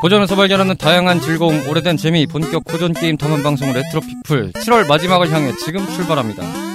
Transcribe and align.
고전에서 0.00 0.36
발견하는 0.36 0.76
다양한 0.76 1.20
즐거움, 1.20 1.66
오래된 1.68 1.96
재미, 1.96 2.26
본격 2.26 2.64
고전 2.64 2.92
게임 2.92 3.16
탐험 3.16 3.42
방송 3.42 3.72
레트로 3.72 4.02
피플 4.02 4.52
7월 4.52 4.86
마지막을 4.86 5.30
향해 5.32 5.52
지금 5.64 5.86
출발합니다. 5.86 6.65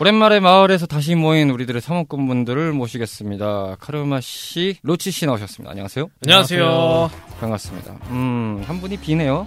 오랜만에 0.00 0.38
마을에서 0.40 0.86
다시 0.86 1.14
모인 1.16 1.50
우리들의 1.50 1.80
사목꾼분들을 1.82 2.72
모시겠습니다. 2.72 3.76
카르마 3.80 4.20
씨, 4.20 4.76
로치 4.82 5.10
씨 5.10 5.26
나오셨습니다. 5.26 5.70
안녕하세요. 5.72 6.08
안녕하세요. 6.24 7.10
반갑습니다. 7.40 7.92
음, 8.10 8.62
한 8.66 8.80
분이 8.80 8.98
비네요. 8.98 9.46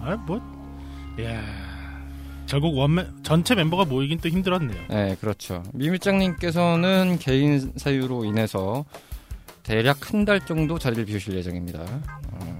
아, 0.00 0.14
뭐, 0.26 0.36
야 1.20 1.42
결국 2.46 2.76
원맨 2.78 3.22
전체 3.24 3.54
멤버가 3.56 3.84
모이긴 3.84 4.18
또 4.20 4.28
힘들었네요. 4.28 4.80
네, 4.88 5.16
그렇죠. 5.20 5.62
미밀장님께서는 5.72 7.18
개인 7.18 7.72
사유로 7.76 8.24
인해서 8.24 8.84
대략 9.64 10.12
한 10.12 10.24
달 10.24 10.44
정도 10.46 10.78
자리를 10.78 11.04
비우실 11.06 11.34
예정입니다. 11.36 11.80
어, 11.80 12.58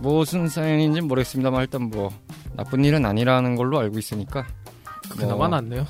무슨 0.00 0.48
사연인지 0.48 1.00
모르겠습니다만 1.00 1.62
일단 1.62 1.82
뭐 1.90 2.10
나쁜 2.54 2.84
일은 2.84 3.04
아니라는 3.06 3.56
걸로 3.56 3.78
알고 3.80 3.98
있으니까 3.98 4.46
그나마 5.10 5.34
뭐 5.36 5.48
낫네요. 5.48 5.86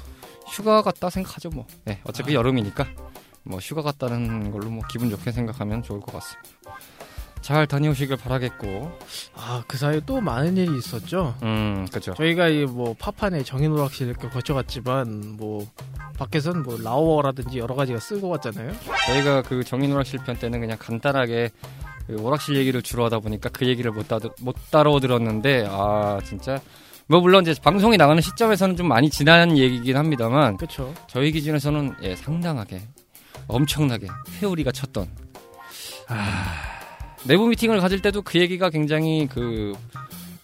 휴가 0.48 0.82
갔다 0.82 1.10
생각하죠 1.10 1.50
뭐. 1.50 1.66
네, 1.84 2.00
어차피 2.04 2.32
아. 2.32 2.34
여름이니까 2.34 2.86
뭐 3.44 3.58
휴가 3.58 3.82
갔다는 3.82 4.50
걸로 4.50 4.70
뭐 4.70 4.82
기분 4.90 5.10
좋게 5.10 5.32
생각하면 5.32 5.82
좋을 5.82 6.00
것 6.00 6.12
같습니다. 6.12 6.50
잘 7.40 7.66
다녀오시길 7.66 8.16
바라겠고, 8.16 8.90
아, 9.34 9.62
그 9.68 9.76
사이에 9.76 10.00
또 10.06 10.18
많은 10.22 10.56
일이 10.56 10.78
있었죠. 10.78 11.34
음, 11.42 11.86
그죠. 11.92 12.14
저희가 12.14 12.48
이 12.48 12.64
뭐 12.64 12.94
파판에 12.98 13.42
정인오락실 13.42 14.08
이렇게 14.08 14.30
거쳐갔지만 14.30 15.36
뭐 15.36 15.66
밖에선 16.16 16.62
뭐 16.62 16.78
라오어라든지 16.80 17.58
여러 17.58 17.74
가지가 17.74 18.00
쓰고 18.00 18.28
왔잖아요. 18.30 18.72
저희가 19.06 19.42
그 19.42 19.62
정인 19.62 19.92
오락실 19.92 20.20
편 20.24 20.38
때는 20.38 20.60
그냥 20.60 20.78
간단하게 20.80 21.50
그 22.06 22.18
오락실 22.18 22.56
얘기를 22.56 22.80
주로 22.80 23.04
하다 23.04 23.18
보니까 23.18 23.50
그 23.50 23.66
얘기를 23.66 23.90
못, 23.90 24.08
따, 24.08 24.18
못 24.40 24.56
따로 24.70 24.98
들었는데 24.98 25.66
아 25.68 26.20
진짜 26.24 26.58
뭐 27.06 27.20
물론 27.20 27.42
이제 27.42 27.54
방송이 27.60 27.96
나가는 27.96 28.20
시점에서는 28.20 28.76
좀 28.76 28.88
많이 28.88 29.10
지난 29.10 29.58
얘기긴 29.58 29.96
합니다만 29.96 30.56
그렇죠. 30.56 30.92
저희 31.06 31.32
기준에서는 31.32 31.96
예 32.02 32.16
상당하게 32.16 32.82
엄청나게 33.46 34.06
회오리가 34.40 34.72
쳤던 34.72 35.08
아, 36.08 36.62
내부 37.24 37.46
미팅을 37.48 37.80
가질 37.80 38.00
때도 38.00 38.22
그 38.22 38.38
얘기가 38.38 38.70
굉장히 38.70 39.28
그 39.30 39.72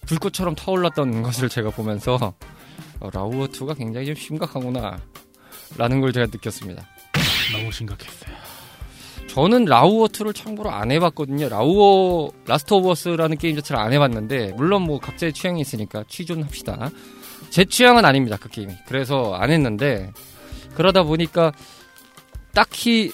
불꽃처럼 0.07 0.55
타올랐던 0.55 1.23
것을 1.23 1.49
제가 1.49 1.71
보면서 1.71 2.35
어, 3.01 3.11
라우어 3.11 3.47
2가 3.47 3.77
굉장히 3.77 4.07
좀 4.07 4.15
심각하구나 4.15 4.99
라는 5.77 6.01
걸 6.01 6.13
제가 6.13 6.27
느꼈습니다. 6.27 6.87
너무 7.53 7.73
심각했어요. 7.73 8.50
저는 9.31 9.65
라우어 9.67 10.09
2를 10.09 10.35
참고로 10.35 10.71
안 10.71 10.91
해봤거든요. 10.91 11.49
라우어 11.49 12.31
라스트 12.47 12.75
오브 12.75 12.91
어스라는 12.91 13.37
게임 13.39 13.55
자체를 13.55 13.81
안 13.81 13.93
해봤는데 13.93 14.55
물론 14.57 14.83
뭐 14.83 14.99
각자의 14.99 15.33
취향이 15.33 15.61
있으니까 15.61 16.03
취존 16.09 16.43
합시다. 16.43 16.91
제 17.49 17.65
취향은 17.65 18.05
아닙니다 18.05 18.37
그 18.41 18.49
게임이. 18.49 18.75
그래서 18.89 19.35
안 19.35 19.51
했는데 19.51 20.13
그러다 20.75 21.05
보니까 21.05 21.53
딱히 22.55 23.13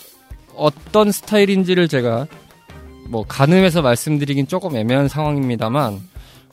어떤 0.55 1.13
스타일인지를 1.13 1.87
제가 1.87 2.27
뭐 3.11 3.25
가늠해서 3.27 3.83
말씀드리긴 3.83 4.47
조금 4.49 4.75
애매한 4.75 5.09
상황입니다만 5.09 6.01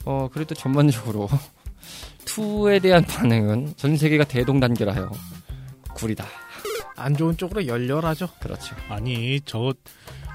어 0.04 0.28
그래도 0.30 0.54
전반적으로 0.54 1.26
2에 2.26 2.82
대한 2.82 3.02
반응은 3.06 3.74
전 3.76 3.96
세계가 3.96 4.24
대동단결하여 4.24 5.10
구리다. 5.94 6.43
안 6.96 7.16
좋은 7.16 7.36
쪽으로 7.36 7.66
열렬하죠. 7.66 8.28
그렇죠. 8.40 8.74
아니 8.88 9.40
저 9.44 9.72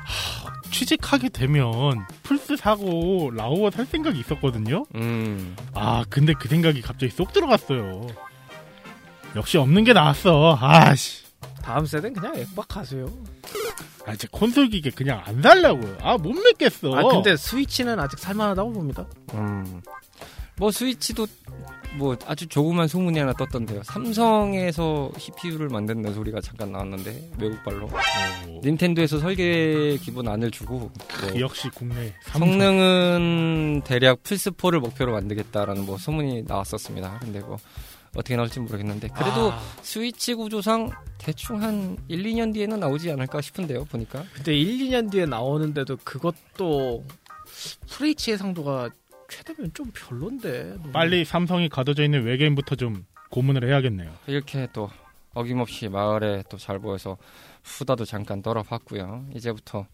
하, 0.04 0.62
취직하게 0.72 1.30
되면 1.30 2.06
플스 2.24 2.56
사고 2.58 3.32
라오어 3.34 3.72
살 3.72 3.86
생각이 3.86 4.20
있었거든요. 4.20 4.86
음. 4.96 5.56
아 5.74 6.04
근데 6.10 6.34
그 6.34 6.48
생각이 6.48 6.82
갑자기 6.82 7.12
쏙 7.12 7.34
들어갔어요. 7.34 8.08
역시 9.36 9.58
없는 9.58 9.84
게 9.84 9.94
나았어. 9.94 10.58
아씨. 10.60 11.24
다음 11.62 11.86
세대는 11.86 12.14
그냥 12.20 12.36
액박 12.36 12.68
가세요. 12.68 13.08
아, 14.06 14.16
제 14.16 14.28
콘솔 14.32 14.70
기계 14.70 14.90
그냥 14.90 15.22
안 15.24 15.42
살려고요. 15.42 15.98
아, 16.02 16.18
못 16.18 16.32
믿겠어. 16.34 16.96
아 16.96 17.04
근데 17.04 17.38
스위치는 17.38 18.00
아직 18.00 18.18
살만하다고 18.18 18.74
봅니다. 18.74 19.06
음. 19.36 19.82
뭐 20.60 20.72
스위치도 20.72 21.26
뭐 21.96 22.16
아주 22.28 22.46
조그만 22.48 22.88
소문이 22.88 23.18
하나 23.18 23.34
떴던데요. 23.34 23.82
삼성에서 23.84 25.12
CPU를 25.18 25.70
만든다는 25.70 26.14
소리가 26.14 26.40
잠깐 26.42 26.72
나왔는데 26.72 27.32
외국발로. 27.40 27.88
오, 27.88 28.62
닌텐도에서 28.64 29.20
설계 29.20 29.98
기본 29.98 30.28
안을 30.28 30.52
주고 30.52 30.80
뭐그 30.80 31.40
역시 31.40 31.70
국내 31.74 32.14
삼성. 32.22 32.52
성능은 32.52 33.82
대략 33.86 34.22
플스 34.22 34.52
4를 34.52 34.80
목표로 34.80 35.14
만들겠다라는 35.14 35.86
뭐 35.86 35.98
소문이 35.98 36.44
나왔었습니다. 36.44 37.20
근데 37.22 37.40
뭐 37.40 37.58
어떻게 38.16 38.36
나올지 38.36 38.60
모르겠는데 38.60 39.08
그래도 39.10 39.52
아, 39.52 39.60
스위치 39.82 40.34
구조상 40.34 40.90
대충 41.18 41.62
한 41.62 41.98
1, 42.08 42.24
2년 42.24 42.54
뒤에는 42.54 42.80
나오지 42.80 43.12
않을까 43.12 43.42
싶은데요. 43.42 43.86
보니까. 43.86 44.24
근데 44.34 44.56
1, 44.56 44.90
2년 44.90 45.12
뒤에 45.12 45.26
나오는데도 45.26 45.98
그것도 46.04 47.04
FH의 47.90 48.38
상도가 48.38 48.90
최대면 49.30 49.72
좀 49.74 49.92
별론데. 49.94 50.78
너무. 50.82 50.92
빨리 50.92 51.24
삼성이 51.26 51.70
가둬져 51.70 52.04
있는 52.04 52.24
외계인부터 52.24 52.76
좀 52.76 53.06
고문을 53.30 53.68
해야겠네요. 53.68 54.12
이렇게 54.28 54.68
또 54.74 54.90
어김없이 55.34 55.88
마을에 55.90 56.44
또 56.50 56.58
잘 56.58 56.80
보여서 56.80 57.18
수다도 57.64 58.06
잠깐 58.06 58.42
떨어봤고요. 58.42 59.26
이제부터 59.36 59.86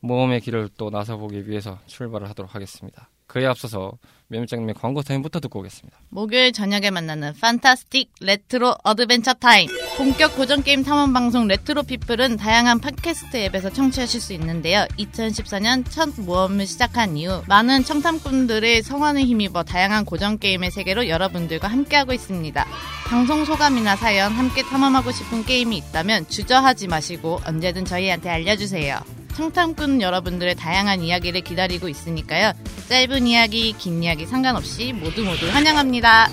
모험의 0.00 0.40
길을 0.40 0.70
또 0.78 0.90
나서보기 0.90 1.48
위해서 1.48 1.78
출발을 1.86 2.28
하도록 2.30 2.54
하겠습니다. 2.54 3.10
그에 3.26 3.44
앞서서 3.46 3.98
매물장님의 4.30 4.74
광고 4.74 5.02
타임부터 5.02 5.40
듣고 5.40 5.60
오겠습니다. 5.60 5.98
목요일 6.10 6.52
저녁에 6.52 6.90
만나는 6.90 7.32
fantastic 7.40 8.10
retro 8.20 8.76
adventure 8.84 9.32
time. 9.34 9.68
본격 9.96 10.36
고전 10.36 10.62
게임 10.62 10.84
탐험 10.84 11.12
방송 11.12 11.48
레트로 11.48 11.82
피플은 11.84 12.36
다양한 12.36 12.78
팟캐스트 12.80 13.36
앱에서 13.36 13.70
청취하실 13.70 14.20
수 14.20 14.32
있는데요. 14.34 14.86
2014년 14.98 15.84
첫 15.88 16.10
모험을 16.20 16.66
시작한 16.66 17.16
이후 17.16 17.42
많은 17.46 17.84
청탐꾼들의 17.84 18.82
성원을 18.82 19.22
힘입어 19.22 19.62
다양한 19.62 20.04
고전 20.04 20.38
게임의 20.38 20.70
세계로 20.70 21.08
여러분들과 21.08 21.68
함께하고 21.68 22.12
있습니다. 22.12 22.66
방송 23.06 23.46
소감이나 23.46 23.96
사연 23.96 24.32
함께 24.32 24.62
탐험하고 24.62 25.10
싶은 25.10 25.44
게임이 25.44 25.76
있다면 25.78 26.28
주저하지 26.28 26.88
마시고 26.88 27.40
언제든 27.46 27.86
저희한테 27.86 28.28
알려주세요. 28.28 29.00
청탐꾼 29.38 30.02
여러분들의 30.02 30.56
다양한 30.56 31.00
이야기를 31.00 31.42
기다리고 31.42 31.88
있으니까요. 31.88 32.52
짧은 32.88 33.28
이야기, 33.28 33.72
긴 33.78 34.02
이야기 34.02 34.17
상관없이 34.26 34.92
모두 34.92 35.24
모두 35.24 35.48
환영합니다. 35.48 36.28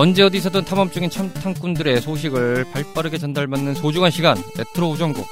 언제 0.00 0.22
어디서든 0.22 0.64
탐험 0.64 0.90
중인 0.90 1.10
청탐꾼들의 1.10 2.00
소식을 2.00 2.64
발빠르게 2.72 3.18
전달받는 3.18 3.74
소중한 3.74 4.10
시간 4.10 4.34
레트로 4.56 4.88
우정국 4.88 5.26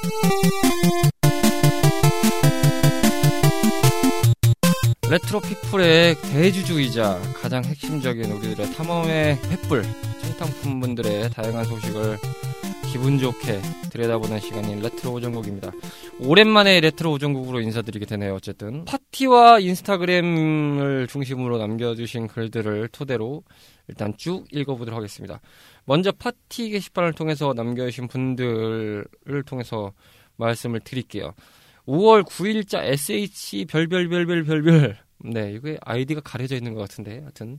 레트로 5.08 5.40
피플의 5.40 6.16
대주주이자 6.20 7.18
가장 7.40 7.64
핵심적인 7.64 8.30
우리들의 8.30 8.74
탐험의 8.74 9.38
횃불 9.38 9.86
청탐꾼분들의 10.38 11.30
다양한 11.30 11.64
소식을 11.64 12.16
기분 12.92 13.18
좋게 13.18 13.60
들여다보는 13.90 14.40
시간인 14.40 14.80
레트로 14.80 15.12
우정국입니다. 15.14 15.72
오랜만에 16.20 16.80
레트로 16.80 17.12
우정국으로 17.12 17.60
인사드리게 17.60 18.06
되네요. 18.06 18.34
어쨌든 18.34 18.84
팟티와 18.84 19.58
인스타그램을 19.58 21.08
중심으로 21.08 21.58
남겨주신 21.58 22.28
글들을 22.28 22.88
토대로 22.88 23.42
일단 23.88 24.14
쭉 24.16 24.46
읽어보도록 24.50 24.96
하겠습니다. 24.96 25.40
먼저 25.84 26.12
팟티 26.12 26.70
게시판을 26.70 27.12
통해서 27.12 27.52
남겨주신 27.54 28.08
분들을 28.08 29.42
통해서 29.44 29.92
말씀을 30.36 30.80
드릴게요. 30.80 31.34
5월 31.86 32.24
9일자 32.24 32.84
SH 32.84 33.66
별별별별별별 33.66 34.98
네 35.24 35.52
이게 35.52 35.78
아이디가 35.80 36.20
가려져 36.20 36.54
있는 36.54 36.74
것 36.74 36.80
같은데 36.82 37.20
하여튼 37.20 37.58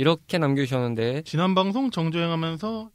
이렇게 0.00 0.38
남겨주셨는데 0.38 1.24
지난 1.26 1.54
방송 1.54 1.90
정주행하면서 1.90 2.90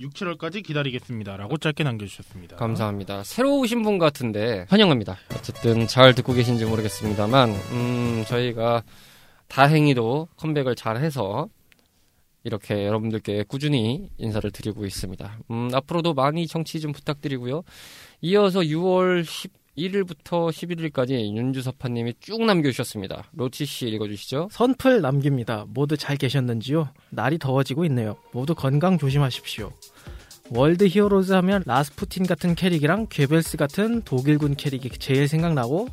6, 0.00 0.12
7월까지 0.12 0.64
기다리겠습니다라고 0.64 1.56
짧게 1.56 1.84
남겨주셨습니다. 1.84 2.56
감사합니다. 2.56 3.22
새로 3.22 3.60
오신 3.60 3.84
분 3.84 3.98
같은데 3.98 4.66
환영합니다. 4.68 5.18
어쨌든 5.36 5.86
잘 5.86 6.16
듣고 6.16 6.32
계신지 6.32 6.64
모르겠습니다만 6.64 7.50
음, 7.50 8.24
저희가 8.26 8.82
다행히도 9.46 10.26
컴백을 10.36 10.74
잘 10.74 10.96
해서 10.96 11.46
이렇게 12.42 12.86
여러분들께 12.86 13.44
꾸준히 13.46 14.08
인사를 14.18 14.50
드리고 14.50 14.84
있습니다. 14.84 15.38
음, 15.48 15.70
앞으로도 15.72 16.14
많이 16.14 16.48
청취 16.48 16.80
좀 16.80 16.90
부탁드리고요. 16.90 17.62
이어서 18.20 18.62
6월 18.62 19.24
11일부터 19.76 20.50
11일까지 20.50 21.34
윤주섭파님이 21.34 22.14
쭉 22.20 22.44
남겨주셨습니다. 22.44 23.24
로치 23.32 23.64
씨 23.64 23.88
읽어주시죠. 23.88 24.48
선플 24.50 25.00
남깁니다. 25.00 25.64
모두 25.68 25.96
잘 25.96 26.16
계셨는지요? 26.16 26.90
날이 27.10 27.38
더워지고 27.38 27.84
있네요. 27.86 28.16
모두 28.32 28.54
건강 28.54 28.98
조심하십시오. 28.98 29.72
월드 30.50 30.86
히어로즈 30.86 31.32
하면 31.32 31.62
라스푸틴 31.66 32.26
같은 32.26 32.54
캐릭이랑 32.54 33.06
괴벨스 33.08 33.56
같은 33.56 34.02
독일군 34.02 34.56
캐릭이 34.56 34.90
제일 34.98 35.26
생각나고 35.26 35.88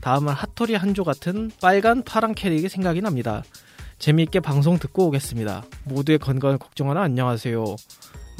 다음은 0.00 0.32
핫토리 0.32 0.74
한조 0.74 1.04
같은 1.04 1.50
빨간 1.60 2.02
파란 2.02 2.34
캐릭이 2.34 2.68
생각이 2.68 3.02
납니다. 3.02 3.42
재미있게 3.98 4.40
방송 4.40 4.78
듣고 4.78 5.06
오겠습니다. 5.08 5.64
모두의 5.84 6.18
건강을 6.18 6.56
걱정하라 6.58 7.02
안녕하세요. 7.02 7.64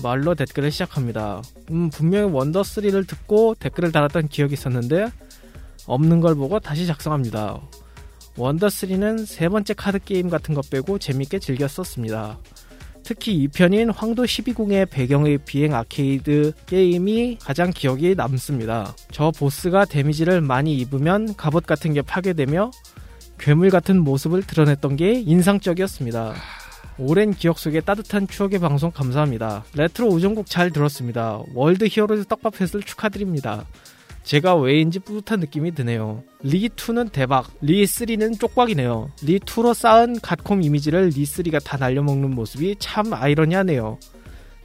말로 0.02 0.34
댓글을 0.34 0.70
시작합니다. 0.70 1.42
음, 1.70 1.90
분명히 1.90 2.30
원더3를 2.32 3.06
듣고 3.06 3.54
댓글을 3.58 3.92
달았던 3.92 4.28
기억이 4.28 4.54
있었는데 4.54 5.08
없는 5.86 6.20
걸 6.20 6.34
보고 6.34 6.60
다시 6.60 6.86
작성합니다. 6.86 7.60
원더3는 8.36 9.26
세 9.26 9.48
번째 9.48 9.74
카드 9.74 9.98
게임 9.98 10.28
같은 10.30 10.54
것 10.54 10.70
빼고 10.70 10.98
재밌게 10.98 11.40
즐겼었습니다. 11.40 12.38
특히 13.02 13.48
2편인 13.48 13.90
황도 13.94 14.24
12궁의 14.24 14.90
배경의 14.90 15.38
비행 15.46 15.74
아케이드 15.74 16.52
게임이 16.66 17.38
가장 17.40 17.70
기억이 17.70 18.14
남습니다. 18.14 18.94
저 19.10 19.30
보스가 19.30 19.86
데미지를 19.86 20.42
많이 20.42 20.76
입으면 20.76 21.34
갑옷 21.34 21.66
같은 21.66 21.94
게 21.94 22.02
파괴되며 22.02 22.70
괴물 23.38 23.70
같은 23.70 23.98
모습을 24.00 24.42
드러냈던 24.42 24.96
게 24.96 25.12
인상적이었습니다. 25.12 26.34
오랜 26.98 27.32
기억 27.32 27.58
속에 27.58 27.80
따뜻한 27.80 28.26
추억의 28.26 28.58
방송 28.58 28.90
감사합니다. 28.90 29.64
레트로 29.74 30.08
우정국 30.08 30.46
잘 30.46 30.70
들었습니다. 30.70 31.40
월드 31.54 31.86
히어로즈 31.88 32.24
떡밥 32.26 32.60
회수를 32.60 32.82
축하드립니다. 32.84 33.64
제가 34.24 34.56
왜인지 34.56 34.98
뿌듯한 34.98 35.40
느낌이 35.40 35.74
드네요. 35.74 36.22
리2는 36.44 37.12
대박, 37.12 37.46
리3는 37.62 38.38
쪽박이네요. 38.38 39.10
리2로 39.20 39.72
쌓은 39.72 40.20
갓콤 40.20 40.62
이미지를 40.62 41.08
리3가 41.10 41.64
다 41.64 41.78
날려먹는 41.78 42.34
모습이 42.34 42.76
참 42.78 43.12
아이러니하네요. 43.14 43.98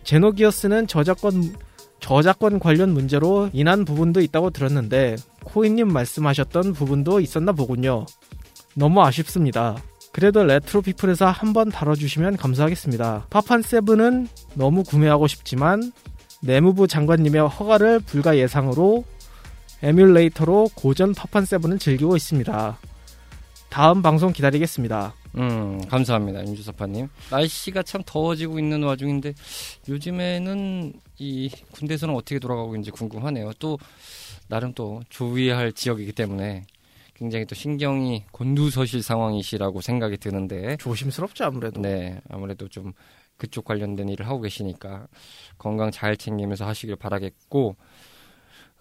제노기어스는 0.04 0.88
저작권, 0.88 1.56
저작권 2.01 2.60
관련 2.60 2.94
문제로 2.94 3.50
인한 3.54 3.86
부분도 3.86 4.19
있다고 4.19 4.50
들었는데, 4.50 5.15
코인님 5.45 5.88
말씀하셨던 5.88 6.74
부분도 6.74 7.21
있었나 7.21 7.54
보군요. 7.54 8.06
너무 8.75 9.01
아쉽습니다. 9.01 9.77
그래도 10.13 10.44
레트로 10.44 10.83
피플에서 10.83 11.25
한번 11.31 11.69
다뤄주시면 11.69 12.38
감사하겠습니다. 12.38 13.27
파판7은 13.31 14.27
너무 14.54 14.83
구매하고 14.83 15.25
싶지만, 15.25 15.92
내무부 16.39 16.88
장관님의 16.88 17.48
허가를 17.48 18.00
불가 18.00 18.38
예상으로 18.38 19.06
에뮬레이터로 19.81 20.69
고전 20.75 21.13
파판7을 21.15 21.80
즐기고 21.80 22.15
있습니다. 22.15 22.77
다음 23.69 24.04
방송 24.04 24.31
기다리겠습니다. 24.31 25.15
음, 25.38 25.81
감사합니다. 25.88 26.45
윤주섭파님. 26.45 27.10
날씨가 27.31 27.81
참 27.81 28.04
더워지고 28.06 28.60
있는 28.60 28.83
와중인데, 28.83 29.33
요즘에는 29.89 30.94
이 31.18 31.50
군대에서는 31.71 32.13
어떻게 32.13 32.38
돌아가고 32.38 32.75
있는지 32.75 32.92
궁금하네요. 32.92 33.51
또, 33.57 33.80
나름 34.48 34.74
또 34.74 35.01
조의해야 35.10 35.57
할 35.57 35.74
지역이기 35.74 36.12
때문에 36.12 36.65
굉장히 37.13 37.45
또 37.45 37.56
신경이 37.56 38.24
곤두서실 38.31 39.04
상황이시라고 39.04 39.81
생각이 39.81 40.18
드는데, 40.18 40.77
조심스럽죠, 40.77 41.45
아무래도. 41.45 41.81
네, 41.81 42.19
아무래도 42.30 42.68
좀 42.68 42.94
그쪽 43.38 43.65
관련된 43.65 44.10
일을 44.10 44.27
하고 44.27 44.42
계시니까 44.42 45.07
건강 45.57 45.92
잘 45.92 46.18
챙기면서 46.18 46.65
하시길 46.65 46.95
바라겠고, 46.95 47.75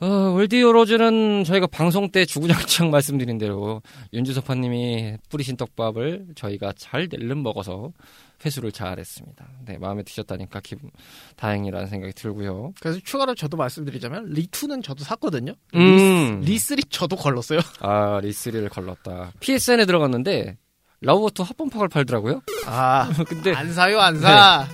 어, 0.03 0.07
월드 0.35 0.57
히어로즈는 0.57 1.45
저희가 1.45 1.69
방송 1.69 2.11
때 2.11 2.25
주구장창 2.25 2.91
말씀드린 2.91 3.39
대로 3.39 3.83
윤주섭파님이 4.13 5.19
뿌리신 5.29 5.57
떡밥을 5.57 6.27
저희가 6.35 6.73
잘 6.77 7.07
낼름 7.09 7.45
먹어서 7.45 7.93
회수를 8.45 8.73
잘했습니다. 8.73 9.47
네, 9.67 9.79
마음에 9.79 10.03
드셨다니까 10.03 10.61
기분 10.61 10.91
다행이라는 11.37 11.87
생각이 11.89 12.13
들고요. 12.15 12.73
그래서 12.81 12.99
추가로 13.05 13.35
저도 13.35 13.57
말씀드리자면 13.57 14.33
리2는 14.35 14.83
저도 14.83 15.05
샀거든요. 15.05 15.55
음. 15.75 16.41
리3 16.45 16.85
저도 16.91 17.17
걸렀어요. 17.17 17.61
아 17.81 18.21
리three를 18.23 18.69
걸렀다. 18.69 19.33
PSN에 19.41 19.85
들어갔는데 19.87 20.57
라우어two 21.01 21.43
합본팩을 21.43 21.89
팔더라고요. 21.89 22.43
아, 22.67 23.11
근데 23.27 23.53
안 23.55 23.73
사요, 23.73 23.99
안 24.01 24.19
사. 24.21 24.67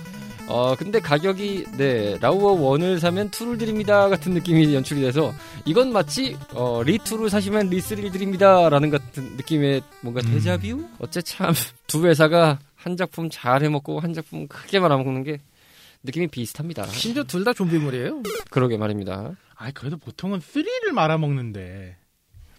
어 0.51 0.75
근데 0.75 0.99
가격이 0.99 1.65
네 1.77 2.17
라우어 2.19 2.55
1을 2.55 2.97
사면 2.99 3.29
2를 3.29 3.59
드립니다 3.59 4.09
같은 4.09 4.33
느낌이 4.33 4.73
연출이 4.73 4.99
돼서 5.01 5.31
이건 5.65 5.93
마치 5.93 6.35
어 6.55 6.81
리2를 6.83 7.29
사시면 7.29 7.69
리3를 7.69 8.11
드립니다 8.11 8.67
라는 8.67 8.89
같은 8.89 9.35
느낌의 9.37 9.83
뭔가 10.01 10.21
음. 10.25 10.31
데자뷰 10.33 10.83
어째 10.97 11.21
참 11.21 11.53
두 11.85 12.03
회사가 12.07 12.57
한 12.79 12.95
작품 12.97 13.29
잘 13.29 13.61
해먹고 13.63 13.99
한 13.99 14.13
작품 14.13 14.47
크게 14.47 14.79
말아먹는 14.79 15.23
게 15.23 15.39
느낌이 16.03 16.27
비슷합니다 16.27 16.85
심지어 16.87 17.23
둘 17.25 17.43
다 17.43 17.51
좀비물이에요. 17.53 18.23
그러게 18.49 18.77
말입니다 18.77 19.35
아이 19.55 19.71
그래도 19.73 19.97
보통은 19.97 20.39
3를 20.39 20.91
말아먹는데 20.93 21.97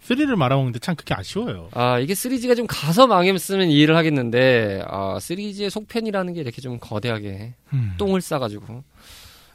3를 0.07 0.35
말아먹는데 0.35 0.79
참 0.79 0.95
그게 0.95 1.13
아쉬워요. 1.15 1.69
아 1.73 1.99
이게 1.99 2.13
3G가 2.13 2.55
좀 2.55 2.65
가서 2.67 3.07
망했으면 3.07 3.69
이해를 3.69 3.95
하겠는데 3.95 4.83
아 4.87 5.17
3G의 5.17 5.69
속편이라는 5.69 6.33
게 6.33 6.41
이렇게 6.41 6.61
좀 6.61 6.77
거대하게 6.79 7.53
음. 7.73 7.93
똥을 7.97 8.21
싸가지고 8.21 8.83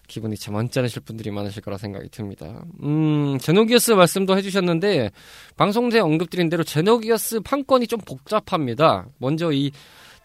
기분이 0.09 0.37
참 0.37 0.55
언짢으실 0.55 1.03
분들이 1.03 1.31
많으실 1.33 1.63
거라 1.63 1.79
생각이 1.79 2.09
듭니다. 2.11 2.65
음, 2.83 3.39
제노기어스 3.41 3.93
말씀도 3.93 4.37
해주셨는데 4.37 5.11
방송 5.57 5.89
때 5.91 5.99
언급드린 5.99 6.49
대로 6.49 6.63
제노기어스 6.63 7.41
판권이 7.41 7.87
좀 7.89 8.01
복잡합니다. 8.01 9.07
먼저 9.19 9.51
이 9.53 9.73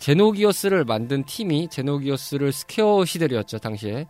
제노기어스를 0.01 0.83
만든 0.83 1.23
팀이 1.23 1.69
제노기어스를 1.69 2.51
스퀘어 2.51 3.05
시대였죠 3.05 3.59
당시에 3.59 4.07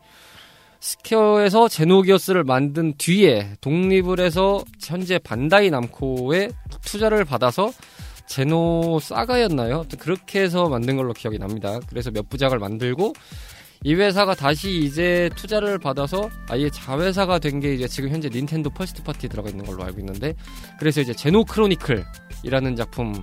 스퀘어에서 0.79 1.67
제노기어스를 1.67 2.43
만든 2.43 2.93
뒤에 2.97 3.55
독립을 3.61 4.19
해서 4.19 4.63
현재 4.81 5.19
반다이 5.19 5.69
남코에 5.69 6.49
투자를 6.83 7.23
받아서 7.23 7.71
제노 8.25 8.99
사가였나요? 9.01 9.85
그렇게 9.99 10.41
해서 10.41 10.69
만든 10.69 10.95
걸로 10.95 11.13
기억이 11.13 11.37
납니다. 11.37 11.79
그래서 11.87 12.09
몇 12.09 12.29
부작을 12.29 12.57
만들고 12.57 13.13
이 13.83 13.93
회사가 13.93 14.33
다시 14.35 14.77
이제 14.79 15.29
투자를 15.35 15.77
받아서 15.77 16.29
아예 16.49 16.69
자회사가 16.69 17.39
된 17.39 17.59
게 17.59 17.73
이제 17.73 17.87
지금 17.87 18.09
현재 18.09 18.29
닌텐도 18.29 18.69
first 18.71 19.03
party에 19.03 19.29
들어가 19.29 19.49
있는 19.49 19.65
걸로 19.65 19.83
알고 19.83 19.99
있는데 19.99 20.33
그래서 20.79 21.01
이제 21.01 21.13
제노 21.13 21.43
크로니클이라는 21.45 22.75
작품 22.75 23.13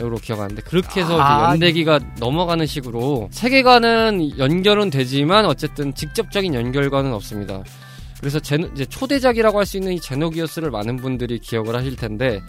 으로 0.00 0.16
기억하는데 0.16 0.62
그렇게 0.62 1.02
해서 1.02 1.20
아, 1.20 1.52
연대기가 1.52 2.00
넘어가는 2.18 2.66
식으로 2.66 3.28
세계관은 3.30 4.38
연결은 4.38 4.90
되지만 4.90 5.46
어쨌든 5.46 5.94
직접적인 5.94 6.52
연결과는 6.52 7.12
없습니다. 7.12 7.62
그래서 8.18 8.40
이제 8.74 8.84
초대작이라고 8.86 9.58
할 9.58 9.66
수 9.66 9.76
있는 9.76 9.92
이 9.92 10.00
제노기어스를 10.00 10.70
많은 10.72 10.96
분들이 10.96 11.38
기억을 11.38 11.76
하실 11.76 11.94
텐데 11.94 12.42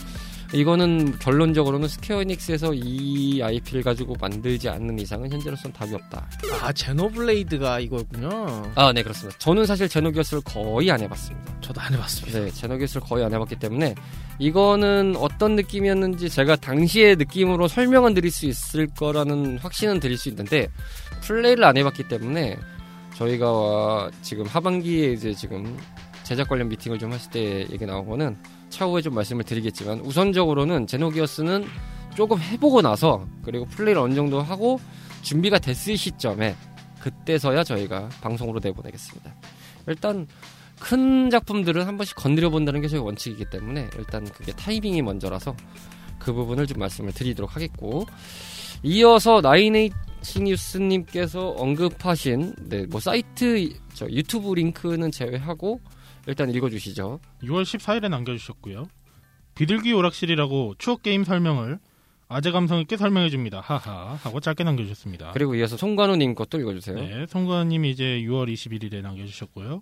이거는 0.54 1.18
결론적으로는 1.20 1.88
스퀘어에닉스에서 1.88 2.74
이 2.74 3.42
IP를 3.42 3.84
가지고 3.84 4.16
만들지 4.20 4.70
않는 4.70 5.00
이상은 5.00 5.32
현재로서는 5.32 5.74
답이 5.74 5.94
없다. 5.96 6.28
아, 6.62 6.72
제노블레이드가 6.72 7.80
이거군요. 7.80 8.72
아, 8.76 8.94
네, 8.94 9.04
그렇습니다. 9.04 9.38
저는 9.40 9.66
사실 9.66 9.90
제노기어스를 9.90 10.42
거의 10.46 10.92
안 10.92 11.02
해봤습니다. 11.02 11.62
저도 11.62 11.82
안 11.82 11.94
해봤습니다. 11.94 12.40
네, 12.40 12.52
제노기어스를 12.52 13.02
거의 13.02 13.26
안 13.26 13.34
해봤기 13.34 13.56
때문에 13.58 13.96
이거는 14.40 15.16
어떤 15.18 15.56
느낌이었는지 15.56 16.30
제가 16.30 16.56
당시의 16.58 17.16
느낌으로 17.16 17.68
설명은 17.68 18.14
드릴 18.14 18.32
수 18.32 18.46
있을 18.46 18.88
거라는 18.88 19.58
확신은 19.60 20.00
드릴 20.00 20.18
수 20.18 20.30
있는데 20.30 20.68
플레이를 21.22 21.64
안 21.64 21.78
해봤기 21.78 22.08
때문에 22.08 22.58
저희가 23.16 24.12
지금 24.22 24.46
하반기에 24.46 25.14
이제 25.14 25.34
지금 25.34 25.78
제작 26.26 26.50
관련 26.50 26.68
미팅을 26.70 26.98
좀 26.98 27.14
하실 27.14 27.32
때 27.32 27.60
얘기 27.72 27.86
나온 27.86 28.08
거는 28.08 28.36
차후에 28.70 29.02
좀 29.04 29.14
말씀을 29.14 29.44
드리겠지만 29.44 30.00
우선적으로는 30.00 30.88
제노기어스는 30.88 31.66
조금 32.16 32.40
해보고 32.40 32.82
나서 32.82 33.28
그리고 33.44 33.66
플레이를 33.66 34.02
어느 34.02 34.16
정도 34.16 34.42
하고 34.42 34.80
준비가 35.22 35.60
됐을 35.60 35.96
시점에 35.96 36.56
그때서야 37.00 37.64
저희가 37.64 38.10
방송으로 38.22 38.60
내보내겠습니다. 38.64 39.36
일단 39.88 40.28
큰 40.80 41.30
작품들은 41.30 41.86
한 41.86 41.96
번씩 41.96 42.16
건드려 42.16 42.50
본다는 42.50 42.82
게 42.82 42.88
저희 42.88 43.00
원칙이기 43.00 43.46
때문에 43.52 43.88
일단 43.96 44.26
그게 44.26 44.52
타이밍이 44.52 45.04
먼저라서 45.04 45.56
그 46.18 46.34
부분을 46.34 46.66
좀 46.66 46.80
말씀을 46.80 47.14
드리도록 47.14 47.56
하겠고 47.56 48.06
이어서 48.82 49.42
나인에이치 49.42 50.42
뉴스님께서 50.42 51.50
언급하신 51.52 52.56
네, 52.68 52.88
뭐 52.88 53.00
사이트 53.00 53.70
저 53.94 54.08
유튜브 54.08 54.56
링크는 54.56 55.12
제외하고 55.12 55.80
일단 56.28 56.50
읽어주시죠. 56.50 57.20
6월 57.44 57.64
14일에 57.64 58.10
남겨주셨고요. 58.10 58.88
비둘기 59.56 59.94
오락실이라고 59.94 60.76
추억 60.78 61.02
게임 61.02 61.24
설명을 61.24 61.80
아재 62.28 62.52
감성 62.52 62.80
있게 62.80 62.98
설명해 62.98 63.30
줍니다. 63.30 63.62
하하 63.62 64.16
하고 64.16 64.40
짧게 64.40 64.64
남겨주셨습니다. 64.64 65.32
그리고 65.34 65.56
이어서 65.56 65.78
송관우님 65.78 66.36
것도 66.36 66.60
읽어주세요. 66.60 66.96
네, 66.96 67.26
송가님이 67.28 67.92
이제 67.92 68.22
6월 68.26 68.52
21일에 68.52 69.02
남겨주셨고요. 69.02 69.82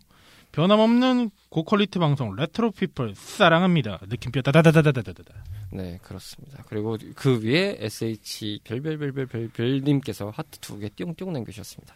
변함없는 0.52 1.32
고퀄리티 1.50 1.98
방송 1.98 2.36
레트로 2.36 2.72
피플 2.72 3.16
사랑합니다. 3.16 4.00
느낌표 4.08 4.42
다다다다다다다. 4.44 5.44
네, 5.72 5.98
그렇습니다. 6.04 6.64
그리고 6.68 6.98
그 7.16 7.42
위에 7.44 7.78
SH 7.80 8.60
별별별별별별님께서 8.64 10.30
하트 10.30 10.60
두개 10.60 10.90
뿅뿅 10.96 11.34
남겨주셨습니다. 11.34 11.96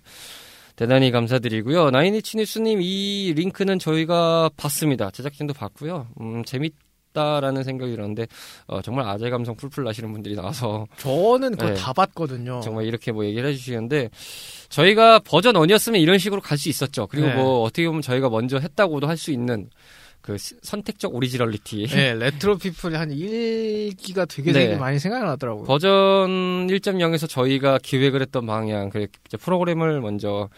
대단히 0.78 1.10
감사드리고요. 1.12 1.90
나인이치 1.90 2.38
뉴스님 2.38 2.80
이 2.82 3.34
링크는 3.36 3.80
저희가 3.80 4.50
봤습니다. 4.56 5.10
제작진도 5.10 5.54
봤고요. 5.56 6.08
음, 6.22 6.44
재밌다라는 6.46 7.64
생각이 7.64 7.92
들었는데 7.92 8.28
어, 8.68 8.82
정말 8.84 9.08
아재 9.10 9.32
감성 9.32 9.56
풀풀 9.56 9.84
나시는 9.84 10.12
분들이 10.14 10.36
나와서 10.36 10.86
저는 10.98 11.52
그거 11.58 11.70
네. 11.72 11.74
다 11.74 11.94
봤거든요. 11.94 12.62
정말 12.62 12.86
이렇게 12.86 13.12
뭐 13.12 13.26
얘기를 13.26 13.50
해주시는데 13.50 14.12
저희가 14.70 15.20
버전 15.20 15.56
1이었으면 15.56 16.00
이런 16.00 16.20
식으로 16.20 16.42
갈 16.42 16.58
수 16.60 16.70
있었죠. 16.70 17.08
그리고 17.08 17.28
네. 17.28 17.34
뭐 17.34 17.62
어떻게 17.64 17.88
보면 17.88 18.04
저희가 18.04 18.30
먼저 18.30 18.60
했다고도 18.60 19.08
할 19.08 19.18
수 19.18 19.32
있는 19.32 19.70
그 20.28 20.38
시- 20.38 20.56
선택적 20.62 21.16
originality. 21.16 21.88
네, 21.88 22.14
레트로 22.16 22.58
피플이 22.58 22.96
한 22.98 23.12
1기가 23.12 24.28
되게 24.28 24.52
네. 24.52 24.68
되게 24.68 24.76
많이 24.76 25.00
생각나더라고요. 25.00 25.64
버전 25.64 26.68
1.0에서 26.68 27.30
저희가 27.30 27.80
기획을 27.82 28.20
했던 28.22 28.46
방향, 28.46 28.90
그 28.90 29.08
프로그램을 29.40 30.02
먼저 30.02 30.50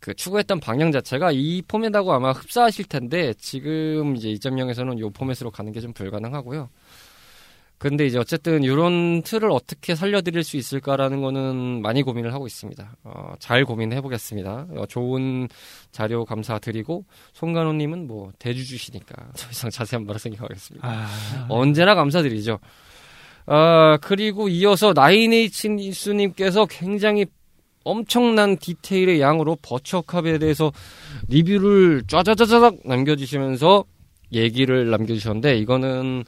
그 0.00 0.14
추구했던 0.14 0.58
방향 0.58 0.90
자체가 0.90 1.30
이 1.32 1.62
포맷하고 1.62 2.12
아마 2.12 2.32
흡사하실 2.32 2.86
텐데 2.86 3.32
지금 3.38 4.16
이제 4.16 4.28
2.0에서는 4.30 4.98
요 4.98 5.10
포맷으로 5.10 5.52
가는 5.52 5.70
게 5.70 5.80
좀 5.80 5.92
불가능하고요. 5.92 6.68
근데 7.78 8.06
이제 8.06 8.18
어쨌든 8.18 8.62
이런 8.62 9.22
틀을 9.22 9.50
어떻게 9.50 9.94
살려드릴 9.94 10.42
수 10.42 10.56
있을까라는 10.56 11.20
거는 11.20 11.82
많이 11.82 12.02
고민을 12.02 12.32
하고 12.32 12.46
있습니다. 12.46 12.96
어, 13.04 13.34
잘 13.38 13.64
고민해 13.64 14.00
보겠습니다. 14.00 14.66
어, 14.76 14.86
좋은 14.86 15.48
자료 15.90 16.24
감사드리고 16.24 17.04
송간호님은 17.34 18.06
뭐 18.06 18.32
대주주시니까 18.38 19.14
더 19.36 19.50
이상 19.50 19.70
자세한 19.70 20.06
말을 20.06 20.18
생각하겠습니다. 20.18 20.88
아, 20.88 21.46
언제나 21.48 21.94
감사드리죠. 21.94 22.58
아, 23.46 23.98
그리고 24.00 24.48
이어서 24.48 24.92
나인에이치 24.94 25.68
니스님께서 25.70 26.66
굉장히 26.66 27.26
엄청난 27.84 28.56
디테일의 28.56 29.20
양으로 29.20 29.58
버처캅에 29.60 30.38
대해서 30.38 30.72
리뷰를 31.28 32.04
짜자자자작 32.08 32.78
남겨주시면서 32.84 33.84
얘기를 34.32 34.90
남겨주셨는데 34.90 35.58
이거는 35.58 36.24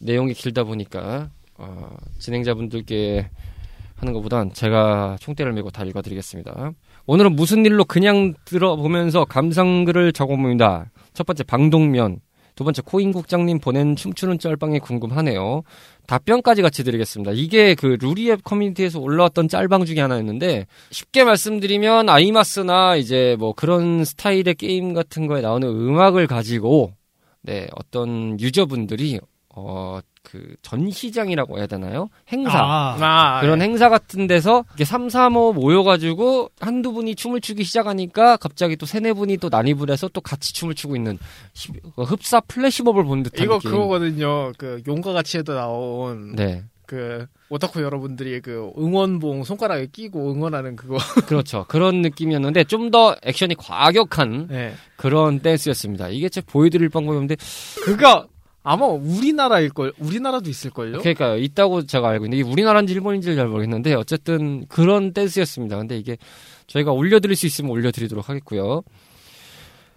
내용이 0.00 0.34
길다 0.34 0.64
보니까 0.64 1.30
어, 1.56 1.96
진행자분들께 2.18 3.30
하는 3.96 4.12
것보단 4.14 4.52
제가 4.52 5.16
총대를 5.20 5.52
메고 5.52 5.70
다 5.70 5.84
읽어드리겠습니다. 5.84 6.72
오늘은 7.06 7.36
무슨 7.36 7.64
일로 7.66 7.84
그냥 7.84 8.34
들어보면서 8.44 9.26
감상글을 9.26 10.12
적어봅니다. 10.12 10.90
첫 11.12 11.26
번째 11.26 11.44
방독면, 11.44 12.20
두 12.54 12.64
번째 12.64 12.82
코인 12.84 13.12
국장님 13.12 13.58
보낸 13.58 13.96
춤추는 13.96 14.38
짤방이 14.38 14.80
궁금하네요. 14.80 15.62
답변까지 16.06 16.62
같이 16.62 16.82
드리겠습니다. 16.82 17.32
이게 17.34 17.74
그 17.74 17.96
루리앱 18.00 18.42
커뮤니티에서 18.42 19.00
올라왔던 19.00 19.48
짤방 19.48 19.84
중에 19.84 20.00
하나였는데 20.00 20.66
쉽게 20.90 21.24
말씀드리면 21.24 22.08
아이마스나 22.08 22.96
이제 22.96 23.36
뭐 23.38 23.52
그런 23.54 24.04
스타일의 24.04 24.54
게임 24.56 24.92
같은 24.92 25.26
거에 25.26 25.40
나오는 25.40 25.68
음악을 25.68 26.26
가지고 26.26 26.92
네 27.42 27.68
어떤 27.76 28.38
유저분들이 28.40 29.20
어 29.66 30.00
그 30.22 30.54
전시장이라고 30.60 31.56
해야 31.58 31.66
되나요? 31.66 32.10
행사 32.30 32.58
아, 32.58 32.96
아, 33.00 33.40
그런 33.40 33.62
행사 33.62 33.88
같은 33.88 34.26
데서 34.26 34.64
이렇게 34.68 34.84
3, 34.84 35.08
4, 35.08 35.28
5 35.28 35.54
모여가지고 35.54 36.50
한두 36.60 36.92
분이 36.92 37.14
춤을 37.14 37.40
추기 37.40 37.64
시작하니까 37.64 38.36
갑자기 38.36 38.76
또 38.76 38.84
세네 38.84 39.14
분이 39.14 39.38
또 39.38 39.48
난입을 39.48 39.90
해서 39.90 40.08
또 40.12 40.20
같이 40.20 40.52
춤을 40.52 40.74
추고 40.74 40.94
있는 40.94 41.18
시- 41.54 41.70
어, 41.96 42.02
흡사 42.02 42.38
플래시몹을 42.40 43.02
본 43.04 43.22
듯한 43.22 43.42
이거 43.42 43.54
느낌. 43.58 43.70
그거거든요. 43.70 44.52
그 44.58 44.82
용과 44.86 45.14
같이에도 45.14 45.54
나온 45.54 46.36
네, 46.36 46.64
그 46.86 47.26
오타쿠 47.48 47.80
여러분들이 47.82 48.40
그 48.42 48.70
응원봉 48.78 49.44
손가락에 49.44 49.86
끼고 49.86 50.32
응원하는 50.32 50.76
그거. 50.76 50.98
그렇죠. 51.26 51.64
그런 51.66 52.02
느낌이었는데 52.02 52.64
좀 52.64 52.90
더 52.90 53.16
액션이 53.22 53.54
과격한 53.54 54.48
네. 54.48 54.74
그런 54.96 55.40
댄스였습니다. 55.40 56.08
이게 56.10 56.28
제 56.28 56.42
보여드릴 56.42 56.90
방법이 56.90 57.16
없는데 57.16 57.36
그가 57.84 58.26
아마 58.62 58.86
우리나라일 58.86 59.70
걸. 59.70 59.92
우리나라도 59.98 60.50
있을 60.50 60.70
걸요. 60.70 60.98
그러니까요. 60.98 61.38
있다고 61.38 61.86
제가 61.86 62.08
알고 62.08 62.26
있는데 62.26 62.42
우리나라인지 62.44 62.92
일본인지 62.92 63.34
잘 63.34 63.48
모르겠는데 63.48 63.94
어쨌든 63.94 64.66
그런 64.66 65.12
댄스였습니다. 65.12 65.78
근데 65.78 65.96
이게 65.96 66.18
저희가 66.66 66.92
올려드릴 66.92 67.36
수 67.36 67.46
있으면 67.46 67.70
올려드리도록 67.70 68.28
하겠고요. 68.28 68.82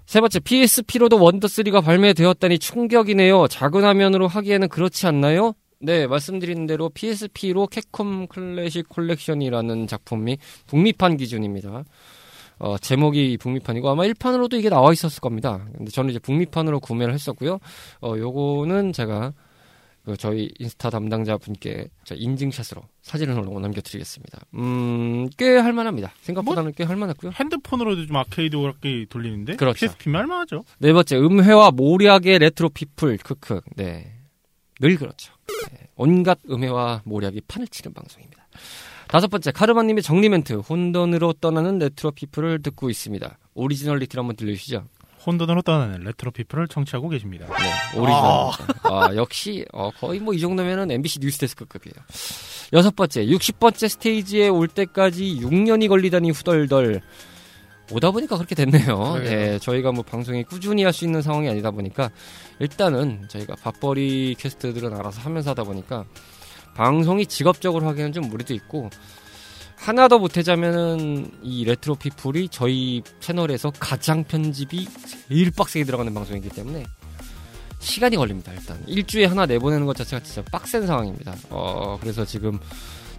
세 0.05 0.20
번째 0.20 0.39
PSP로도 0.39 1.22
원더 1.22 1.48
3가 1.48 1.84
발매되었다니 1.84 2.60
충격이네요. 2.60 3.48
작은 3.48 3.84
화면으로 3.84 4.27
하기에는 4.27 4.67
그렇지 4.70 5.08
않나요? 5.08 5.53
네, 5.79 6.08
말씀드린 6.08 6.65
대로 6.65 6.89
PSP로 6.89 7.67
캡콤 7.67 8.27
클래식 8.27 8.88
콜렉션이라는 8.88 9.88
작품이 9.88 10.38
북미판 10.67 11.17
기준입니다. 11.17 11.84
어, 12.60 12.78
제목이 12.78 13.38
북미판이고 13.38 13.90
아마 13.90 14.04
1판으로도 14.04 14.54
이게 14.54 14.70
나와 14.70 14.92
있었을 14.94 15.20
겁니다. 15.20 15.66
근데 15.76 15.92
저는 15.92 16.12
이제 16.12 16.20
북미판으로 16.20 16.80
구매를 16.80 17.14
했었고요. 17.14 17.60
어, 18.02 18.14
요거는 18.18 18.94
제가 18.94 19.34
그 20.06 20.18
저희 20.18 20.52
인스타 20.60 20.90
담당자 20.90 21.38
분께 21.38 21.88
저 22.04 22.14
인증샷으로 22.16 22.82
사진을 23.02 23.36
남겨드리겠습니다. 23.36 24.40
음, 24.56 25.30
꽤 25.38 25.56
할만합니다. 25.58 26.12
생각보다는 26.22 26.74
꽤 26.74 26.84
할만했고요. 26.84 27.32
핸드폰으로도 27.36 28.06
좀 28.06 28.18
아케이드 28.18 28.56
오락기 28.56 29.08
돌리는데 29.10 29.56
그렇죠. 29.56 29.80
PSP면 29.80 30.22
할만하죠. 30.22 30.66
네 30.80 30.92
번째, 30.92 31.18
음해와 31.18 31.72
모략의 31.72 32.40
레트로 32.40 32.70
피플, 32.70 33.18
크크. 33.18 33.62
네. 33.78 34.14
늘 34.82 34.98
그렇죠. 34.98 35.34
네. 35.72 35.88
온갖 35.96 36.40
음해와 36.50 37.04
모략이 37.06 37.42
판을 37.48 37.68
치는 37.70 37.94
방송입니다. 37.94 38.46
다섯 39.08 39.28
번째, 39.28 39.52
카르마님의 39.52 40.02
정리 40.04 40.30
멘트, 40.30 40.54
혼돈으로 40.54 41.34
떠나는 41.34 41.78
레트로 41.80 42.12
피플을 42.12 42.62
듣고 42.64 42.90
있습니다. 42.90 43.38
오리지널리티를 43.54 44.22
한번 44.22 44.36
들려주시죠. 44.36 44.86
혼돈으로 45.26 45.62
떠나는 45.62 46.02
레트로 46.04 46.32
피플을 46.32 46.68
청취하고 46.68 47.10
계십니다. 47.10 47.46
네, 47.48 47.98
오리지널. 48.00 48.52
아, 48.84 49.16
역시, 49.16 49.66
어, 49.72 49.90
거의 49.92 50.20
뭐 50.20 50.34
이 50.34 50.40
정도면은 50.40 50.90
MBC 50.92 51.20
뉴스데스크급이에요. 51.22 51.94
여섯 52.74 52.96
번째, 52.96 53.26
60번째 53.26 53.88
스테이지에 53.88 54.50
올 54.50 54.68
때까지 54.68 55.38
6년이 55.42 55.88
걸리다니 55.88 56.32
후덜덜. 56.32 57.02
오다 57.92 58.12
보니까 58.12 58.38
그렇게 58.38 58.56
됐네요. 58.56 59.18
네, 59.20 59.60
저희가 59.60 59.92
뭐 59.92 60.04
방송이 60.04 60.44
꾸준히 60.44 60.84
할 60.84 60.94
수 60.94 61.06
있는 61.06 61.22
상황이 61.22 61.50
아니다 61.50 61.70
보니까 61.70 62.10
일단은 62.60 63.26
저희가 63.28 63.56
밥벌이 63.62 64.36
캐스트들은 64.40 64.94
알아서 64.96 65.22
하면서 65.22 65.52
하다 65.52 65.64
보니까 65.66 66.06
방송이 66.75 67.25
직업적으로 67.25 67.88
하기에는 67.88 68.13
좀 68.13 68.30
무리도 68.30 68.53
있고 68.56 68.89
하나 69.75 70.08
더 70.08 70.18
보태자면은 70.18 71.30
이 71.42 71.65
레트로 71.65 71.96
피플이 71.96 72.48
저희 72.50 73.01
채널에서 73.20 73.72
가장 73.80 74.24
편집이 74.24 74.88
제일 75.30 75.51
빡세게 75.51 75.84
들어가는 75.86 76.13
방송이기 76.13 76.50
때문에 76.50 76.86
시간이 77.80 78.15
걸립니다. 78.15 78.53
일단 78.53 78.82
일주에 78.88 79.25
하나 79.25 79.46
내보내는 79.46 79.86
것 79.86 79.96
자체가 79.98 80.24
진짜 80.24 80.42
빡센 80.51 80.88
상황입니다. 80.88 81.36
어 81.50 81.98
그래서 82.00 82.24
지금 82.24 82.58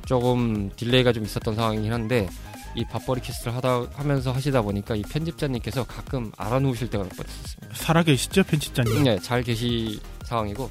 조금 0.06 0.70
딜레이가 0.74 1.12
좀 1.12 1.24
있었던 1.24 1.54
상황이긴 1.54 1.92
한데 1.92 2.28
이 2.74 2.82
밥벌이 2.86 3.20
캐스트를 3.20 3.54
하다 3.56 3.86
하면서 3.92 4.32
하시다 4.32 4.62
보니까 4.62 4.96
이 4.96 5.02
편집자님께서 5.02 5.84
가끔 5.84 6.32
앓아누우실 6.38 6.88
때가 6.88 7.04
몇 7.04 7.10
번 7.14 7.26
있었습니다. 7.28 7.74
살아계시죠 7.76 8.42
편집자님. 8.44 9.04
네, 9.04 9.18
잘 9.20 9.42
계시 9.42 10.00
상황이고 10.24 10.70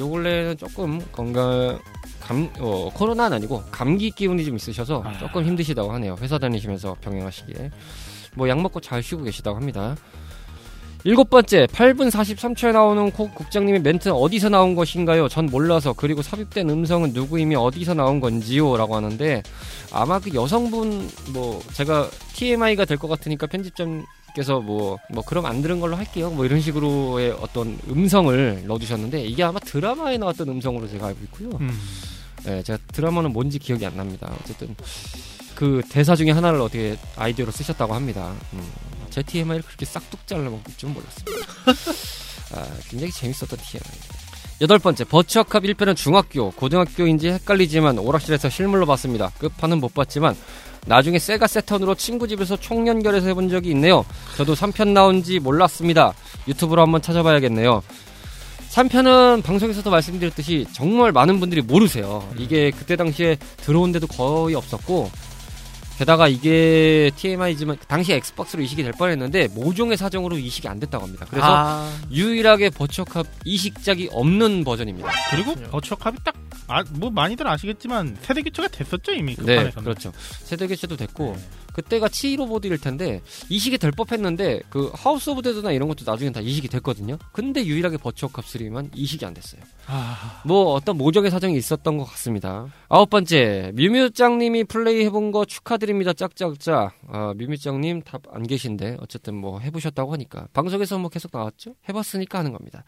요 0.00 0.08
근래는 0.10 0.56
조금 0.56 0.98
건강 1.12 1.78
감 2.26 2.50
어, 2.58 2.90
코로나는 2.92 3.36
아니고 3.36 3.62
감기 3.70 4.10
기운이 4.10 4.44
좀 4.44 4.56
있으셔서 4.56 5.02
아. 5.04 5.16
조금 5.18 5.44
힘드시다고 5.44 5.92
하네요. 5.92 6.16
회사 6.20 6.38
다니시면서 6.38 6.96
병행하시기에 7.00 7.70
뭐 8.34 8.48
약 8.48 8.60
먹고 8.60 8.80
잘 8.80 9.02
쉬고 9.02 9.22
계시다고 9.24 9.56
합니다. 9.56 9.96
일곱 11.04 11.30
번째, 11.30 11.66
8분 11.66 12.10
43초에 12.10 12.72
나오는 12.72 13.12
코 13.12 13.30
국장님의 13.30 13.80
멘트는 13.82 14.16
어디서 14.16 14.48
나온 14.48 14.74
것인가요? 14.74 15.28
전 15.28 15.46
몰라서 15.46 15.92
그리고 15.92 16.20
삽입된 16.20 16.68
음성은 16.68 17.12
누구임이 17.12 17.54
어디서 17.54 17.94
나온 17.94 18.18
건지요? 18.18 18.76
라고 18.76 18.96
하는데 18.96 19.40
아마 19.92 20.18
그 20.18 20.34
여성분 20.34 21.08
뭐 21.32 21.62
제가 21.74 22.10
TMI가 22.34 22.84
될 22.86 22.98
것 22.98 23.06
같으니까 23.06 23.46
편집장께서 23.46 24.60
뭐 24.60 24.96
뭐 25.12 25.22
그럼 25.24 25.46
안 25.46 25.62
들은 25.62 25.78
걸로 25.78 25.94
할게요. 25.96 26.28
뭐 26.30 26.44
이런 26.44 26.60
식으로의 26.60 27.30
어떤 27.40 27.78
음성을 27.88 28.64
넣어주셨는데 28.66 29.22
이게 29.26 29.44
아마 29.44 29.60
드라마에 29.60 30.18
나왔던 30.18 30.48
음성으로 30.48 30.88
제가 30.88 31.06
알고 31.06 31.20
있고요. 31.26 31.50
음. 31.60 31.70
네, 32.46 32.62
제가 32.62 32.78
드라마는 32.92 33.32
뭔지 33.32 33.58
기억이 33.58 33.84
안 33.84 33.96
납니다. 33.96 34.32
어쨌든 34.40 34.74
그 35.56 35.82
대사 35.90 36.14
중에 36.14 36.30
하나를 36.30 36.60
어떻게 36.60 36.96
아이디어로 37.16 37.50
쓰셨다고 37.50 37.92
합니다. 37.92 38.32
음, 38.52 38.72
제 39.10 39.22
TMI를 39.22 39.62
그렇게 39.62 39.84
싹둑 39.84 40.26
잘라먹을 40.26 40.62
줄 40.76 40.90
몰랐습니다. 40.90 41.46
아, 42.54 42.66
굉장히 42.88 43.12
재밌었던 43.12 43.58
TMI. 43.58 43.82
여덟 44.60 44.78
번째 44.78 45.04
버추어컵 45.04 45.64
1편은 45.64 45.96
중학교, 45.96 46.50
고등학교인지 46.52 47.28
헷갈리지만 47.28 47.98
오락실에서 47.98 48.48
실물로 48.48 48.86
봤습니다. 48.86 49.30
끝판은 49.38 49.80
못 49.80 49.92
봤지만 49.92 50.36
나중에 50.86 51.18
세가 51.18 51.46
세턴으로 51.48 51.96
친구 51.96 52.28
집에서 52.28 52.56
총 52.56 52.86
연결해서 52.86 53.26
해본 53.26 53.48
적이 53.48 53.70
있네요. 53.70 54.04
저도 54.36 54.54
3편 54.54 54.88
나온지 54.88 55.40
몰랐습니다. 55.40 56.14
유튜브로 56.46 56.80
한번 56.80 57.02
찾아봐야겠네요. 57.02 57.82
3편은 58.76 59.42
방송에서도 59.42 59.88
말씀드렸듯이 59.90 60.66
정말 60.74 61.10
많은 61.10 61.40
분들이 61.40 61.62
모르세요. 61.62 62.28
이게 62.36 62.70
그때 62.70 62.94
당시에 62.94 63.36
들어온 63.56 63.90
데도 63.90 64.06
거의 64.06 64.54
없었고 64.54 65.10
게다가 65.96 66.28
이게 66.28 67.10
TMI지만 67.16 67.78
당시 67.88 68.12
엑스박스로 68.12 68.62
이식이 68.62 68.82
될 68.82 68.92
뻔했는데 68.92 69.48
모종의 69.54 69.96
사정으로 69.96 70.36
이식이 70.36 70.68
안 70.68 70.78
됐다고 70.78 71.04
합니다. 71.04 71.24
그래서 71.30 71.46
아, 71.48 71.90
유일하게 72.10 72.68
버추어 72.68 73.09
캅 73.09 73.26
이식작이 73.46 74.10
없는 74.12 74.62
버전입니다. 74.64 75.08
그리고 75.30 75.54
그렇군요. 75.54 75.70
버추어 75.70 75.99
캅이 75.99 76.16
딱, 76.22 76.34
아, 76.68 76.84
뭐 76.90 77.08
많이들 77.08 77.48
아시겠지만 77.48 78.18
세대 78.20 78.42
교체가 78.42 78.68
됐었죠 78.68 79.12
이미 79.14 79.36
그 79.36 79.46
네, 79.46 79.56
판에서는. 79.56 79.84
그렇죠. 79.84 80.12
세대 80.44 80.66
교체도 80.66 80.98
됐고 80.98 81.34
네. 81.34 81.42
그때가 81.76 82.08
7호보드일 82.08 82.80
텐데 82.80 83.20
이식이 83.50 83.76
될 83.76 83.90
법했는데 83.90 84.62
그 84.70 84.90
하우스 84.94 85.28
오브 85.28 85.42
데드나 85.42 85.72
이런 85.72 85.88
것도 85.88 86.10
나중엔 86.10 86.32
다 86.32 86.40
이식이 86.40 86.68
됐거든요. 86.68 87.18
근데 87.32 87.64
유일하게 87.64 87.98
버추어 87.98 88.30
캅 88.30 88.46
3만 88.46 88.90
이식이 88.94 89.26
안 89.26 89.34
됐어요. 89.34 89.60
아, 89.86 90.40
뭐 90.46 90.72
어떤 90.72 90.96
모종의 90.96 91.30
사정이 91.30 91.54
있었던 91.56 91.98
것 91.98 92.04
같습니다. 92.04 92.66
아홉 92.88 93.10
번째 93.10 93.72
뮤뮤짱님이 93.74 94.64
플레이 94.64 95.04
해본 95.04 95.32
거 95.32 95.44
축하드립니다. 95.44 96.14
짝짝짝. 96.14 96.94
아, 97.08 97.34
뮤뮤짱님 97.36 98.00
답 98.02 98.22
안 98.30 98.42
계신데 98.46 98.96
어쨌든 99.00 99.34
뭐 99.34 99.60
해보셨다고 99.60 100.12
하니까 100.14 100.48
방송에서 100.52 100.98
뭐 100.98 101.10
계속 101.10 101.30
나왔죠. 101.32 101.74
해봤으니까 101.88 102.38
하는 102.38 102.52
겁니다. 102.52 102.84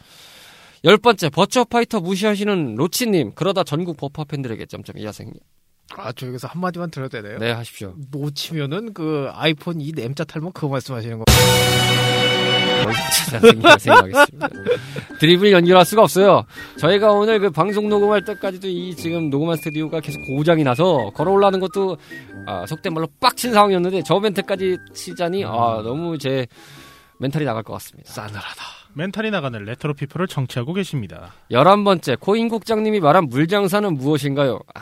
열 0.84 0.96
번째 0.96 1.28
버추어 1.28 1.64
파이터 1.64 2.00
무시하시는 2.00 2.74
로치님 2.76 3.32
그러다 3.34 3.64
전국 3.64 3.96
버퍼 3.96 4.24
팬들에게 4.24 4.64
점점 4.66 4.96
이하생님. 4.98 5.34
아, 5.96 6.12
저 6.12 6.26
여기서 6.26 6.48
한마디만 6.48 6.90
들어도 6.90 7.20
되나요? 7.20 7.38
네 7.38 7.50
하십시오. 7.52 7.94
놓치면은 8.10 8.92
그 8.94 9.28
아이폰 9.32 9.80
2 9.80 9.92
M자 9.96 10.24
탈모 10.24 10.52
그거 10.52 10.68
말씀하시는 10.68 11.18
거. 11.18 11.24
어디서 12.86 13.78
생각하겠습니다. 13.78 14.48
드립을 15.18 15.52
연결할 15.52 15.84
수가 15.84 16.02
없어요. 16.02 16.44
저희가 16.78 17.12
오늘 17.12 17.38
그 17.40 17.50
방송 17.50 17.88
녹음할 17.88 18.24
때까지도 18.24 18.68
이 18.68 18.94
지금 18.94 19.30
녹음한 19.30 19.56
스튜디오가 19.56 20.00
계속 20.00 20.20
고장이 20.26 20.62
나서 20.64 21.10
걸어 21.14 21.32
올라는 21.32 21.58
것도 21.60 21.96
아, 22.46 22.64
속된 22.66 22.94
말로 22.94 23.08
빡친 23.20 23.52
상황이었는데 23.52 24.02
저 24.04 24.18
멘트까지 24.20 24.76
치자니 24.94 25.44
아, 25.44 25.80
너무 25.82 26.16
제 26.18 26.46
멘탈이 27.18 27.44
나갈 27.44 27.62
것 27.62 27.72
같습니다. 27.74 28.12
싸늘하다. 28.12 28.77
멘탈이 28.94 29.30
나가는 29.30 29.62
레트로 29.64 29.94
피플을 29.94 30.26
청취하고 30.26 30.72
계십니다. 30.72 31.32
열한 31.50 31.84
번째 31.84 32.16
고기국장님이 32.16 33.00
말한 33.00 33.28
물장사는 33.28 33.94
무엇인가요? 33.94 34.60
아, 34.74 34.80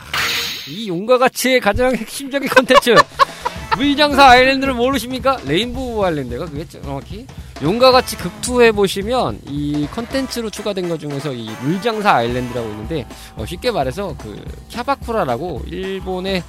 이 0.68 0.88
용과 0.88 1.18
같이의 1.18 1.60
가장 1.60 1.94
핵심적인 1.94 2.48
컨텐츠 2.48 2.94
물장사 3.76 4.24
아일랜드를 4.30 4.74
모르십니까? 4.74 5.38
레인보우 5.46 6.02
아일랜드가 6.04 6.46
그게 6.46 6.66
정확히 6.66 7.26
용과 7.62 7.90
같이 7.90 8.16
극2 8.16 8.51
해 8.51 8.72
보시면 8.72 9.40
이 9.48 9.86
컨텐츠로 9.90 10.50
추가된 10.50 10.88
것 10.88 10.98
중에서 10.98 11.32
이 11.32 11.50
물장사 11.62 12.14
아일랜드라고 12.16 12.68
있는데 12.70 13.06
어, 13.36 13.44
쉽게 13.44 13.70
말해서 13.70 14.14
그 14.18 14.42
캬바쿠라라고 14.70 15.64
일본의 15.70 16.42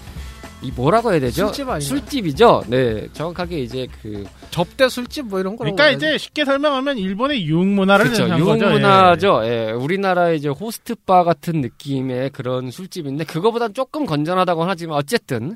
이 0.64 0.72
뭐라고 0.72 1.12
해야 1.12 1.20
되죠? 1.20 1.46
술집 1.48 1.70
아니에요? 1.70 1.80
술집 1.80 2.26
이죠. 2.28 2.64
네, 2.68 3.08
정확하게 3.14 3.60
이제 3.60 3.88
그 4.02 4.26
접대 4.50 4.90
술집 4.90 5.28
뭐 5.28 5.40
이런 5.40 5.56
거라고. 5.56 5.76
그러니까. 5.76 5.96
이제 5.96 6.18
쉽게 6.18 6.46
설명하면 6.46 6.98
일본의 6.98 7.46
유흥 7.46 7.76
문화를 7.76 8.06
그렇죠. 8.06 8.24
한 8.24 8.40
유흥 8.40 8.60
거죠. 8.60 8.70
문화죠. 8.72 9.42
예. 9.44 9.72
우리나라의 9.72 10.38
이제 10.38 10.50
호스트 10.50 10.96
바 11.06 11.24
같은 11.24 11.62
느낌의 11.62 12.32
그런 12.32 12.72
술집인데 12.72 13.26
그거보단 13.26 13.74
조금 13.74 14.06
건전하다고 14.06 14.64
하지만 14.64 14.98
어쨌든 14.98 15.56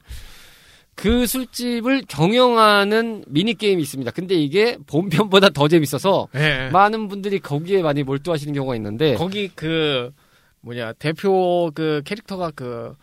그 0.94 1.26
술집을 1.26 2.04
경영하는 2.08 3.24
미니 3.28 3.56
게임이 3.56 3.82
있습니다. 3.82 4.12
근데 4.12 4.36
이게 4.36 4.78
본편보다 4.86 5.50
더 5.50 5.68
재밌어서 5.68 6.28
예. 6.36 6.70
많은 6.72 7.08
분들이 7.08 7.40
거기에 7.40 7.82
많이 7.82 8.04
몰두하시는 8.04 8.54
경우가 8.54 8.76
있는데 8.76 9.16
거기 9.16 9.50
그 9.56 10.12
뭐냐 10.60 10.94
대표 10.94 11.72
그 11.74 12.04
캐릭터가 12.06 12.52
그 12.54 12.94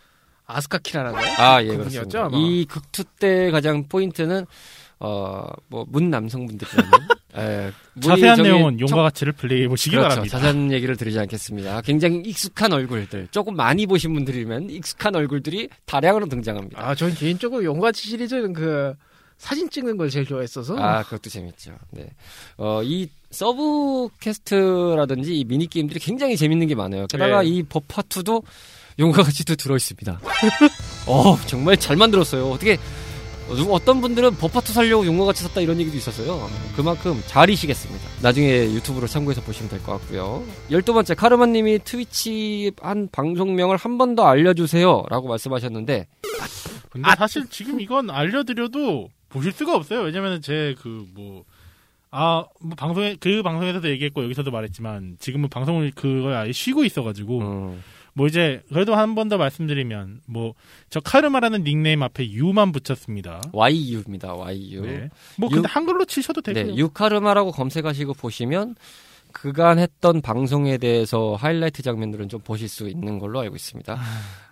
아스카 0.49 0.79
키라라고요? 0.79 1.23
아, 1.39 1.63
예, 1.63 1.69
그분이었죠. 1.77 2.19
아마? 2.21 2.37
이 2.39 2.65
극투 2.65 3.05
때 3.21 3.51
가장 3.51 3.87
포인트는 3.87 4.47
어, 5.01 5.47
뭐, 5.69 5.87
문 5.89 6.11
남성분들이라면 6.11 6.91
예, 7.39 7.67
예. 7.67 8.01
자세한 8.01 8.43
내용은 8.43 8.79
청- 8.79 8.89
용과 8.89 9.03
가치를 9.05 9.35
플레이해 9.35 9.69
보시기 9.69 9.95
그렇죠. 9.95 10.09
바랍니다. 10.09 10.39
자세한 10.39 10.73
얘기를 10.73 10.97
드리지 10.97 11.19
않겠습니다. 11.21 11.83
굉장히 11.83 12.21
익숙한 12.25 12.73
얼굴들, 12.73 13.29
조금 13.31 13.55
많이 13.55 13.87
보신 13.87 14.13
분들이면 14.15 14.71
익숙한 14.71 15.15
얼굴들이 15.15 15.69
다량으로 15.85 16.27
등장합니다. 16.27 16.83
아, 16.85 16.95
전 16.97 17.15
개인적으로 17.15 17.63
용과 17.62 17.92
같이 17.92 18.09
시리즈는 18.09 18.55
그 18.55 18.95
사진 19.37 19.71
찍는 19.71 19.99
걸 19.99 20.11
제일 20.11 20.27
좋아했어서. 20.27 20.77
아, 20.79 21.05
그것도 21.05 21.31
재밌죠. 21.31 21.73
네. 21.91 22.09
어, 22.57 22.83
이 22.83 23.09
sub 23.31 24.09
quest라든지 24.18 25.38
이 25.39 25.45
미니 25.45 25.69
게임들이 25.69 26.01
굉장히 26.01 26.37
재밌는 26.37 26.67
게 26.67 26.75
많아요. 26.75 27.07
게다가 27.07 27.43
네. 27.43 27.49
이 27.49 27.63
버파 27.63 28.03
2도 28.03 28.43
용과 28.99 29.23
같이도 29.23 29.55
들어 29.57 29.77
있습니다. 29.77 30.21
어, 31.07 31.37
정말 31.47 31.77
잘 31.77 31.97
만들었어요. 31.97 32.51
어떻게 32.51 32.75
어, 33.49 33.55
어떤 33.71 34.01
분들은 34.01 34.33
버파2 34.37 34.67
살려고 34.73 35.07
용과 35.07 35.27
같이 35.27 35.43
샀다 35.45 35.61
이런 35.61 35.79
얘기도 35.81 35.97
있었어요. 35.97 36.51
그만큼 36.77 37.23
잘이시겠습니다. 37.27 38.05
나중에 38.23 38.73
유튜브로 38.75 39.07
참고해서 39.07 39.41
보시면 39.43 39.71
될 39.71 39.83
것 39.83 39.93
같고요. 39.93 40.45
열두 40.71 40.93
번째 40.93 41.15
카르마님이 41.15 41.79
트위치 41.85 42.73
한 42.83 43.09
방송명을 43.11 43.77
한 43.77 43.97
번 43.99 44.15
더 44.15 44.25
알려주세요 44.27 45.05
라고 45.09 45.29
말씀하셨는데 45.29 46.07
근데 46.91 47.11
사실 47.17 47.47
지금 47.49 47.81
이건 47.81 48.11
알려드려도 48.11 49.09
보실 49.29 49.53
수가 49.53 49.77
없어요. 49.77 50.01
왜냐면 50.01 50.41
제 50.43 50.75
그 50.83 51.07
뭐, 51.15 51.45
아, 52.11 52.45
뭐 52.61 52.75
방송에, 52.77 53.17
그 53.21 53.43
방송에서도 53.43 53.89
얘기했고 53.91 54.25
여기서도 54.25 54.51
말했지만 54.51 55.17
지금은 55.21 55.49
방송을 55.51 55.93
그걸 55.95 56.35
아예 56.35 56.53
쉬고 56.53 56.85
있어가지고 56.85 57.41
음, 57.41 57.83
뭐 58.18 58.26
이제 58.26 58.61
그래도 58.68 58.94
한 58.96 59.14
번 59.14 59.28
더 59.28 59.37
말씀드리면 59.38 60.20
뭐 60.26 60.54
저 60.90 61.00
카르마라는 61.00 61.64
닉네임 61.64 62.02
앞에 62.02 62.28
U만 62.33 62.72
붙였습니다. 62.72 63.40
YU입니다. 63.52 64.35
YU. 64.35 64.83
네. 64.83 65.09
뭐 65.37 65.48
근데 65.48 65.68
유- 65.68 65.70
한글로 65.72 66.04
치셔도 66.07 66.40
되고요. 66.40 66.64
네, 66.66 66.74
유카르마라고 66.76 67.52
검색하시고 67.52 68.14
보시면 68.14 68.74
그간 69.31 69.78
했던 69.78 70.22
방송에 70.22 70.78
대해서 70.78 71.35
하이라이트 71.38 71.83
장면들은 71.83 72.31
좀 72.31 72.40
보실 72.40 72.66
수 72.68 72.88
있는 72.88 73.18
걸로 73.18 73.40
알고 73.40 73.57
있습니다. 73.57 73.98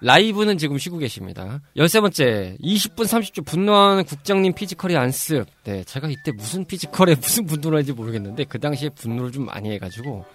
라이브는 0.02 0.58
지금 0.58 0.76
쉬고 0.76 0.98
계십니다. 0.98 1.60
열세 1.76 2.00
번째, 2.00 2.56
20분 2.60 3.06
30초 3.06 3.44
분노하는 3.46 4.04
국장님 4.04 4.52
피지컬이 4.52 4.94
안습. 4.96 5.46
네, 5.64 5.82
제가 5.84 6.08
이때 6.10 6.30
무슨 6.32 6.64
피지컬에 6.66 7.14
무슨 7.14 7.46
분노를 7.46 7.78
했는지 7.78 7.96
모르겠는데 7.98 8.44
그 8.44 8.58
당시에 8.58 8.90
분노를 8.90 9.32
좀 9.32 9.46
많이 9.46 9.70
해가지고 9.70 10.26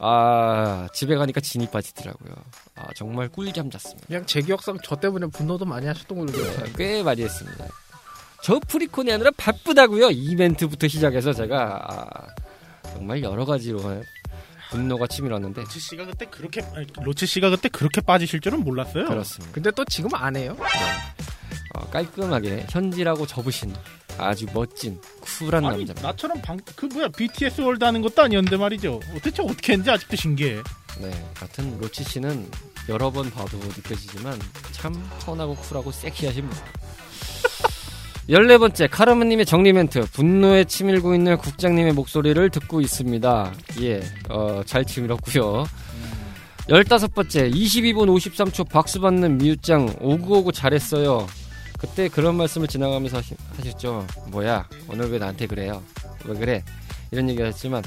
아 0.00 0.88
집에 0.92 1.16
가니까 1.16 1.40
진이 1.40 1.68
빠지더라고요. 1.70 2.32
아 2.76 2.86
정말 2.94 3.28
꿀잠 3.28 3.70
잤습니다. 3.70 4.06
그냥 4.06 4.26
제 4.26 4.40
기억상 4.40 4.78
저 4.82 4.96
때문에 4.96 5.26
분노도 5.26 5.64
많이 5.64 5.86
하셨던 5.86 6.18
걸로 6.18 6.32
기억해요. 6.32 6.64
네, 6.64 6.72
꽤 6.76 7.02
많이 7.02 7.22
했습니다. 7.22 7.66
저 8.42 8.60
프리콘이 8.60 9.12
아니라 9.12 9.30
바쁘다고요. 9.36 10.10
이벤트부터 10.10 10.86
시작해서 10.86 11.32
제가 11.32 11.84
아, 11.88 12.26
정말 12.92 13.22
여러 13.22 13.44
가지로 13.44 13.80
분노가 14.70 15.06
치밀었는데 15.08 15.62
로치 15.62 15.80
씨가 15.80 16.06
그때 16.06 16.26
그렇게 16.26 16.62
로치 17.02 17.26
씨가 17.26 17.50
그때 17.50 17.68
그렇게 17.68 18.00
빠지실 18.00 18.40
줄은 18.40 18.62
몰랐어요. 18.62 19.06
그렇습니다. 19.06 19.52
근데 19.52 19.70
또 19.72 19.84
지금 19.84 20.14
안 20.14 20.36
해요. 20.36 20.56
어, 20.58 20.64
깔끔하게 21.90 22.66
현질하고 22.70 23.26
접으신 23.26 23.74
아주 24.18 24.46
멋진 24.52 25.00
쿨한 25.20 25.64
아니 25.64 25.78
남자입니다. 25.84 26.02
나처럼 26.02 26.40
방 26.42 26.58
그 26.76 26.86
뭐야 26.86 27.08
BTS 27.08 27.60
월드 27.60 27.84
하는 27.84 28.02
것도 28.02 28.22
아니었는데 28.22 28.56
말이죠. 28.56 29.00
대체 29.22 29.42
어떻게 29.42 29.72
했는지 29.72 29.90
아직도 29.90 30.16
신기해. 30.16 30.62
네, 31.00 31.24
같은 31.34 31.78
로치 31.78 32.02
씨는 32.04 32.48
여러 32.88 33.10
번 33.10 33.30
봐도 33.30 33.56
느껴지지만 33.58 34.38
참 34.72 34.92
fun하고 35.20 35.54
쿨하고 35.56 35.92
섹시하신 35.92 36.48
분. 36.48 36.58
14번째 38.28 38.88
카르마님의 38.90 39.46
정리 39.46 39.72
멘트 39.72 40.00
분노에 40.12 40.64
치밀고 40.64 41.14
있는 41.14 41.38
국장님의 41.38 41.92
목소리를 41.94 42.50
듣고 42.50 42.80
있습니다. 42.80 43.52
예, 43.82 44.00
어, 44.28 44.62
잘 44.66 44.84
치밀었고요. 44.84 45.64
15번째 46.68 47.50
22분 47.54 48.06
53초 48.18 48.68
박수 48.68 49.00
받는 49.00 49.38
미유짱 49.38 49.96
오구오구 50.00 50.52
잘했어요. 50.52 51.26
그때 51.78 52.08
그런 52.08 52.36
말씀을 52.36 52.66
지나가면서 52.68 53.20
하셨죠. 53.56 54.06
뭐야 54.28 54.68
오늘 54.88 55.10
왜 55.10 55.18
나한테 55.18 55.46
그래요? 55.46 55.82
왜 56.24 56.34
그래? 56.38 56.64
이런 57.10 57.28
얘기 57.30 57.40
하셨지만 57.40 57.82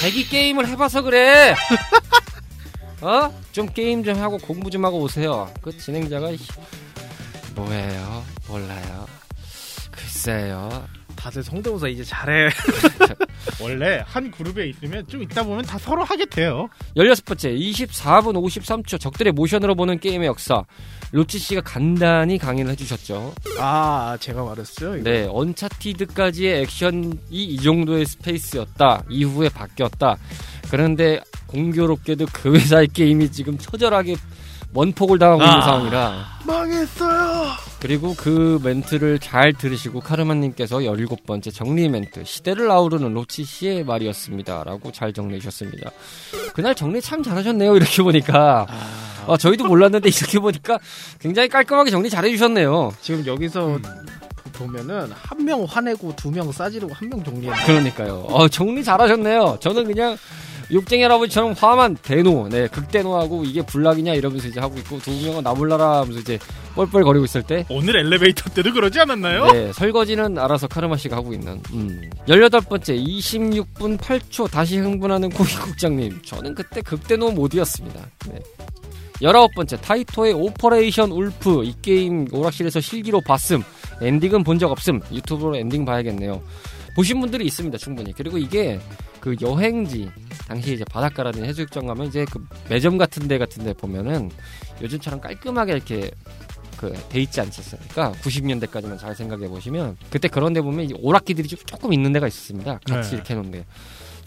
자기 0.00 0.28
게임을 0.28 0.68
해봐서 0.68 1.02
그래. 1.02 1.54
어? 3.00 3.32
좀 3.52 3.66
게임 3.72 4.04
좀 4.04 4.18
하고 4.20 4.36
공부 4.38 4.70
좀 4.70 4.84
하고 4.84 5.00
오세요. 5.00 5.50
그 5.62 5.76
진행자가 5.76 6.30
이- 6.30 6.38
뭐예요? 7.54 8.24
몰라요. 8.46 9.06
글쎄요. 9.90 10.86
다들 11.16 11.42
성대모사 11.42 11.88
이제 11.88 12.04
잘해. 12.04 12.50
원래 13.60 14.02
한 14.06 14.30
그룹에 14.30 14.68
있으면 14.68 15.06
좀 15.06 15.22
있다 15.22 15.42
보면 15.42 15.64
다 15.64 15.78
서로 15.78 16.04
하게 16.04 16.24
돼요. 16.26 16.68
16번째 16.96 17.58
24분 17.58 18.34
53초 18.34 19.00
적들의 19.00 19.32
모션으로 19.32 19.74
보는 19.74 19.98
게임의 19.98 20.28
역사 20.28 20.62
로치 21.12 21.38
씨가 21.38 21.62
간단히 21.62 22.38
강의를 22.38 22.70
해주셨죠. 22.72 23.34
아 23.58 24.16
제가 24.20 24.44
말했어요. 24.44 24.96
이거. 24.96 25.10
네, 25.10 25.26
언차티드까지의 25.30 26.62
액션이 26.62 27.18
이 27.30 27.56
정도의 27.60 28.06
스페이스였다. 28.06 29.04
이후에 29.08 29.48
바뀌었다. 29.48 30.16
그런데 30.70 31.20
공교롭게도 31.48 32.26
그 32.32 32.54
회사의 32.54 32.88
게임이 32.88 33.32
지금 33.32 33.58
처절하게 33.58 34.16
원폭을 34.72 35.18
당하고 35.18 35.42
있는 35.42 35.56
아. 35.56 35.62
상황이라 35.62 36.26
망했어요. 36.46 37.70
그리고 37.80 38.14
그 38.14 38.60
멘트를 38.62 39.18
잘 39.18 39.52
들으시고 39.54 40.00
카르마님께서 40.00 40.78
17번째 40.78 41.52
정리 41.52 41.88
멘트 41.88 42.24
시대를 42.24 42.70
아우르는 42.70 43.14
로치 43.14 43.42
씨의 43.42 43.84
말이었습니다 43.84 44.64
라고 44.64 44.92
잘 44.92 45.14
정리해 45.14 45.40
주셨습니다 45.40 45.90
그날 46.52 46.74
정리 46.74 47.00
참 47.00 47.22
잘하셨네요 47.22 47.74
이렇게 47.76 48.02
보니까 48.02 48.66
아, 48.68 49.09
아, 49.26 49.36
저희도 49.36 49.64
몰랐는데 49.66 50.08
이렇게 50.14 50.38
보니까 50.38 50.78
굉장히 51.20 51.48
깔끔하게 51.48 51.90
정리 51.90 52.08
잘해 52.10 52.30
주셨네요 52.30 52.92
지금 53.00 53.24
여기서 53.26 53.66
음. 53.76 53.82
보면은 54.52 55.10
한 55.12 55.44
명 55.44 55.64
화내고 55.64 56.14
두 56.16 56.30
명 56.30 56.52
싸지르고 56.52 56.92
한 56.92 57.08
명 57.08 57.22
정리했네. 57.24 57.64
그러니까요 57.64 58.24
어, 58.28 58.48
정리 58.48 58.84
잘하셨네요 58.84 59.58
저는 59.60 59.84
그냥 59.84 60.16
욕쟁이 60.72 61.02
할아버지처럼 61.02 61.54
화만 61.58 61.96
대노, 61.96 62.46
네, 62.48 62.68
극대노하고 62.68 63.42
이게 63.44 63.60
불락이냐 63.60 64.14
이러면서 64.14 64.46
이제 64.46 64.60
하고 64.60 64.76
있고 64.78 65.00
두 65.00 65.10
명은 65.10 65.42
나 65.42 65.52
몰라라 65.52 66.02
하면서 66.02 66.20
이제 66.20 66.38
뻘뻘 66.76 67.02
거리고 67.02 67.24
있을 67.24 67.42
때 67.42 67.66
오늘 67.68 67.96
엘리베이터 67.96 68.48
때도 68.50 68.72
그러지 68.72 69.00
않았나요? 69.00 69.50
네, 69.50 69.72
설거지는 69.72 70.38
알아서 70.38 70.68
카르마 70.68 70.96
씨가 70.96 71.16
하고 71.16 71.32
있는. 71.32 71.60
음. 71.72 72.08
18번째 72.28 73.04
26분 73.04 73.98
8초 73.98 74.48
다시 74.48 74.78
흥분하는 74.78 75.30
고기국장님. 75.30 76.20
저는 76.24 76.54
그때 76.54 76.80
극대노 76.82 77.32
모드였습니다. 77.32 78.06
네. 78.28 78.38
19번째 79.22 79.80
타이토의 79.80 80.32
오퍼레이션 80.32 81.10
울프 81.12 81.64
이 81.64 81.74
게임 81.82 82.26
오락실에서 82.32 82.80
실기로 82.80 83.20
봤음. 83.20 83.62
엔딩은 84.00 84.44
본 84.44 84.58
적 84.58 84.70
없음. 84.70 85.00
유튜브로 85.12 85.56
엔딩 85.56 85.84
봐야겠네요. 85.84 86.42
보신 86.94 87.20
분들이 87.20 87.44
있습니다, 87.46 87.76
충분히. 87.78 88.12
그리고 88.12 88.38
이게 88.38 88.80
그 89.20 89.36
여행지 89.42 90.10
당시 90.48 90.74
이제 90.74 90.84
바닷가라든지 90.84 91.46
해수욕장 91.46 91.86
가면 91.86 92.06
이제 92.06 92.24
그 92.30 92.44
매점 92.68 92.98
같은 92.98 93.28
데 93.28 93.38
같은 93.38 93.64
데 93.64 93.72
보면은 93.74 94.30
요즘처럼 94.82 95.20
깔끔하게 95.20 95.72
이렇게 95.74 96.10
그돼 96.78 97.20
있지. 97.20 97.42
그러니까 97.90 98.12
90년대까지만 98.22 98.98
잘 98.98 99.14
생각해 99.14 99.48
보시면 99.48 99.98
그때 100.10 100.28
그런 100.28 100.54
데 100.54 100.62
보면 100.62 100.88
오락기들이 101.00 101.46
좀 101.46 101.58
조금 101.66 101.92
있는 101.92 102.12
데가 102.12 102.26
있었습니다. 102.26 102.80
같이 102.86 103.10
네. 103.10 103.16
이렇게 103.16 103.34
해놓은 103.34 103.50
데. 103.50 103.66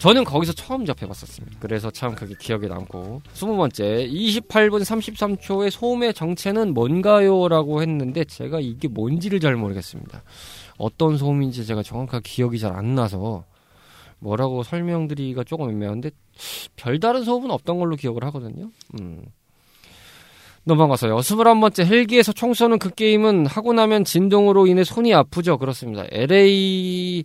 저는 0.04 0.24
거기서 0.24 0.52
처음 0.52 0.84
접해봤었습니다. 0.84 1.56
그래서 1.60 1.90
참 1.90 2.14
그게 2.14 2.34
기억에 2.38 2.66
남고. 2.66 3.22
20번째, 3.32 4.12
28분 4.12 4.82
33초의 4.82 5.70
소음의 5.70 6.12
정체는 6.12 6.74
뭔가요? 6.74 7.48
라고 7.48 7.80
했는데 7.80 8.22
제가 8.24 8.60
이게 8.60 8.86
뭔지를 8.86 9.40
잘 9.40 9.56
모르겠습니다. 9.56 10.22
어떤 10.76 11.16
소음인지 11.16 11.64
제가 11.64 11.82
정확하게 11.82 12.20
기억이 12.22 12.58
잘 12.58 12.74
안 12.74 12.94
나서 12.94 13.44
뭐라고 14.18 14.62
설명드리기가 14.62 15.44
조금 15.44 15.70
애매한데 15.70 16.10
별다른 16.76 17.24
소음은 17.24 17.50
없던 17.50 17.78
걸로 17.78 17.96
기억을 17.96 18.24
하거든요. 18.24 18.70
음. 19.00 19.22
넘어가서요. 20.64 21.16
21번째 21.16 21.86
헬기에서 21.86 22.32
총 22.32 22.52
쏘는 22.52 22.78
그 22.78 22.90
게임은 22.90 23.46
하고 23.46 23.72
나면 23.72 24.04
진동으로 24.04 24.66
인해 24.66 24.84
손이 24.84 25.14
아프죠. 25.14 25.56
그렇습니다. 25.56 26.04
LA 26.10 27.24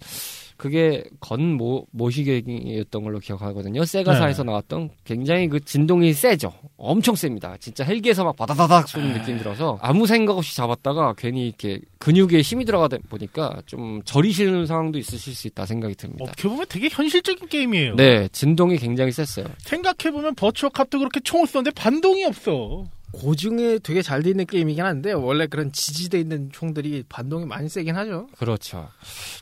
그게 0.60 1.06
건 1.22 1.54
모, 1.54 1.88
모시객이었던 1.92 3.02
걸로 3.02 3.20
기억하거든요. 3.20 3.86
세가사에서 3.86 4.44
나왔던 4.44 4.90
굉장히 5.06 5.48
그 5.48 5.64
진동이 5.64 6.12
세죠. 6.12 6.52
엄청 6.76 7.16
셉니다. 7.16 7.56
진짜 7.62 7.86
헬기에서 7.86 8.26
막 8.26 8.36
바다다닥 8.36 8.90
쏘는 8.90 9.14
느낌 9.14 9.38
들어서 9.38 9.80
아무 9.82 10.06
생각 10.06 10.38
없이 10.38 10.58
잡았다가 10.58 11.14
괜히 11.18 11.48
이렇게 11.48 11.80
근육에 12.00 12.42
힘이 12.42 12.66
들어가다 12.66 12.98
보니까 13.08 13.62
좀 13.68 14.02
저리시는 14.04 14.66
상황도 14.66 15.00
있으실 15.00 15.34
수 15.34 15.48
있다 15.48 15.66
생각이 15.66 15.96
듭니다. 15.96 16.26
어떻게 16.26 16.50
보면 16.50 16.66
되게 16.68 16.90
현실적인 16.92 17.48
게임이에요. 17.48 17.96
네, 17.96 18.28
진동이 18.34 18.78
굉장히 18.80 19.14
셌어요. 19.14 19.46
생각해보면 19.60 20.36
버추어 20.36 20.70
캅도 20.70 21.00
그렇게 21.00 21.22
총을 21.22 21.48
쏘는데 21.48 21.72
반동이 21.72 22.26
없어. 22.26 22.84
고증이 23.12 23.80
되게 23.80 24.02
잘 24.02 24.22
돼 24.24 24.30
있는 24.32 24.46
게임이긴 24.46 24.84
한데 24.84 25.12
원래 25.14 25.48
그런 25.48 25.72
지지돼 25.72 26.20
있는 26.20 26.50
총들이 26.52 27.04
반동이 27.10 27.46
많이 27.46 27.70
세긴 27.70 27.96
하죠. 27.96 28.28
그렇죠. 28.38 28.90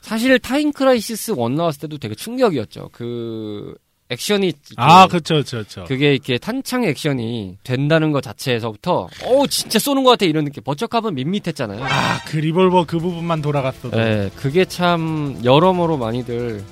사실 0.02 0.38
타임 0.38 0.72
크라이시스 0.72 1.32
1 1.32 1.54
나왔을 1.56 1.80
때도 1.82 1.98
되게 1.98 2.14
충격이었죠. 2.14 2.90
그 2.92 3.74
액션이 4.10 4.52
아, 4.76 5.06
그, 5.06 5.18
그쵸, 5.18 5.34
그쵸, 5.34 5.58
그쵸. 5.58 5.84
그게 5.86 6.14
이렇게 6.14 6.38
탄창 6.38 6.84
액션이 6.84 7.58
된다는 7.62 8.10
것 8.10 8.22
자체에서부터 8.22 9.08
어 9.24 9.46
진짜 9.48 9.78
쏘는 9.78 10.02
것 10.02 10.10
같아 10.10 10.24
이런 10.24 10.44
느낌. 10.46 10.62
버추어 10.64 10.91
캅은 10.91 11.14
밋밋했잖아요. 11.14 11.84
아, 11.84 12.20
그 12.26 12.38
리볼버 12.38 12.86
그 12.86 12.98
부분만 12.98 13.42
돌아갔어도. 13.42 13.96
네, 13.96 14.30
그게 14.36 14.64
참 14.64 15.38
여러모로 15.44 15.98
많이들 15.98 16.62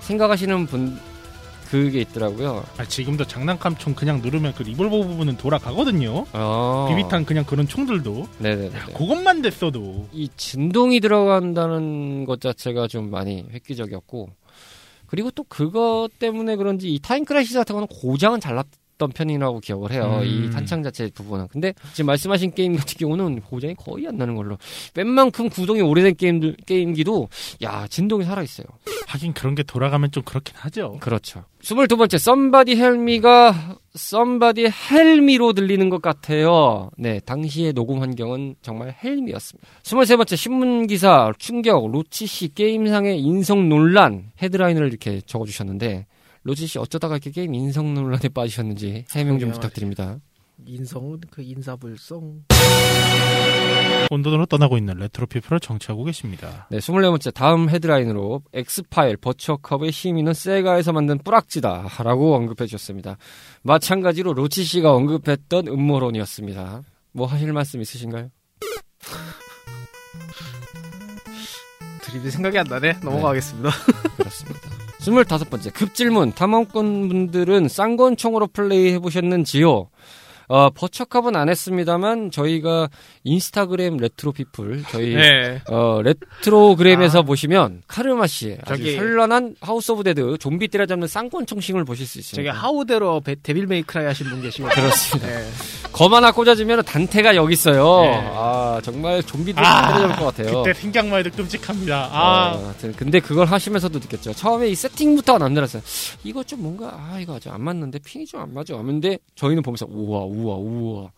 생각하시는 0.00 0.66
분 0.66 0.98
그게 1.70 2.00
있더라고요. 2.00 2.64
아, 2.78 2.84
지금도 2.84 3.26
장난감 3.26 3.76
총 3.76 3.94
그냥 3.94 4.20
누르면 4.22 4.54
그 4.54 4.62
리볼버 4.62 5.02
부분은 5.02 5.36
돌아가거든요. 5.36 6.26
어. 6.32 6.86
비비탄 6.88 7.24
그냥 7.24 7.44
그런 7.44 7.66
총들도. 7.66 8.28
네네네. 8.38 8.70
그것만 8.96 9.42
됐어도. 9.42 10.06
이 10.12 10.28
진동이 10.36 11.00
들어간다는 11.00 12.24
것 12.24 12.40
자체가 12.40 12.86
좀 12.88 13.10
많이 13.10 13.44
획기적이었고 13.52 14.28
그리고 15.06 15.30
또 15.30 15.44
그것 15.44 16.08
때문에 16.18 16.56
그런지 16.56 16.92
이 16.92 16.98
타임 17.00 17.24
크라이시스 17.24 17.58
같은 17.58 17.74
거는 17.74 17.88
고장은 17.88 18.40
잘 18.40 18.56
났 18.56 18.66
던 18.98 19.10
편이라고 19.10 19.60
기억을 19.60 19.92
해요. 19.92 20.20
음. 20.22 20.26
이 20.26 20.50
탄창 20.50 20.82
자체 20.82 21.10
부분은. 21.14 21.48
근데 21.48 21.74
지금 21.92 22.06
말씀하신 22.06 22.52
게임 22.52 22.76
같은 22.76 22.96
경우는 22.98 23.40
고장이 23.42 23.74
거의 23.74 24.06
안 24.06 24.16
나는 24.16 24.34
걸로. 24.34 24.56
웬만큼 24.94 25.48
구동이 25.50 25.82
오래된 25.82 26.16
게임들 26.16 26.56
게임기도 26.66 27.28
야 27.62 27.86
진동이 27.88 28.24
살아 28.24 28.42
있어요. 28.42 28.66
하긴 29.06 29.34
그런 29.34 29.54
게 29.54 29.62
돌아가면 29.62 30.10
좀 30.10 30.22
그렇긴 30.24 30.54
하죠. 30.56 30.98
그렇죠. 31.00 31.44
22번째 31.62 32.18
썸바디 32.18 32.76
헬미가 32.76 33.78
썸바디 33.94 34.68
헬미로 34.90 35.52
들리는 35.52 35.88
것 35.90 36.00
같아요. 36.02 36.90
네, 36.96 37.18
당시의 37.20 37.72
녹음 37.72 38.00
환경은 38.00 38.56
정말 38.62 38.94
help 39.02 39.15
me였습니다. 39.15 39.68
23번째 39.82 40.36
신문 40.36 40.86
기사 40.86 41.32
충격 41.38 41.90
로치 41.90 42.26
씨 42.26 42.54
게임상의 42.54 43.20
인성 43.20 43.68
논란 43.68 44.30
헤드라인을 44.40 44.86
이렇게 44.86 45.20
적어주셨는데 45.22 46.06
로치 46.46 46.68
씨 46.68 46.78
어쩌다가 46.78 47.16
이렇게 47.16 47.32
게임 47.32 47.54
인성 47.54 47.92
논란에 47.94 48.28
빠지셨는지 48.28 49.04
해명 49.12 49.40
좀 49.40 49.48
그러게요. 49.48 49.52
부탁드립니다. 49.52 50.18
인성은 50.64 51.20
그 51.28 51.42
인사불성. 51.42 52.44
혼돈으로 54.12 54.46
떠나고 54.46 54.78
있는 54.78 54.94
레트로 54.94 55.26
피플을 55.26 55.58
정치하고 55.58 56.04
계십니다. 56.04 56.68
네, 56.70 56.78
24번째 56.78 57.34
다음 57.34 57.68
헤드라인으로 57.68 58.42
엑스파일 58.52 59.16
버처컵의 59.16 59.90
힘이는 59.90 60.34
세가에서 60.34 60.92
만든 60.92 61.18
뿌락지다 61.18 61.88
라고 62.04 62.36
언급해 62.36 62.66
주셨습니다. 62.66 63.16
마찬가지로 63.62 64.32
로치 64.32 64.62
씨가 64.62 64.94
언급했던 64.94 65.66
음모론이었습니다. 65.66 66.82
뭐 67.10 67.26
하실 67.26 67.52
말씀 67.52 67.80
있으신가요? 67.80 68.30
드립이 72.02 72.30
생각이 72.30 72.56
안 72.56 72.66
나네. 72.66 73.00
넘어가겠습니다. 73.02 73.70
그렇습니다. 74.16 74.75
25번째 75.06 75.72
급질문 75.72 76.32
탐험꾼 76.32 77.08
분들은 77.08 77.68
쌍권총으로 77.68 78.48
플레이 78.48 78.92
해보셨는지요? 78.92 79.88
어, 80.48 80.70
버처컵은 80.70 81.34
안 81.36 81.48
했습니다만 81.48 82.30
저희가 82.30 82.88
인스타그램 83.24 83.96
레트로 83.96 84.32
피플 84.32 84.84
저희 84.90 85.14
네. 85.14 85.60
어, 85.68 86.00
레트로그램에서 86.02 87.20
아. 87.20 87.22
보시면 87.22 87.82
카르마 87.88 88.26
씨의 88.26 88.58
아주 88.62 88.82
저기- 88.82 88.96
현란한 88.96 89.56
하우스 89.60 89.90
오브 89.92 90.04
데드 90.04 90.38
좀비 90.38 90.68
때려잡는 90.68 91.08
쌍권총신을 91.08 91.84
보실 91.84 92.06
수 92.06 92.14
저기 92.14 92.20
있습니다. 92.20 92.52
하우데로 92.52 93.20
베- 93.20 93.34
데빌 93.42 93.66
메이크라이 93.66 94.06
하신 94.06 94.28
분 94.30 94.42
계시고. 94.42 94.68
그렇습니다. 94.68 95.28
네. 95.28 95.44
검 95.92 96.12
하나 96.14 96.30
꽂아주면 96.30 96.84
단테가 96.84 97.34
여기 97.36 97.54
있어요. 97.54 98.02
네. 98.02 98.30
아 98.34 98.80
정말 98.84 99.22
좀비들 99.22 99.64
아, 99.64 99.88
때려잡을 99.94 100.16
것 100.16 100.24
같아요. 100.36 100.62
그때 100.62 100.74
생각만 100.78 101.20
해도 101.20 101.30
끔찍합니다. 101.36 102.08
아, 102.12 102.52
어, 102.54 102.64
하여튼 102.66 102.92
근데 102.92 103.18
그걸 103.18 103.46
하시면서도 103.46 103.98
느꼈죠. 103.98 104.32
처음에 104.34 104.68
이 104.68 104.74
세팅부터가 104.74 105.38
남달랐어요. 105.38 105.82
이거 106.22 106.42
좀 106.44 106.62
뭔가 106.62 106.88
아 106.94 107.18
이거 107.18 107.34
아직 107.36 107.48
안 107.50 107.62
맞는데 107.62 107.98
핑이 108.00 108.26
좀 108.26 108.36
안 108.36 108.52
맞아. 108.52 108.76
근데 108.76 109.18
저희는 109.34 109.62
보면서 109.62 109.86
우와 109.88 110.20
우와 110.36 110.56
우와 110.56 111.10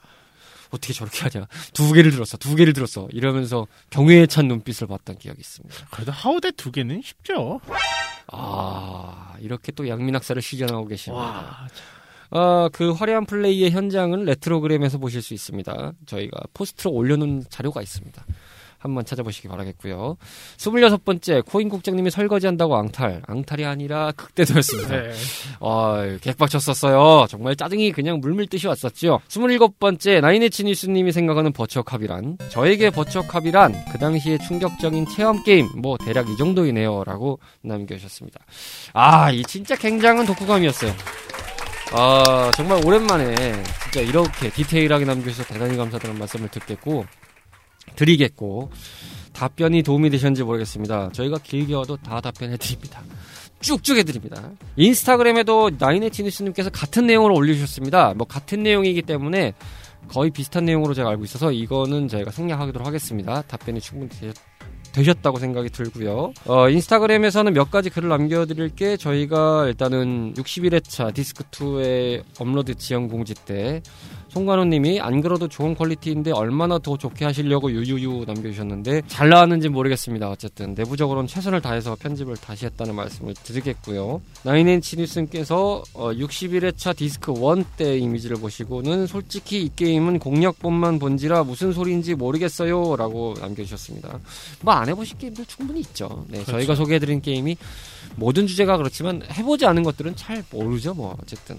어떻게 0.71 0.93
저렇게 0.93 1.21
하냐. 1.29 1.47
두 1.73 1.93
개를 1.93 2.11
들었어 2.11 2.37
두 2.37 2.55
개를 2.55 2.73
들었어 2.73 3.09
이러면서 3.11 3.67
경외에 3.91 4.27
찬 4.27 4.49
눈빛을 4.49 4.87
봤던 4.87 5.17
기억이 5.19 5.41
있습니다. 5.41 5.89
그래도 5.91 6.13
하우데 6.13 6.51
두 6.53 6.71
개는 6.71 7.01
쉽죠. 7.03 7.61
아 8.31 9.35
이렇게 9.41 9.73
또 9.73 9.89
양민학사를 9.89 10.41
시전하고 10.43 10.87
계십니다. 10.87 11.25
와, 11.25 11.69
어, 12.31 12.69
그 12.71 12.93
화려한 12.93 13.25
플레이의 13.25 13.71
현장은 13.71 14.25
레트로그램에서 14.27 14.99
보실 14.99 15.23
수 15.23 15.33
있습니다. 15.33 15.93
저희가 16.05 16.41
포스트로 16.53 16.91
올려놓은 16.93 17.45
자료가 17.49 17.81
있습니다. 17.81 18.27
한번 18.79 19.05
찾아보시기 19.05 19.49
바라겠고요. 19.49 20.17
26번째 20.57 21.45
코인 21.45 21.69
국장님이 21.69 22.11
설거지한다고 22.11 22.77
앙탈. 22.77 23.23
앙탈이 23.27 23.64
아니라 23.64 24.12
극대도였습니다. 24.12 24.88
네. 24.88 25.12
어, 25.61 25.97
객박쳤었어요. 26.21 27.27
정말 27.29 27.57
짜증이 27.57 27.93
그냥 27.93 28.21
물밀듯이 28.21 28.69
왔었죠. 28.69 29.21
27번째 29.29 30.21
나이네치 30.21 30.64
뉴스님이 30.64 31.12
생각하는 31.12 31.53
버추어캅이란 31.53 32.38
저에게 32.49 32.91
버추어캅이란 32.91 33.75
그 33.93 33.99
당시에 33.99 34.38
충격적인 34.38 35.07
체험 35.07 35.43
게임 35.43 35.69
뭐 35.77 35.97
대략 35.99 36.29
이 36.29 36.37
정도이네요 36.37 37.05
라고 37.05 37.41
남겨주셨습니다. 37.62 38.41
아, 38.93 39.31
이 39.31 39.43
진짜 39.43 39.75
굉장한 39.75 40.27
독후감이었어요. 40.27 40.93
아, 41.93 42.51
정말 42.55 42.85
오랜만에 42.85 43.35
진짜 43.83 44.01
이렇게 44.01 44.51
디테일하게 44.51 45.05
남겨주셔서 45.05 45.55
대단히 45.55 45.77
감사드리는 45.77 46.19
말씀을 46.19 46.49
듣겠고 46.49 47.07
드리겠고 47.96 48.70
답변이 49.33 49.83
도움이 49.83 50.11
되셨는지 50.11 50.42
모르겠습니다. 50.42 51.11
저희가 51.12 51.38
길게 51.38 51.74
와도 51.74 51.96
다 51.96 52.20
답변해 52.20 52.57
드립니다. 52.57 53.03
쭉쭉 53.61 53.98
해드립니다. 53.98 54.51
인스타그램에도 54.77 55.70
나인에티니스님께서 55.79 56.70
같은 56.70 57.07
내용을 57.07 57.33
올려주셨습니다. 57.33 58.14
뭐 58.16 58.27
같은 58.27 58.62
내용이기 58.62 59.03
때문에 59.03 59.53
거의 60.09 60.31
비슷한 60.31 60.64
내용으로 60.64 60.94
제가 60.94 61.11
알고 61.11 61.24
있어서 61.24 61.53
이거는 61.53 62.09
저희가 62.09 62.31
생략하도록 62.31 62.87
하겠습니다. 62.87 63.42
답변이 63.42 63.81
충분히 63.81 64.11
되셨, 64.11 64.37
되셨 64.92 65.22
다고 65.22 65.38
생각이 65.38 65.70
들고요. 65.70 66.33
어, 66.46 66.68
인스타그램에서는 66.68 67.53
몇 67.53 67.70
가지 67.70 67.90
글을 67.90 68.09
남겨드릴 68.09 68.70
게 68.70 68.96
저희가 68.96 69.66
일단은 69.66 70.35
61회차 70.35 71.12
디스크2의 71.12 72.22
업로드 72.38 72.74
지연 72.74 73.09
공지 73.09 73.35
때 73.35 73.83
송관호님이 74.29 75.01
안 75.01 75.21
그래도 75.21 75.49
좋은 75.49 75.75
퀄리티인데 75.75 76.33
얼마나 76.33 76.79
더 76.79 76.97
좋게 76.97 77.25
하시려고 77.25 77.71
유유유 77.71 78.25
남겨주셨는데 78.27 79.03
잘 79.09 79.29
나왔는지 79.29 79.69
모르겠습니다. 79.69 80.29
어쨌든 80.31 80.75
내부적으로는 80.75 81.27
최선을 81.27 81.61
다해서 81.61 81.97
편집을 81.99 82.37
다시 82.37 82.67
했다는 82.67 82.95
말씀을 82.95 83.35
드리겠고요. 83.35 84.21
나인엔치 84.45 84.97
뉴스님께서 84.97 85.83
어, 85.95 86.12
61회차 86.12 86.97
디스크 86.97 87.33
1 87.33 87.64
때 87.77 87.99
이미지를 87.99 88.37
보시고는 88.38 89.07
솔직히 89.07 89.62
이 89.62 89.71
게임은 89.75 90.19
공략본만 90.19 90.99
본지라 90.99 91.45
무슨 91.45 91.73
소리인지 91.73 92.14
모르겠어요 92.14 92.97
라고 92.97 93.35
남겨주셨습니다. 93.41 94.19
뭐 94.62 94.79
안 94.79 94.88
해보신 94.88 95.19
게임들 95.19 95.45
충분히 95.47 95.81
있죠. 95.81 96.25
네, 96.29 96.35
그렇죠. 96.38 96.53
저희가 96.53 96.75
소개해드린 96.77 97.21
게임이 97.21 97.57
모든 98.17 98.47
주제가 98.47 98.77
그렇지만 98.77 99.23
해보지 99.31 99.67
않은 99.67 99.83
것들은 99.83 100.17
잘 100.17 100.45
모르죠. 100.51 100.95
뭐 100.95 101.17
어쨌든 101.23 101.59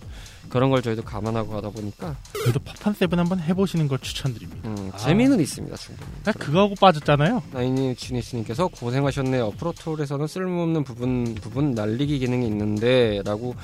그런 0.49 0.69
걸 0.69 0.82
저희도 0.82 1.04
감안하고 1.04 1.56
하다 1.58 1.69
보니까 1.69 2.17
그래도 2.34 2.60
파판 2.60 2.93
세븐 2.93 3.19
한번 3.19 3.39
해보시는 3.39 3.88
걸 3.88 3.99
추천드립니다. 3.99 4.67
음, 4.67 4.91
아. 4.93 4.97
재미는 4.97 5.39
있습니다 5.39 5.75
충분히. 5.78 6.10
나 6.23 6.32
그거하고 6.32 6.75
빠졌잖아요. 6.75 7.43
나인이 7.52 7.95
지니스님께서 7.95 8.67
고생하셨네요. 8.67 9.52
프로토에서는 9.52 10.28
쓸모없는 10.28 10.84
부분 10.84 11.36
부분 11.36 11.71
날리기 11.71 12.19
기능이 12.19 12.47
있는데라고 12.47 13.56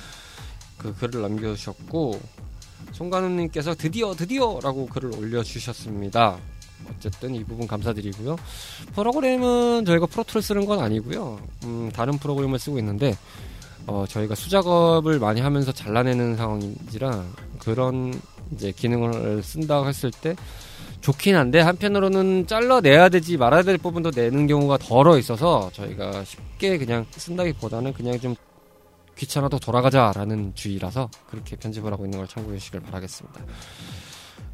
그 0.78 0.94
글을 0.96 1.22
남겨주셨고 1.22 2.20
송간우님께서 2.92 3.76
드디어 3.76 4.14
드디어라고 4.14 4.86
글을 4.88 5.16
올려주셨습니다. 5.16 6.38
어쨌든 6.96 7.36
이 7.36 7.44
부분 7.44 7.68
감사드리고요. 7.68 8.36
프로그램은 8.94 9.86
저희가 9.86 10.06
프로토를 10.06 10.42
쓰는 10.42 10.66
건 10.66 10.80
아니고요. 10.80 11.40
음, 11.64 11.92
다른 11.94 12.18
프로그램을 12.18 12.60
쓰고 12.60 12.78
있는데 12.80 13.16
어, 13.88 14.06
저희가 14.08 14.36
수작업을 14.36 15.20
많이 15.20 15.42
하면서 15.42 15.72
잘라내는 15.72 16.38
상황인지라 16.38 17.24
그런 17.60 18.20
이제 18.52 18.72
기능을 18.72 19.44
쓴다고 19.44 19.88
했을 19.88 20.12
때 20.12 20.36
좋긴 21.02 21.36
한데 21.36 21.60
한편으로는 21.62 22.48
잘라내야 22.48 23.10
되지 23.10 23.38
말아야 23.38 23.62
될 23.62 23.78
부분도 23.78 24.12
내는 24.16 24.48
경우가 24.48 24.78
더러 24.78 25.18
있어서 25.20 25.70
저희가 25.74 26.24
쉽게 26.24 26.78
그냥 26.80 27.06
쓴다기보다는 27.12 27.94
그냥 27.94 28.20
좀 28.20 28.36
귀찮아도 29.16 29.60
돌아가자라는 29.60 30.54
주의라서 30.56 31.10
그렇게 31.30 31.56
편집을 31.56 31.92
하고 31.92 32.06
있는 32.06 32.18
걸 32.20 32.28
참고해 32.28 32.58
주시길 32.58 32.82
바라겠습니다. 32.82 33.40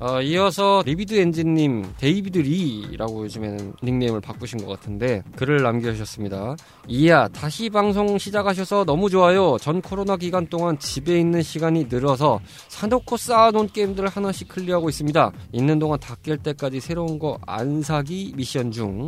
어, 0.04 0.20
이어서 0.20 0.82
리비드 0.84 1.14
엔진님 1.14 1.94
데이비드 2.00 2.40
리라고 2.40 3.24
요즘에는 3.26 3.74
닉네임을 3.84 4.20
바꾸신 4.20 4.58
것 4.66 4.66
같은데 4.66 5.22
글을 5.36 5.62
남겨주셨습니다. 5.62 6.56
이야 6.88 7.28
다시 7.28 7.70
방송 7.70 8.18
시작하셔서 8.18 8.84
너무 8.86 9.12
좋아요. 9.12 9.60
전 9.62 9.80
코로나 9.80 10.18
기간 10.18 10.48
동안 10.48 10.80
집에 10.80 11.20
있는 11.20 11.44
시간이 11.44 11.86
늘어서 11.88 12.40
사놓고 12.70 13.16
쌓아놓은 13.16 13.68
게임들을 13.68 14.10
하나씩 14.10 14.48
클리어하고 14.48 14.90
있습니다. 14.90 15.32
있는 15.52 15.78
동안 15.78 16.00
다 16.00 16.16
깰 16.16 16.42
때까지 16.42 16.80
새로운 16.80 17.20
거 17.20 17.38
안 17.46 17.84
사기 17.84 18.34
미션 18.36 18.72
중. 18.72 19.06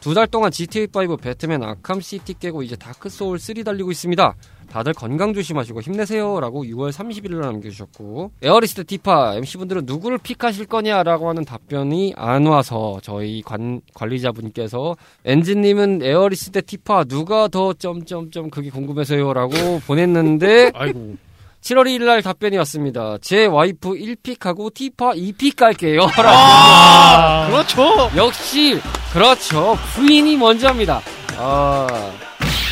두 0.00 0.12
달 0.14 0.26
동안 0.26 0.50
GTA5 0.50 1.20
배트맨 1.20 1.62
아캄 1.62 2.00
시티 2.00 2.34
깨고 2.38 2.62
이제 2.62 2.76
다크 2.76 3.08
소울 3.08 3.38
3 3.38 3.64
달리고 3.64 3.90
있습니다. 3.90 4.34
다들 4.70 4.92
건강 4.92 5.32
조심하시고 5.32 5.80
힘내세요라고 5.80 6.64
6월 6.64 6.92
30일로 6.92 7.40
남겨주셨고 7.40 8.32
에어리스 8.42 8.84
티파 8.84 9.34
MC분들은 9.36 9.82
누구를 9.86 10.18
pick하실 10.18 10.66
거냐라고 10.66 11.28
하는 11.28 11.44
답변이 11.44 12.12
안 12.16 12.46
와서 12.46 12.98
저희 13.02 13.42
관, 13.42 13.80
관리자분께서 13.94 14.96
엔진님은 15.24 16.00
에어리스 16.02 16.62
티파 16.62 17.04
누가 17.04 17.48
더 17.48 17.72
점점점 17.72 18.50
그게 18.50 18.70
궁금해서요라고 18.70 19.80
보냈는데 19.86 20.72
아이고. 20.74 21.16
7월 21.62 21.86
1일 21.86 22.04
날 22.04 22.22
답변이 22.22 22.56
왔습니다. 22.58 23.16
제 23.20 23.46
와이프 23.46 23.90
1pick하고 23.94 24.72
티파 24.72 25.14
2pick 25.14 25.56
갈게요. 25.56 26.02
아, 26.16 27.48
그렇죠. 27.50 28.08
역시 28.16 28.78
그렇죠. 29.12 29.74
부인이 29.96 30.36
먼저입니다. 30.36 31.00
아 31.38 31.86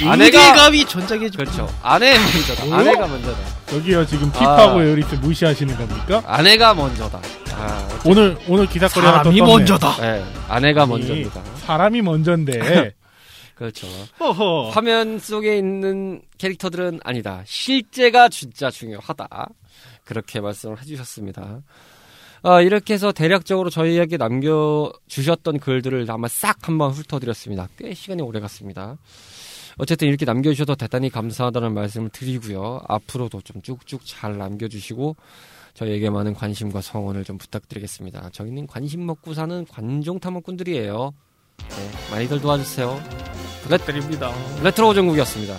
아내가- 0.00 0.26
유대감이 0.26 0.84
전작의 0.86 1.30
그렇죠. 1.30 1.68
아내 1.82 2.14
먼저다. 2.18 2.64
뭐요? 2.66 2.74
아내가 2.80 3.06
먼저다. 3.06 3.38
여기요 3.76 4.06
지금 4.06 4.30
티파하고 4.32 4.78
아. 4.80 4.84
에어리스 4.84 5.14
무시하시는 5.16 5.76
겁니까? 5.76 6.22
아내가 6.26 6.74
먼저다. 6.74 7.20
아, 7.52 7.88
오늘 8.04 8.36
오늘 8.48 8.66
기사거리 8.66 9.06
하나. 9.06 9.22
먼저다. 9.30 9.96
네, 10.00 10.24
아내가 10.48 10.82
아니, 10.82 10.90
먼저입니다. 10.90 11.42
사람이 11.58 12.02
먼저인데. 12.02 12.92
그렇죠. 13.54 13.86
허허. 14.18 14.70
화면 14.70 15.20
속에 15.20 15.56
있는 15.56 16.22
캐릭터들은 16.38 17.00
아니다. 17.04 17.42
실제가 17.46 18.28
진짜 18.28 18.68
중요하다. 18.70 19.28
그렇게 20.04 20.40
말씀을 20.40 20.80
해주셨습니다. 20.80 21.60
아, 22.42 22.60
이렇게 22.60 22.94
해서 22.94 23.12
대략적으로 23.12 23.70
저희에게 23.70 24.16
남겨주셨던 24.16 25.60
글들을 25.60 26.04
아마 26.10 26.26
싹 26.28 26.68
한번 26.68 26.90
훑어드렸습니다. 26.90 27.68
꽤 27.78 27.94
시간이 27.94 28.20
오래 28.22 28.40
갔습니다. 28.40 28.96
어쨌든 29.78 30.08
이렇게 30.08 30.24
남겨주셔서 30.24 30.74
대단히 30.74 31.10
감사하다는 31.10 31.74
말씀을 31.74 32.08
드리고요. 32.10 32.80
앞으로도 32.88 33.40
좀 33.40 33.62
쭉쭉 33.62 34.02
잘 34.04 34.38
남겨주시고 34.38 35.16
저희에게 35.74 36.10
많은 36.10 36.34
관심과 36.34 36.80
성원을 36.80 37.24
좀 37.24 37.38
부탁드리겠습니다. 37.38 38.30
저희는 38.32 38.66
관심 38.66 39.04
먹고 39.06 39.34
사는 39.34 39.66
관종 39.66 40.20
탐험꾼들이에요. 40.20 41.12
네, 41.58 42.10
많이들 42.10 42.40
도와주세요. 42.40 43.00
부탁드립니다. 43.62 44.30
레트로 44.62 44.94
전국이었습니다. 44.94 45.58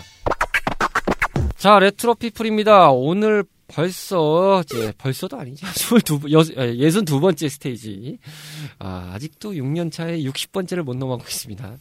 자, 1.58 1.80
레트로 1.80 2.16
피플입니다. 2.16 2.92
오늘 2.92 3.44
벌써, 3.68 4.62
이제, 4.66 4.94
벌써도 4.98 5.38
아니지. 5.40 5.66
22, 5.66 6.32
여, 6.32 6.40
62번째 6.40 7.50
스테이지. 7.50 8.20
아, 8.80 9.12
아직도 9.14 9.54
6년 9.54 9.92
차에 9.92 10.20
60번째를 10.20 10.84
못 10.84 10.96
넘어가고 10.96 11.28
있습니다. 11.28 11.78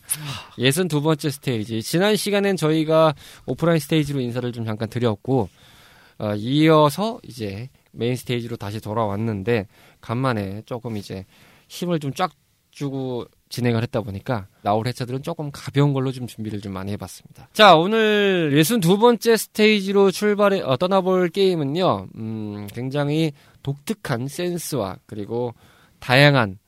62번째 0.58 1.30
스테이지. 1.30 1.82
지난 1.82 2.16
시간엔 2.16 2.56
저희가 2.56 3.14
오프라인 3.46 3.78
스테이지로 3.78 4.20
인사를 4.20 4.50
좀 4.52 4.64
잠깐 4.64 4.88
드렸고, 4.88 5.48
어, 6.18 6.34
이어서 6.36 7.20
이제 7.22 7.68
메인 7.92 8.16
스테이지로 8.16 8.56
다시 8.56 8.80
돌아왔는데, 8.80 9.66
간만에 10.00 10.62
조금 10.66 10.96
이제 10.96 11.26
힘을 11.68 11.98
좀 11.98 12.12
쫙 12.14 12.30
주고 12.74 13.24
진행을 13.54 13.82
했다 13.82 14.00
보니까 14.00 14.48
나올 14.62 14.86
회차들은 14.88 15.22
조금 15.22 15.50
가벼운 15.52 15.92
걸로 15.92 16.10
좀 16.10 16.26
준비를 16.26 16.60
좀 16.60 16.72
많이 16.72 16.90
해봤습니다. 16.92 17.48
자 17.52 17.76
오늘 17.76 18.50
62번째 18.54 19.36
스테이지로 19.36 20.10
출발해 20.10 20.60
어, 20.62 20.76
떠나볼 20.76 21.28
게임은요. 21.28 22.08
음, 22.16 22.66
굉장히 22.72 23.32
독특한 23.62 24.26
센스와 24.26 24.96
그리고 25.06 25.54
다양한 26.00 26.58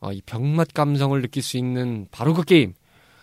어, 0.00 0.12
이 0.12 0.20
병맛 0.26 0.74
감성을 0.74 1.20
느낄 1.22 1.42
수 1.42 1.56
있는 1.56 2.08
바로 2.10 2.34
그 2.34 2.42
게임 2.42 2.74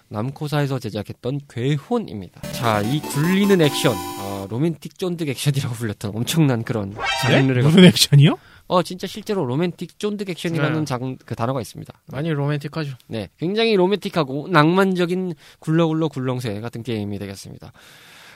남코사에서 0.08 0.80
제작했던 0.80 1.42
괴혼입니다. 1.50 2.42
자 2.54 2.82
이 2.82 3.00
굴리는 3.02 3.60
액션 3.62 3.94
어, 4.22 4.48
로맨틱 4.50 4.98
쫀득 4.98 5.28
액션이라고 5.30 5.76
불렸던 5.76 6.12
엄청난 6.16 6.64
그런 6.64 6.92
네? 6.92 6.96
장르를 7.24 7.64
무슨 7.64 7.84
액션이요? 7.86 8.38
어 8.72 8.82
진짜 8.84 9.06
실제로 9.06 9.44
로맨틱 9.44 10.00
쫀득 10.00 10.30
액션이라는 10.30 10.80
네. 10.80 10.86
장, 10.86 11.18
그 11.26 11.36
단어가 11.36 11.60
있습니다. 11.60 11.94
많이 12.08 12.30
로맨틱하죠. 12.30 12.96
네, 13.08 13.28
굉장히 13.38 13.76
로맨틱하고 13.76 14.48
낭만적인 14.48 15.34
굴러굴러 15.60 16.08
굴렁쇠 16.08 16.62
같은 16.62 16.82
게임이 16.82 17.20
되겠습니다. 17.20 17.74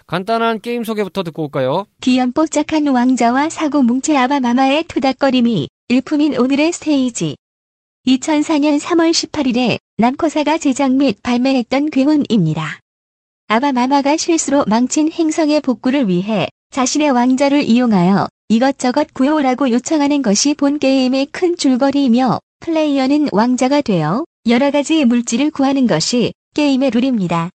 간단한 0.07 0.59
게임 0.59 0.83
소개부터 0.83 1.23
듣고 1.23 1.43
올까요? 1.43 1.85
귀염뽀짝한 2.01 2.85
왕자와 2.85 3.49
사고뭉치 3.49 4.17
아바마마의 4.17 4.83
투닥거림이 4.89 5.69
일품인 5.87 6.37
오늘의 6.37 6.73
스테이지. 6.73 7.37
2004년 8.05 8.77
3월 8.77 9.11
18일에 9.11 9.77
남코사가 9.99 10.57
제작 10.57 10.91
및 10.91 11.17
발매했던 11.23 11.91
괴혼입니다. 11.91 12.81
아바마마가 13.47 14.17
실수로 14.17 14.65
망친 14.67 15.13
행성의 15.13 15.61
복구를 15.61 16.09
위해 16.09 16.49
자신의 16.71 17.11
왕자를 17.11 17.63
이용하여 17.63 18.27
이것저것 18.47 19.07
구해오라고 19.13 19.71
요청하는 19.71 20.21
것이 20.21 20.53
본 20.53 20.77
게임의 20.77 21.27
큰 21.31 21.57
줄거리이며 21.57 22.39
플레이어는 22.59 23.29
왕자가 23.31 23.81
되어 23.81 24.23
여러 24.47 24.69
가지 24.69 25.03
물질을 25.03 25.49
구하는 25.49 25.87
것이 25.87 26.31
게임의 26.53 26.91
룰입니다. 26.91 27.49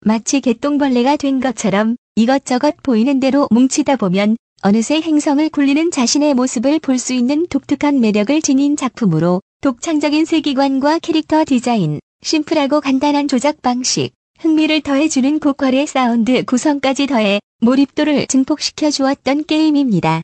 마치 0.00 0.42
개똥벌레가 0.42 1.16
된 1.16 1.40
것처럼 1.40 1.96
이것저것 2.14 2.76
보이는 2.82 3.20
대로 3.20 3.48
뭉치다 3.50 3.96
보면 3.96 4.36
어느새 4.60 5.00
행성을 5.00 5.48
굴리는 5.48 5.90
자신의 5.90 6.34
모습을 6.34 6.78
볼 6.80 6.98
수 6.98 7.14
있는 7.14 7.46
독특한 7.46 8.00
매력을 8.00 8.42
지닌 8.42 8.76
작품으로 8.76 9.40
독창적인 9.62 10.26
세계관과 10.26 10.98
캐릭터 10.98 11.44
디자인, 11.46 12.00
심플하고 12.22 12.82
간단한 12.82 13.28
조작 13.28 13.62
방식, 13.62 14.10
흥미를 14.40 14.82
더해주는 14.82 15.38
고퀄의 15.38 15.86
사운드 15.86 16.44
구성까지 16.44 17.06
더해 17.06 17.40
몰입도를 17.60 18.26
증폭시켜 18.28 18.90
주었던 18.90 19.44
게임입니다. 19.44 20.22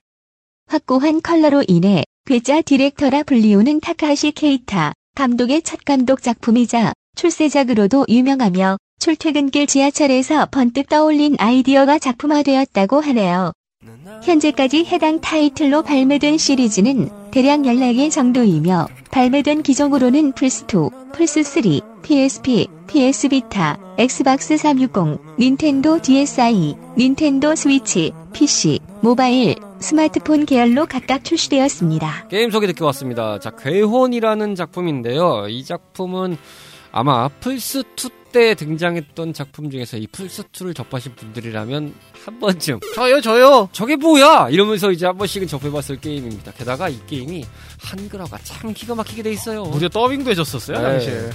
확고한 0.67 1.21
컬러로 1.21 1.65
인해 1.67 2.05
괴짜 2.27 2.63
디렉터라 2.63 3.25
불리우는 3.25 3.81
타카하시 3.81 4.33
케이타 4.33 4.93
감독의 5.15 5.63
첫 5.63 5.85
감독 5.85 6.23
작품이자 6.23 6.93
출세작으로도 7.17 8.07
유명하며 8.09 8.79
출퇴근길 9.01 9.67
지하철에서 9.67 10.47
번뜩 10.47 10.89
떠올린 10.89 11.37
아이디어가 11.39 11.99
작품화되었다고 11.99 13.01
하네요. 13.01 13.53
현재까지 14.23 14.85
해당 14.85 15.21
타이틀로 15.21 15.83
발매된 15.83 16.39
시리즈는 16.39 17.11
대략 17.31 17.61
14개 17.61 18.11
정도이며 18.11 18.89
발매된 19.11 19.63
기종으로는 19.63 20.33
플스2, 20.33 21.13
플스3, 21.13 21.94
PSP, 22.05 22.69
PS 22.87 23.31
비타, 23.31 23.79
엑스박스 23.97 24.59
360, 24.59 25.19
닌텐도 25.39 26.03
DSi, 26.03 26.75
닌텐도 26.99 27.57
스위치, 27.57 28.13
PC, 28.35 28.79
모바일, 29.01 29.57
스마트폰 29.81 30.45
계열로 30.45 30.85
각각 30.85 31.25
출시되었습니다. 31.25 32.29
게임 32.29 32.51
소개 32.51 32.67
듣고 32.67 32.85
왔습니다. 32.87 33.39
자, 33.39 33.51
괴혼이라는 33.51 34.55
작품인데요. 34.55 35.47
이 35.49 35.65
작품은 35.65 36.37
아마 36.93 37.29
플스2 37.41 38.13
때 38.33 38.55
등장했던 38.55 39.33
작품 39.33 39.71
중에서 39.71 39.97
이 39.97 40.07
플스2를 40.09 40.75
접하신 40.75 41.15
분들이라면 41.15 41.95
한 42.25 42.41
번쯤 42.41 42.81
저요 42.95 43.21
저요. 43.21 43.69
저게 43.73 43.95
뭐야? 43.97 44.49
이러면서 44.51 44.91
이제 44.91 45.07
한 45.07 45.17
번씩은 45.17 45.47
접해봤을 45.47 46.01
게임입니다. 46.01 46.53
게다가 46.53 46.89
이 46.89 46.99
게임이 47.07 47.45
한글화가 47.81 48.39
참 48.43 48.75
기가 48.75 48.95
막히게 48.97 49.23
돼 49.23 49.33
있어요. 49.33 49.63
무려 49.63 49.89
더빙도 49.89 50.31
해줬었어요 50.33 50.77
네. 50.77 50.83
당시에. 50.83 51.31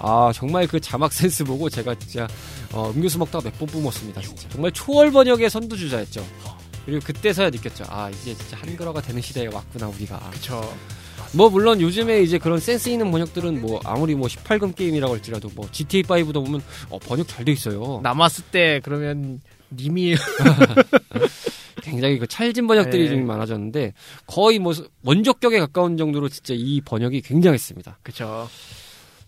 아 0.00 0.30
정말 0.34 0.66
그 0.66 0.80
자막 0.80 1.12
센스 1.12 1.44
보고 1.44 1.68
제가 1.70 1.94
진짜 1.96 2.26
어, 2.72 2.90
음료수 2.94 3.18
먹다가 3.18 3.44
몇 3.50 3.58
번 3.58 3.68
뿜었습니다. 3.68 4.20
진짜 4.22 4.48
정말 4.48 4.70
초월 4.72 5.10
번역의 5.10 5.48
선두주자였죠. 5.50 6.26
그리고 6.84 7.00
그때서야 7.04 7.50
느꼈죠. 7.50 7.84
아 7.88 8.10
이제 8.10 8.34
진짜 8.34 8.56
한글화가 8.58 9.00
되는 9.02 9.20
시대에 9.22 9.46
왔구나 9.46 9.88
우리가. 9.88 10.18
그쵸. 10.30 10.60
뭐 11.32 11.48
물론 11.50 11.80
요즘에 11.80 12.22
이제 12.22 12.38
그런 12.38 12.60
센스 12.60 12.88
있는 12.90 13.10
번역들은 13.10 13.60
뭐 13.60 13.80
아무리 13.84 14.14
뭐 14.14 14.28
18금 14.28 14.74
게임이라고 14.76 15.14
할지라도 15.14 15.50
뭐 15.54 15.66
GTA 15.72 16.02
5도 16.02 16.44
보면 16.44 16.62
어, 16.90 16.98
번역 16.98 17.26
잘 17.26 17.44
돼 17.44 17.52
있어요. 17.52 18.00
남았을 18.02 18.44
때 18.52 18.80
그러면 18.84 19.40
님이 19.74 20.14
굉장히 21.82 22.18
그 22.18 22.26
찰진 22.26 22.66
번역들이 22.66 23.04
네. 23.04 23.08
좀 23.10 23.26
많아졌는데 23.26 23.92
거의 24.26 24.58
뭐 24.58 24.72
원조격에 25.02 25.58
가까운 25.60 25.96
정도로 25.96 26.28
진짜 26.28 26.54
이 26.56 26.80
번역이 26.84 27.20
굉장했습니다. 27.22 27.98
그쵸. 28.02 28.48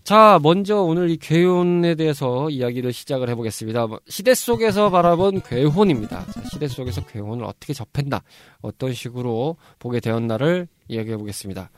자, 0.07 0.39
먼저 0.41 0.77
오늘 0.77 1.09
이 1.09 1.17
괴혼에 1.17 1.95
대해서 1.95 2.49
이야기를 2.49 2.93
시작을 2.93 3.27
해보겠습니다. 3.27 3.87
시대 4.07 4.33
속에서 4.33 4.89
바라본 4.89 5.41
괴혼입니다. 5.41 6.25
자, 6.31 6.43
시대 6.49 6.69
속에서 6.69 7.05
괴혼을 7.05 7.43
어떻게 7.43 7.73
접했나, 7.73 8.21
어떤 8.61 8.93
식으로 8.93 9.57
보게 9.79 9.99
되었나를 9.99 10.69
이야기해 10.87 11.17
보겠습니다. 11.17 11.71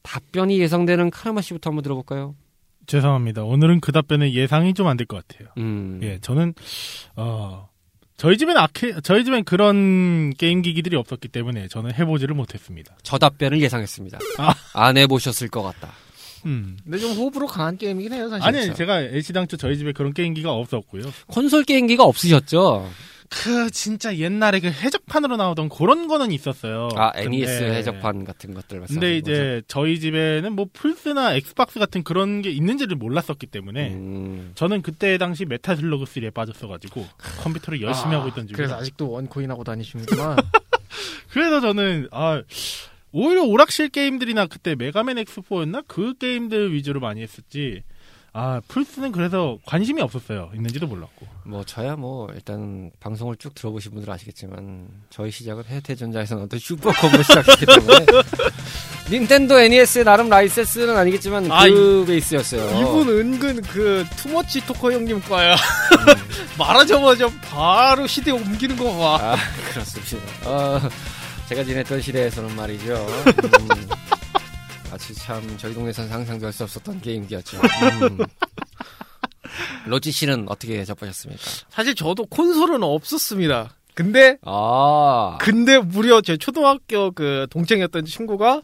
답변이 0.00 0.60
예상되는 0.60 1.10
카르마 1.10 1.42
씨부터 1.42 1.68
한번 1.68 1.82
들어볼까요? 1.82 2.34
죄송합니다. 2.86 3.44
오늘은 3.44 3.80
그 3.80 3.92
답변에 3.92 4.32
예상이 4.32 4.72
좀 4.72 4.86
안 4.86 4.96
될 4.96 5.04
것 5.06 5.28
같아요. 5.28 5.50
음, 5.58 6.00
예, 6.02 6.18
저는 6.22 6.54
어 7.16 7.68
저희 8.16 8.38
집엔 8.38 8.56
아케 8.56 8.94
저희 9.02 9.26
집엔 9.26 9.44
그런 9.44 10.30
게임 10.38 10.62
기기들이 10.62 10.96
없었기 10.96 11.28
때문에 11.28 11.68
저는 11.68 11.92
해보지를 11.92 12.34
못했습니다. 12.34 12.96
저 13.02 13.18
답변을 13.18 13.60
예상했습니다. 13.60 14.20
아. 14.38 14.54
안 14.72 14.96
해보셨을 14.96 15.48
것 15.48 15.62
같다. 15.62 15.90
음. 16.46 16.76
근데 16.84 16.98
좀 16.98 17.12
호불호 17.12 17.46
강한 17.46 17.76
게임이긴 17.76 18.12
해요 18.12 18.28
사실. 18.28 18.46
아니 18.46 18.74
제가 18.74 19.02
애시당초 19.02 19.56
저희 19.56 19.76
집에 19.78 19.92
그런 19.92 20.12
게임기가 20.12 20.52
없었고요. 20.52 21.04
콘솔 21.28 21.64
게임기가 21.64 22.04
없으셨죠? 22.04 22.88
그 23.34 23.70
진짜 23.70 24.14
옛날에 24.18 24.60
그 24.60 24.66
해적판으로 24.68 25.38
나오던 25.38 25.70
그런 25.70 26.06
거는 26.06 26.32
있었어요. 26.32 26.90
아, 26.96 27.12
NES 27.14 27.60
근데- 27.60 27.74
해적판 27.76 28.24
같은 28.24 28.52
것들 28.52 28.80
말씀하시는 28.80 29.00
근데 29.00 29.16
이제 29.16 29.62
저희 29.68 29.98
집에는 30.00 30.52
뭐 30.52 30.66
플스나 30.70 31.34
엑스박스 31.36 31.78
같은 31.78 32.02
그런 32.02 32.42
게 32.42 32.50
있는지를 32.50 32.94
몰랐었기 32.96 33.46
때문에 33.46 33.84
거죠? 33.88 33.94
음, 33.96 34.52
저는 34.54 34.82
그때 34.82 35.16
당시 35.16 35.46
메탈 35.46 35.78
슬러그 35.78 36.04
3에 36.04 36.34
빠졌어가지고 36.34 37.06
컴퓨터를 37.42 37.80
열심히 37.80 38.14
아, 38.14 38.18
하고 38.18 38.28
있던 38.28 38.48
중이라 38.48 38.56
그래서 38.56 38.74
아직도 38.76 39.10
one 39.10 39.27
coin 39.27 39.50
하고 39.50 39.64
다니시는구나. 39.64 40.36
그래서 41.30 41.60
저는 41.62 42.08
아 42.10 42.42
오히려 43.12 43.44
오락실 43.44 43.90
게임들이나 43.90 44.46
그때 44.46 44.74
메가맨 44.74 45.16
X4였나 45.16 45.84
그 45.86 46.14
게임들 46.18 46.72
위주로 46.72 47.00
많이 47.00 47.22
했었지. 47.22 47.82
아 48.34 48.62
플스는 48.66 49.12
그래서 49.12 49.58
관심이 49.66 50.00
없었어요. 50.00 50.50
있는지도 50.54 50.86
몰랐고. 50.86 51.26
뭐 51.44 51.62
저야 51.64 51.96
뭐 51.96 52.30
일단 52.32 52.90
방송을 52.98 53.36
쭉 53.36 53.54
들어보신 53.54 53.92
분들 53.92 54.10
아시겠지만 54.10 54.88
저희 55.10 55.30
시작은 55.30 55.64
해태전자에서는 55.68 56.44
어떤 56.44 56.58
슈퍼컴으로 56.58 57.22
시작했기 57.22 57.66
때문에 57.66 58.06
닌텐도 59.10 59.58
NES의 59.58 60.04
나름 60.04 60.30
라이센스는 60.30 60.96
아니겠지만 60.96 61.52
아, 61.52 61.68
그 61.68 62.04
베이스였어요. 62.06 62.80
이분 62.80 63.08
은근 63.10 63.60
그 63.62 64.06
투머치 64.16 64.64
토커 64.64 64.92
형님 64.92 65.20
과야. 65.20 65.54
말하자마자 66.58 67.28
바로 67.42 68.06
시대 68.06 68.30
옮기는 68.30 68.76
거 68.76 68.96
봐. 68.96 69.32
아 69.32 69.36
그렇습니다. 69.70 70.48
어, 70.48 70.80
제가 71.52 71.64
지냈던 71.64 72.00
시대에서는 72.00 72.56
말이죠. 72.56 72.94
음, 72.94 73.68
아주 74.90 75.14
참 75.14 75.42
저희 75.58 75.74
동네에서는 75.74 76.08
상상도 76.08 76.46
할 76.46 76.52
수 76.52 76.62
없었던 76.64 77.02
게임기였죠. 77.02 77.58
음. 77.58 78.18
로지 79.86 80.10
씨는 80.10 80.46
어떻게 80.48 80.82
접하셨습니까? 80.82 81.42
사실 81.68 81.94
저도 81.94 82.24
콘솔은 82.26 82.82
없었습니다. 82.82 83.76
근데 83.94 84.38
아, 84.46 85.36
근데 85.42 85.78
무려 85.78 86.22
제 86.22 86.38
초등학교 86.38 87.10
그 87.10 87.46
동창이었던 87.50 88.06
친구가 88.06 88.62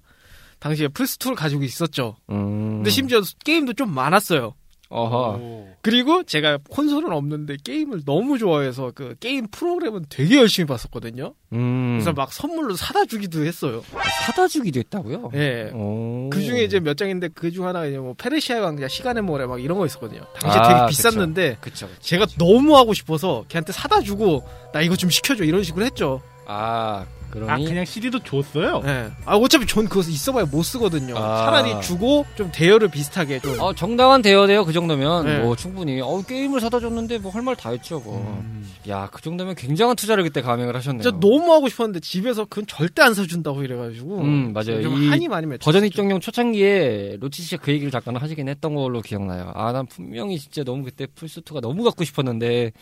당시에 0.58 0.88
플스2를 0.88 1.34
가지고 1.34 1.64
있었죠. 1.64 2.16
음, 2.30 2.76
근데 2.78 2.88
심지어 2.88 3.20
게임도 3.44 3.74
좀 3.74 3.92
많았어요. 3.92 4.54
어허. 4.90 5.66
그리고 5.82 6.22
제가 6.22 6.58
콘솔은 6.70 7.12
없는데 7.12 7.56
게임을 7.62 8.04
너무 8.06 8.38
좋아해서 8.38 8.92
그 8.94 9.14
게임 9.20 9.46
프로그램은 9.50 10.06
되게 10.08 10.36
열심히 10.36 10.66
봤었거든요. 10.66 11.34
음, 11.52 11.96
그래서 11.98 12.12
막 12.14 12.32
선물로 12.32 12.74
사다 12.74 13.04
주기도 13.04 13.44
했어요. 13.44 13.82
사다 14.26 14.48
주기도 14.48 14.80
했다고요? 14.80 15.30
예. 15.34 15.70
오. 15.74 16.30
그 16.32 16.40
중에 16.42 16.62
이제 16.64 16.80
몇 16.80 16.96
장인데 16.96 17.28
그 17.28 17.50
중 17.50 17.66
하나가 17.66 17.86
이제 17.86 17.98
뭐 17.98 18.14
페르시아의 18.16 18.62
왕자 18.62 18.88
시간의 18.88 19.22
모래 19.22 19.46
막 19.46 19.62
이런 19.62 19.76
거 19.78 19.84
있었거든요. 19.86 20.22
당시에 20.40 20.60
아, 20.60 20.68
되게 20.68 20.88
비쌌는데 20.90 21.56
그쵸, 21.60 21.86
그쵸. 21.86 22.00
제가 22.00 22.26
너무 22.38 22.76
하고 22.76 22.94
싶어서 22.94 23.44
걔한테 23.48 23.72
사다 23.72 24.00
주고 24.02 24.42
나 24.72 24.80
이거 24.80 24.96
좀 24.96 25.10
시켜줘 25.10 25.44
이런 25.44 25.62
식으로 25.62 25.84
했죠. 25.84 26.20
아, 26.46 27.04
그러니 27.30 27.50
아 27.50 27.56
그냥 27.68 27.84
CD도 27.84 28.20
줬어요. 28.20 28.82
예. 28.86 29.10
아 29.24 29.36
어차피 29.36 29.66
전 29.66 29.88
그거 29.88 30.00
있어봐야 30.00 30.44
못 30.46 30.62
쓰거든요. 30.62 31.16
아. 31.16 31.44
차라리 31.44 31.80
주고 31.82 32.24
좀 32.36 32.50
대여를 32.52 32.88
비슷하게 32.88 33.40
좀. 33.40 33.58
어, 33.60 33.72
정당한 33.74 34.22
대여돼요 34.22 34.64
그 34.64 34.72
정도면 34.72 35.26
네. 35.26 35.38
뭐 35.40 35.54
충분히 35.56 36.00
어 36.00 36.22
게임을 36.22 36.60
사다 36.60 36.80
줬는데 36.80 37.18
뭐 37.18 37.30
할 37.32 37.42
말 37.42 37.54
다 37.56 37.70
했죠 37.70 38.00
뭐. 38.00 38.18
음. 38.18 38.66
야그 38.86 39.22
정도면 39.22 39.54
굉장한 39.54 39.96
투자를 39.96 40.24
그때 40.24 40.40
감행을 40.42 40.74
하셨네요. 40.76 41.02
진짜 41.02 41.18
너무 41.20 41.52
하고 41.52 41.68
싶었는데 41.68 42.00
집에서 42.00 42.44
그건 42.46 42.66
절대 42.66 43.02
안 43.02 43.14
사준다고 43.14 43.62
이래가지고. 43.62 44.18
음, 44.20 44.52
맞아요. 44.52 44.82
좀이 44.82 45.08
한이 45.08 45.28
많이 45.28 45.46
맺혔죠. 45.46 45.64
버전 45.64 45.84
입장용 45.84 46.20
초창기에 46.20 47.18
로치 47.20 47.42
씨가 47.42 47.62
그 47.62 47.72
얘기를 47.72 47.90
잠깐 47.90 48.16
하시긴 48.16 48.48
했던 48.48 48.74
걸로 48.74 49.00
기억나요. 49.02 49.52
아 49.54 49.72
난 49.72 49.86
분명히 49.86 50.38
진짜 50.38 50.64
너무 50.64 50.82
그때 50.84 51.06
플스2가 51.06 51.60
너무 51.60 51.84
갖고 51.84 52.02
싶었는데 52.04 52.72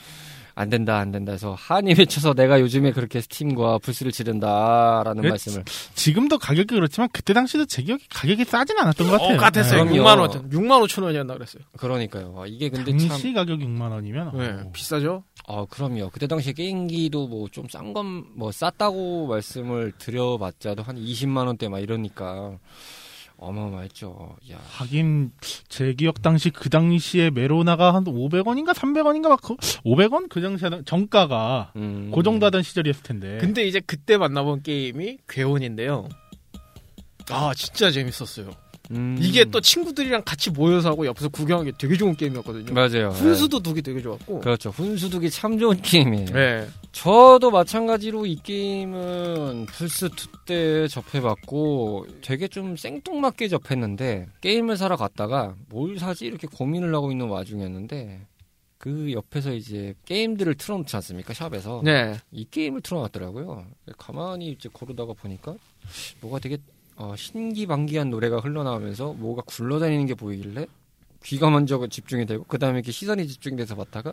안 0.59 0.70
된다 0.70 0.96
안 0.98 1.12
된다 1.12 1.32
해서 1.32 1.54
한이 1.59 1.92
맺혀서 1.94 2.32
내가 2.32 2.61
요즘에 2.62 2.92
그렇게 2.92 3.20
스팀과 3.20 3.76
플스를 3.78 4.11
지른다라는 4.11 5.20
그래, 5.20 5.30
말씀을 5.30 5.64
지금도 5.94 6.38
가격이 6.38 6.74
그렇지만 6.74 7.11
그때 7.12 7.34
당시도 7.34 7.66
제 7.66 7.82
기억에 7.82 8.00
가격이 8.09 8.44
싸진 8.46 8.78
않았던 8.78 9.07
것 9.07 9.12
같아요. 9.20 9.36
어, 9.36 9.38
같았어요. 9.38 9.84
네. 9.84 9.92
6만 9.92 10.18
원, 10.18 10.30
6만 10.50 10.82
5천 10.88 11.02
원이었나 11.04 11.34
그랬어요. 11.34 11.62
그러니까요. 11.76 12.34
아, 12.38 12.46
이게 12.46 12.70
근데 12.70 12.90
당시 12.90 13.09
참 13.09 13.34
가격 13.34 13.59
6만 13.61 13.90
원이면 13.90 14.30
네, 14.38 14.48
어. 14.48 14.70
비싸죠. 14.72 15.24
아, 15.46 15.66
그럼요. 15.68 16.09
그때 16.11 16.26
당시에 16.26 16.54
게임기도 16.54 17.28
뭐 17.28 17.46
좀 17.52 17.66
싼 17.68 17.92
건 17.92 18.24
뭐 18.34 18.50
쌌다고 18.50 19.26
말씀을 19.26 19.92
드려봤자도 19.98 20.82
한 20.82 20.96
20만 20.96 21.46
원대 21.46 21.68
막 21.68 21.80
이러니까 21.80 22.59
어마어마했죠. 23.39 24.37
야. 24.51 24.59
하긴 24.68 25.32
제 25.68 25.93
기억 25.95 26.22
당시 26.22 26.51
그 26.51 26.70
당시에 26.70 27.30
메로나가 27.30 27.95
한 27.95 28.05
500원인가 28.05 28.72
300원인가 28.72 29.28
막 29.28 29.41
그, 29.43 29.57
500원 29.57 30.28
그 30.28 30.41
당시 30.41 30.64
정가가 30.84 31.72
음. 31.76 32.11
그 32.14 32.22
정도 32.22 32.47
하던 32.47 32.62
시절이었을 32.62 33.03
텐데. 33.03 33.39
근데 33.41 33.66
이제 33.66 33.80
그때 33.80 34.16
만나본 34.16 34.62
게임이 34.62 35.18
괴혼인데요. 35.28 36.09
아 37.30 37.53
진짜 37.55 37.91
재밌었어요. 37.91 38.51
음. 38.91 39.16
이게 39.20 39.45
또 39.45 39.61
친구들이랑 39.61 40.22
같이 40.24 40.51
모여서 40.51 40.91
하고 40.91 41.07
옆에서 41.07 41.28
구경하기 41.28 41.72
되게 41.78 41.97
좋은 41.97 42.14
게임이었거든요. 42.16 42.72
맞아요. 42.72 43.11
훈수도 43.11 43.61
두기 43.61 43.82
되게 43.82 44.01
좋았고. 44.01 44.34
네. 44.34 44.41
그렇죠. 44.41 44.70
훈수두기 44.70 45.30
참 45.30 45.59
좋은 45.59 45.80
게임이에요. 45.80 46.26
네. 46.26 46.68
저도 46.93 47.51
마찬가지로 47.51 48.26
이 48.26 48.37
게임은 48.37 49.66
플스2 49.66 50.47
때 50.47 50.89
접해봤고 50.89 52.07
되게 52.22 52.49
좀 52.49 52.76
생뚱맞게 52.76 53.49
접했는데 53.49 54.28
게임을 54.41 54.76
사러 54.76 54.97
갔다가 54.97 55.55
뭘 55.68 55.99
사지 55.99 56.26
이렇게 56.26 56.47
고민을 56.47 56.95
하고 56.95 57.11
있는 57.11 57.28
와중이었는데 57.28 58.26
그 58.78 59.12
옆에서 59.12 59.53
이제 59.53 59.95
게임들을 60.05 60.55
틀어놓지 60.55 60.95
않습니까 60.97 61.34
샵에서 61.34 61.80
네. 61.84 62.14
이 62.30 62.47
게임을 62.51 62.82
틀어놨더라고요 62.82 63.66
가만히 63.99 64.51
이제 64.51 64.68
고르다가 64.72 65.12
보니까 65.14 65.57
뭐가 66.20 66.39
되게 66.39 66.59
어, 66.97 67.14
신기방기한 67.16 68.11
노래가 68.11 68.38
흘러나오면서 68.40 69.12
뭐가 69.14 69.42
굴러다니는 69.47 70.07
게 70.07 70.14
보이길래 70.14 70.66
귀가 71.24 71.51
먼저 71.51 71.86
집중이 71.86 72.26
되고 72.26 72.44
그 72.44 72.59
다음에 72.59 72.78
이렇게 72.78 72.92
시선이 72.92 73.26
집중돼서 73.26 73.74
봤다가 73.74 74.12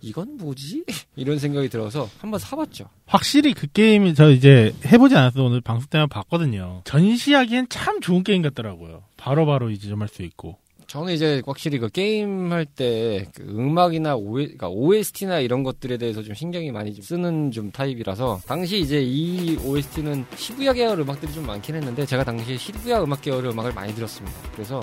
이건 0.00 0.36
뭐지? 0.36 0.84
이런 1.14 1.38
생각이 1.38 1.68
들어서 1.68 2.08
한번 2.18 2.40
사봤죠. 2.40 2.88
확실히 3.06 3.54
그 3.54 3.68
게임이 3.68 4.14
저 4.14 4.30
이제 4.30 4.74
해보지 4.84 5.16
않았어 5.16 5.44
오늘 5.44 5.60
방송 5.60 5.88
때만 5.88 6.08
봤거든요. 6.08 6.82
전시하기엔 6.84 7.68
참 7.68 8.00
좋은 8.00 8.24
게임 8.24 8.42
같더라고요. 8.42 9.04
바로바로 9.16 9.70
이제 9.70 9.88
좀할수 9.88 10.22
있고. 10.22 10.58
저는 10.92 11.14
이제 11.14 11.40
확실히 11.46 11.78
그 11.78 11.88
게임 11.88 12.52
할때 12.52 13.26
그 13.34 13.42
음악이나 13.44 14.14
OS, 14.14 14.42
그러니까 14.42 14.68
OST나 14.68 15.38
이런 15.38 15.62
것들에 15.62 15.96
대해서 15.96 16.22
좀 16.22 16.34
신경이 16.34 16.70
많이 16.70 16.92
좀 16.92 17.02
쓰는 17.02 17.50
좀 17.50 17.70
타입이라서 17.70 18.42
당시 18.46 18.78
이제 18.78 19.00
이 19.02 19.56
OST는 19.64 20.26
시부야 20.36 20.74
계열 20.74 21.00
음악들이 21.00 21.32
좀 21.32 21.46
많긴 21.46 21.76
했는데 21.76 22.04
제가 22.04 22.24
당시에 22.24 22.58
시부야 22.58 23.02
음악 23.02 23.22
계열 23.22 23.46
음악을 23.46 23.72
많이 23.72 23.94
들었습니다. 23.94 24.36
그래서 24.52 24.82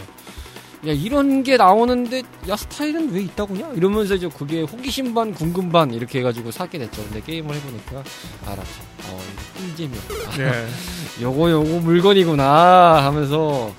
야 0.87 0.91
이런 0.91 1.43
게 1.43 1.57
나오는데 1.57 2.23
야 2.47 2.55
스타일은 2.55 3.13
왜 3.13 3.21
있다고냐 3.21 3.73
이러면서 3.73 4.15
이제 4.15 4.27
그게 4.29 4.63
호기심 4.63 5.13
반 5.13 5.31
궁금 5.31 5.69
반 5.69 5.93
이렇게 5.93 6.19
해가지고 6.19 6.49
사게 6.49 6.79
됐죠. 6.79 7.03
근데 7.03 7.21
게임을 7.21 7.53
해보니까 7.53 8.03
알았죠. 8.47 8.81
어 9.11 9.21
꿀잼이었다. 9.57 10.37
네. 10.37 10.67
요거 11.21 11.51
요거 11.51 11.81
물건이구나 11.81 13.05
하면서 13.05 13.71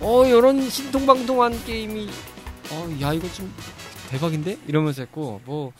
어 0.00 0.24
요런 0.28 0.68
신통방통한 0.70 1.64
게임이 1.64 2.08
어 2.72 2.88
야 3.00 3.12
이거 3.12 3.30
좀 3.32 3.52
대박인데? 4.10 4.58
이러면서 4.66 5.02
했고 5.02 5.40
뭐 5.44 5.72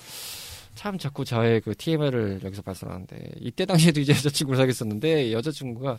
참 0.78 0.96
자꾸 0.96 1.24
저의 1.24 1.60
그 1.60 1.74
TMI를 1.76 2.38
여기서 2.44 2.62
발산하는데 2.62 3.16
이때 3.40 3.64
당시에도 3.66 3.98
이제 4.00 4.12
여자친구를 4.16 4.56
사귀었었는데 4.58 5.32
여자친구가 5.32 5.98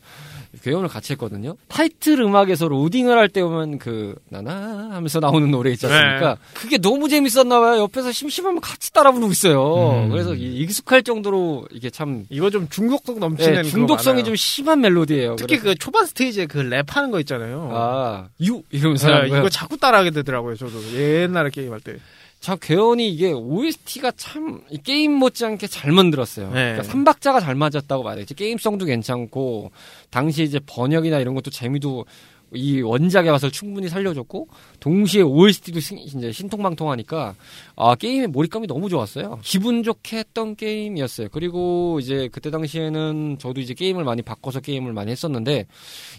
교연을 0.64 0.88
같이 0.88 1.12
했거든요 1.14 1.58
타이틀 1.68 2.22
음악에서 2.22 2.70
로딩을 2.70 3.18
할 3.18 3.28
때 3.30 3.44
보면 3.44 3.78
그 3.78 4.16
나나 4.30 4.90
하면서 4.92 5.20
나오는 5.20 5.52
노래 5.52 5.72
있지 5.72 5.86
않습니까 5.86 6.38
그게 6.54 6.78
너무 6.78 7.10
재밌었나 7.10 7.60
봐요 7.60 7.82
옆에서 7.82 8.14
심심하면 8.14 8.62
같이 8.62 8.94
따라 8.94 9.12
부르고 9.12 9.32
있어요 9.34 10.06
음. 10.06 10.10
그래서 10.12 10.34
이- 10.34 10.60
익숙할 10.62 11.04
정도로 11.04 11.68
이게 11.72 11.90
참 11.90 12.26
이거 12.30 12.50
좀 12.50 12.70
중독성 12.70 13.20
넘치는 13.20 13.64
네, 13.64 13.70
중독성이. 13.70 14.24
좀 14.24 14.36
심한 14.38 14.80
멜로디예요 14.80 15.36
특히 15.36 15.58
그래서 15.58 15.74
그 15.74 15.76
초반 15.76 16.06
스테이지에 16.06 16.46
그 16.46 16.60
랩하는 16.60 17.12
거 17.12 17.20
있잖아요. 17.20 17.70
아, 17.74 18.28
유 18.42 18.64
이러면서 18.72 19.10
네. 19.24 19.28
이거 19.28 19.50
자꾸 19.50 19.76
따라하게 19.78 20.12
되더라고요. 20.12 20.56
저도 20.56 20.82
옛날에 20.94 21.50
게임할 21.50 21.82
때. 21.82 21.98
자, 22.40 22.56
괴원이 22.56 23.10
이게 23.10 23.32
OST가 23.32 24.12
참이 24.12 24.78
게임 24.84 25.14
못지않게 25.14 25.68
잘 25.68 25.92
만들었어요. 25.92 26.48
네. 26.48 26.54
그러니까 26.54 26.84
삼박자가 26.84 27.42
잘 27.42 27.56
맞았다고 27.56 28.04
말했지. 28.04 28.34
게임성도 28.34 28.86
괜찮고 28.86 29.72
당시 30.10 30.44
이제 30.44 30.60
번역이나 30.66 31.20
이런 31.20 31.36
것도 31.36 31.52
재미도 31.52 32.06
이 32.54 32.82
원작의 32.82 33.32
맛을 33.32 33.52
충분히 33.52 33.90
살려줬고 33.90 34.48
동시에 34.80 35.22
OST도 35.22 35.80
이제 35.80 36.32
신통방통하니까 36.32 37.36
아 37.76 37.96
게임의 37.96 38.28
몰입감이 38.30 38.66
너무 38.68 38.90
좋았어요. 38.90 39.40
기분 39.44 39.84
좋게 39.84 40.18
했던 40.18 40.56
게임이었어요. 40.56 41.28
그리고 41.32 42.00
이제 42.02 42.28
그때 42.32 42.50
당시에는 42.50 43.38
저도 43.40 43.62
이제 43.62 43.74
게임을 43.74 44.04
많이 44.04 44.22
바꿔서 44.22 44.62
게임을 44.62 44.94
많이 44.94 45.12
했었는데 45.12 45.68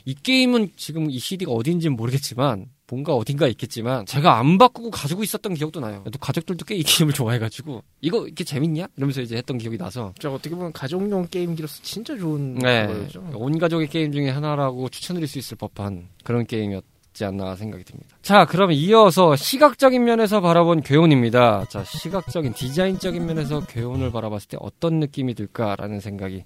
이 0.04 0.14
게임은 0.14 0.70
지금 0.76 1.10
이 1.10 1.18
CD가 1.18 1.50
어딘지는 1.50 1.96
모르겠지만 1.96 2.66
뭔가 2.90 3.14
어딘가 3.14 3.46
있겠지만 3.48 4.04
제가 4.06 4.38
안 4.38 4.58
바꾸고 4.58 4.90
가지고 4.90 5.22
있었던 5.22 5.54
기억도 5.54 5.80
나요. 5.80 6.02
또 6.10 6.18
가족들도 6.18 6.64
꽤 6.64 6.74
이 6.74 6.82
게임을 6.82 7.12
좋아해가지고 7.14 7.82
이거 8.00 8.26
이렇게 8.26 8.42
재밌냐? 8.44 8.88
이러면서 8.96 9.20
이제 9.20 9.36
했던 9.36 9.58
기억이 9.58 9.78
나서 9.78 10.12
진짜 10.18 10.32
어떻게 10.34 10.54
보면 10.54 10.72
가족용 10.72 11.28
게임기로서 11.30 11.82
진짜 11.82 12.16
좋은 12.16 12.54
네. 12.56 12.86
거였죠. 12.86 13.30
온 13.34 13.58
가족의 13.58 13.88
게임 13.88 14.12
중에 14.12 14.30
하나라고 14.30 14.88
추천드릴 14.88 15.28
수 15.28 15.38
있을 15.38 15.56
법한 15.56 16.08
그런 16.24 16.46
게임이었지 16.46 17.24
않나 17.24 17.54
생각이 17.56 17.84
듭니다. 17.84 18.16
자, 18.22 18.44
그러면 18.46 18.76
이어서 18.76 19.36
시각적인 19.36 20.02
면에서 20.04 20.40
바라본 20.40 20.82
괴온입니다. 20.82 21.66
자, 21.68 21.84
시각적인 21.84 22.54
디자인적인 22.54 23.24
면에서 23.26 23.60
괴온을 23.66 24.10
바라봤을 24.10 24.48
때 24.48 24.56
어떤 24.60 25.00
느낌이 25.00 25.34
들까라는 25.34 26.00
생각이 26.00 26.44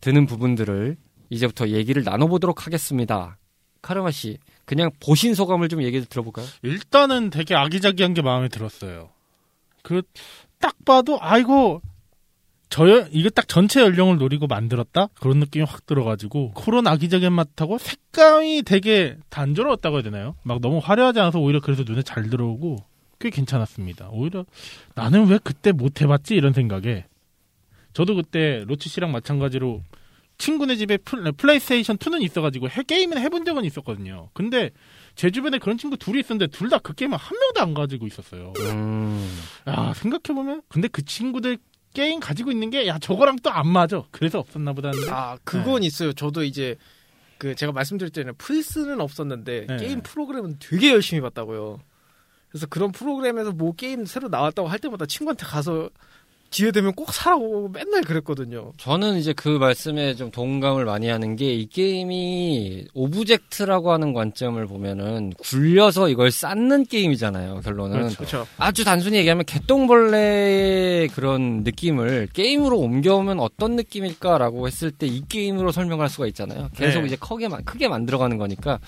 드는 0.00 0.26
부분들을 0.26 0.96
이제부터 1.30 1.68
얘기를 1.68 2.02
나눠보도록 2.04 2.66
하겠습니다. 2.66 3.38
카르마 3.80 4.10
씨, 4.10 4.38
그냥 4.64 4.90
보신 5.00 5.34
소감을 5.34 5.68
좀 5.68 5.82
얘기 5.82 6.00
들어볼까요? 6.04 6.46
일단은 6.62 7.30
되게 7.30 7.54
아기자기한 7.54 8.14
게 8.14 8.22
마음에 8.22 8.48
들었어요. 8.48 9.10
그 9.82 10.02
딱 10.62 10.76
봐도 10.84 11.18
아이고 11.20 11.82
저 12.70 12.86
이게 13.10 13.28
딱 13.28 13.46
전체 13.48 13.82
연령을 13.82 14.16
노리고 14.16 14.46
만들었다 14.46 15.08
그런 15.20 15.40
느낌이 15.40 15.64
확 15.66 15.84
들어가지고 15.84 16.52
그런 16.52 16.86
아기자기한 16.86 17.32
맛하고 17.34 17.76
색감이 17.76 18.62
되게 18.62 19.18
단조로웠다고 19.28 19.96
해야 19.96 20.02
되나요? 20.04 20.36
막 20.44 20.60
너무 20.62 20.78
화려하지 20.78 21.18
않아서 21.20 21.38
오히려 21.40 21.60
그래서 21.60 21.82
눈에 21.82 22.02
잘 22.02 22.30
들어오고 22.30 22.78
꽤 23.18 23.28
괜찮았습니다. 23.28 24.08
오히려 24.12 24.46
나는 24.94 25.26
왜 25.26 25.38
그때 25.42 25.72
못 25.72 26.00
해봤지 26.00 26.34
이런 26.34 26.52
생각에 26.54 27.04
저도 27.92 28.14
그때 28.14 28.64
로치 28.66 28.88
씨랑 28.88 29.12
마찬가지로 29.12 29.82
친구네 30.42 30.74
집에 30.76 30.96
플, 30.96 31.30
플레이스테이션 31.32 31.98
2는 31.98 32.22
있어가지고 32.22 32.68
해, 32.68 32.82
게임은 32.82 33.18
해본 33.18 33.44
적은 33.44 33.64
있었거든요. 33.64 34.28
근데 34.34 34.70
제 35.14 35.30
주변에 35.30 35.58
그런 35.58 35.78
친구 35.78 35.96
둘이 35.96 36.18
있었는데 36.20 36.48
둘 36.56 36.68
다 36.68 36.78
그 36.80 36.94
게임을 36.94 37.16
한 37.16 37.38
명도 37.38 37.60
안 37.60 37.74
가지고 37.74 38.06
있었어요. 38.08 38.52
음, 38.58 39.28
야 39.68 39.92
생각해보면 39.94 40.62
근데 40.68 40.88
그 40.88 41.04
친구들 41.04 41.58
게임 41.94 42.18
가지고 42.20 42.50
있는 42.50 42.70
게 42.70 42.86
야 42.88 42.98
저거랑 42.98 43.36
또 43.42 43.50
안 43.50 43.68
맞아. 43.68 44.02
그래서 44.10 44.40
없었나 44.40 44.72
보다 44.72 44.88
하는데 44.88 45.08
아, 45.10 45.38
그건 45.44 45.84
있어요. 45.84 46.12
저도 46.12 46.42
이제 46.42 46.74
그 47.38 47.54
제가 47.54 47.70
말씀드렸잖아요. 47.72 48.34
플스는 48.38 49.00
없었는데 49.00 49.66
네. 49.68 49.76
게임 49.76 50.00
프로그램은 50.02 50.56
되게 50.58 50.90
열심히 50.90 51.20
봤다고요. 51.20 51.78
그래서 52.48 52.66
그런 52.66 52.90
프로그램에서 52.92 53.52
뭐 53.52 53.72
게임 53.74 54.04
새로 54.06 54.28
나왔다고 54.28 54.68
할 54.68 54.78
때마다 54.80 55.06
친구한테 55.06 55.46
가서 55.46 55.88
기회 56.52 56.70
되면 56.70 56.92
꼭 56.92 57.12
사라고 57.12 57.68
맨날 57.72 58.02
그랬거든요. 58.02 58.72
저는 58.76 59.16
이제 59.16 59.32
그 59.32 59.48
말씀에 59.48 60.14
좀 60.14 60.30
동감을 60.30 60.84
많이 60.84 61.08
하는 61.08 61.34
게 61.34 61.52
이 61.52 61.66
게임이 61.66 62.86
object라고 62.94 63.90
하는 63.92 64.12
관점을 64.12 64.64
보면은 64.66 65.32
굴려서 65.38 66.08
이걸 66.08 66.30
쌓는 66.30 66.84
게임이잖아요. 66.86 67.60
결론은 67.64 68.08
그렇죠. 68.10 68.46
아주 68.58 68.84
단순히 68.84 69.16
얘기하면 69.18 69.44
개똥벌레의 69.46 71.08
그런 71.08 71.62
느낌을 71.64 72.28
게임으로 72.32 72.78
옮겨오면 72.78 73.40
어떤 73.40 73.76
느낌일까라고 73.76 74.66
했을 74.66 74.90
때 74.90 75.06
이 75.06 75.22
게임으로 75.28 75.72
설명할 75.72 76.08
수가 76.08 76.26
있잖아요. 76.28 76.68
계속 76.76 77.00
네. 77.00 77.06
이제 77.06 77.16
크게 77.16 77.48
만- 77.48 77.64
크게 77.64 77.88
만들어가는 77.88 78.38
거니까. 78.38 78.78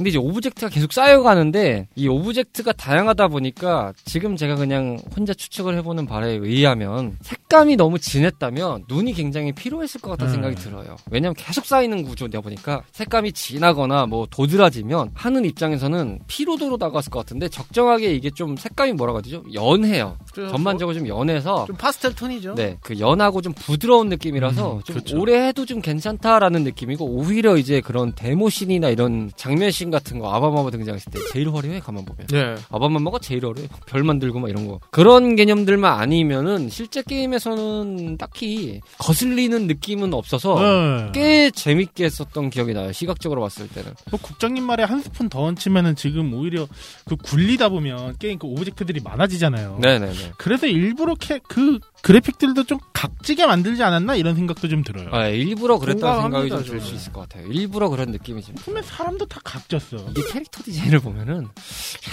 근데 0.00 0.08
이제 0.08 0.18
object가 0.18 0.70
계속 0.70 0.94
쌓여가는데 0.94 1.88
이 1.94 2.08
object가 2.08 2.72
다양하다 2.72 3.28
보니까 3.28 3.92
지금 4.06 4.34
제가 4.34 4.54
그냥 4.56 4.98
혼자 5.14 5.34
추측을 5.34 5.76
해보는 5.76 6.06
바에 6.06 6.38
의하면 6.40 7.18
색감이 7.20 7.76
너무 7.76 7.98
진했다면 7.98 8.84
눈이 8.88 9.12
굉장히 9.12 9.52
피로했을 9.52 10.00
것 10.00 10.12
같다는 10.12 10.32
음. 10.32 10.34
생각이 10.36 10.56
들어요. 10.56 10.96
왜냐면 11.10 11.34
계속 11.34 11.66
쌓이는 11.66 12.02
구조다 12.04 12.40
보니까 12.40 12.82
색감이 12.92 13.32
진하거나 13.32 14.06
뭐 14.06 14.26
도드라지면 14.30 15.10
하는 15.12 15.44
입장에서는 15.44 16.20
피로도로 16.26 16.78
다가왔을 16.78 17.10
것 17.10 17.18
같은데 17.18 17.50
적정하게 17.50 18.14
이게 18.14 18.30
좀 18.30 18.56
색감이 18.56 18.94
뭐라고 18.94 19.20
되죠? 19.20 19.44
연해요. 19.52 20.16
전반적으로 20.34 20.96
좀 20.96 21.08
연해서 21.08 21.66
좀 21.66 21.76
파스텔 21.76 22.14
톤이죠. 22.14 22.54
네, 22.54 22.78
그 22.80 22.98
연하고 22.98 23.42
좀 23.42 23.52
부드러운 23.52 24.08
느낌이라서 24.08 24.76
음, 24.76 24.82
좀 24.82 24.94
그렇죠. 24.94 25.20
오래 25.20 25.46
해도 25.46 25.66
좀 25.66 25.82
괜찮다라는 25.82 26.64
느낌이고 26.64 27.04
오히려 27.04 27.58
이제 27.58 27.82
그런 27.82 28.14
데모신이나 28.14 28.88
이런 28.88 29.30
장면식 29.36 29.89
게임 29.90 29.92
같은 29.92 30.18
거 30.18 30.32
아바마마 30.32 30.70
등장했을 30.70 31.12
때 31.12 31.18
제일 31.32 31.52
화려해 31.52 31.80
가만 31.80 32.04
보면 32.04 32.26
네. 32.28 32.54
아바마마가 32.70 33.18
제일 33.18 33.44
화려해 33.44 33.68
막별 33.70 34.04
만들고 34.04 34.38
막 34.38 34.48
이런 34.48 34.66
거 34.66 34.80
그런 34.90 35.36
개념들만 35.36 36.00
아니면은 36.00 36.70
실제 36.70 37.02
게임에서는 37.02 38.16
딱히 38.16 38.80
거슬리는 38.98 39.66
느낌은 39.66 40.14
없어서 40.14 40.60
네. 40.60 41.10
꽤 41.12 41.50
재밌게 41.50 42.04
했었던 42.04 42.50
기억이 42.50 42.72
나요 42.72 42.92
시각적으로 42.92 43.40
봤을 43.42 43.68
때는 43.68 43.92
뭐 44.10 44.20
국장님 44.20 44.64
말에 44.64 44.84
한 44.84 45.02
스푼 45.02 45.28
더 45.28 45.42
얹히면은 45.42 45.96
지금 45.96 46.32
오히려 46.34 46.66
그 47.04 47.16
굴리다 47.16 47.68
보면 47.68 48.16
게임 48.18 48.38
그 48.38 48.46
object들이 48.46 49.00
많아지잖아요. 49.00 49.78
네네네 49.80 50.32
그래서 50.38 50.66
일부러 50.66 51.14
캐, 51.14 51.38
그 51.48 51.78
그래픽들도 52.02 52.64
좀 52.64 52.78
각지게 52.92 53.46
만들지 53.46 53.82
않았나 53.82 54.14
이런 54.16 54.34
생각도 54.34 54.68
좀 54.68 54.82
들어요. 54.82 55.08
아, 55.12 55.26
일부러 55.28 55.78
그랬다는 55.78 56.22
생각이 56.22 56.48
좀 56.48 56.62
들 56.64 56.80
수. 56.80 56.94
있을 56.94 57.12
것 57.12 57.20
같아요 57.28 57.46
일부러 57.48 57.88
그런 57.88 58.10
느낌이 58.10 58.42
좀 58.42 58.54
보면 58.56 58.82
사람도 58.82 59.26
다 59.26 59.40
각졌어. 59.44 59.96
이게 60.10 60.22
캐릭터 60.32 60.62
디자인을 60.62 61.00
보면은 61.00 61.44
야 61.44 61.48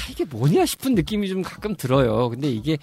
이게 0.09 0.25
뭐냐 0.25 0.65
싶은 0.65 0.95
느낌이 0.95 1.29
좀 1.29 1.41
가끔 1.41 1.75
들어요. 1.75 2.29
근데 2.29 2.49
이게 2.49 2.77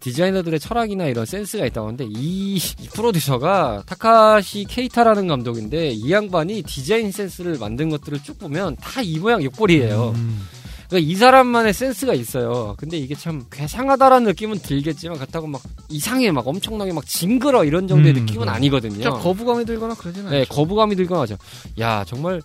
디자이너들의 0.00 0.60
철학이나 0.60 1.06
이런 1.06 1.26
센스가 1.26 1.66
있다고 1.66 1.88
하는데 1.88 2.04
이, 2.08 2.56
이 2.56 2.88
프로듀서가 2.94 3.82
타카하시 3.86 4.66
케이타라는 4.68 5.26
감독인데 5.28 5.90
이 5.90 6.10
양반이 6.12 6.62
디자인 6.62 7.10
센스를 7.12 7.58
만든 7.58 7.88
것들을 7.90 8.22
쭉 8.22 8.38
보면 8.38 8.76
다 8.76 8.98
이 9.02 9.18
모양 9.18 9.42
요 9.42 9.55
꼴이에요. 9.55 10.12
음. 10.16 10.48
그러니까 10.88 11.10
이 11.10 11.14
사람만의 11.14 11.72
센스가 11.74 12.14
있어요. 12.14 12.74
근데 12.78 12.96
이게 12.96 13.14
참 13.14 13.44
괴상하다라는 13.50 14.26
느낌은 14.28 14.58
들겠지만 14.60 15.18
그렇다고 15.18 15.46
막 15.46 15.62
이상해 15.90 16.30
막 16.30 16.46
엄청나게 16.46 16.92
막 16.92 17.04
징그러 17.06 17.64
이런 17.64 17.86
정도의 17.86 18.14
음, 18.14 18.20
느낌은 18.20 18.46
네. 18.46 18.52
아니거든요. 18.52 18.94
진짜 18.94 19.10
거부감이 19.10 19.64
들거나 19.66 19.94
그러진 19.94 20.22
않죠. 20.26 20.34
네, 20.34 20.44
거부감이 20.46 20.96
들거나 20.96 21.22
하죠. 21.22 21.36
야, 21.80 22.04
정말 22.04 22.40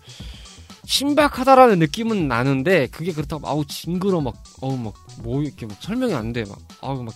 신박하다라는 0.85 1.79
느낌은 1.79 2.27
나는데 2.27 2.87
그게 2.87 3.13
그렇다고 3.13 3.47
아우 3.47 3.65
징그러 3.65 4.21
막 4.21 4.33
어우 4.61 4.77
막 4.77 4.93
뭐 5.23 5.41
이렇게 5.43 5.65
막 5.65 5.77
설명이 5.79 6.13
안 6.13 6.33
돼 6.33 6.43
막 6.43 6.57
아우 6.81 7.03
막, 7.03 7.13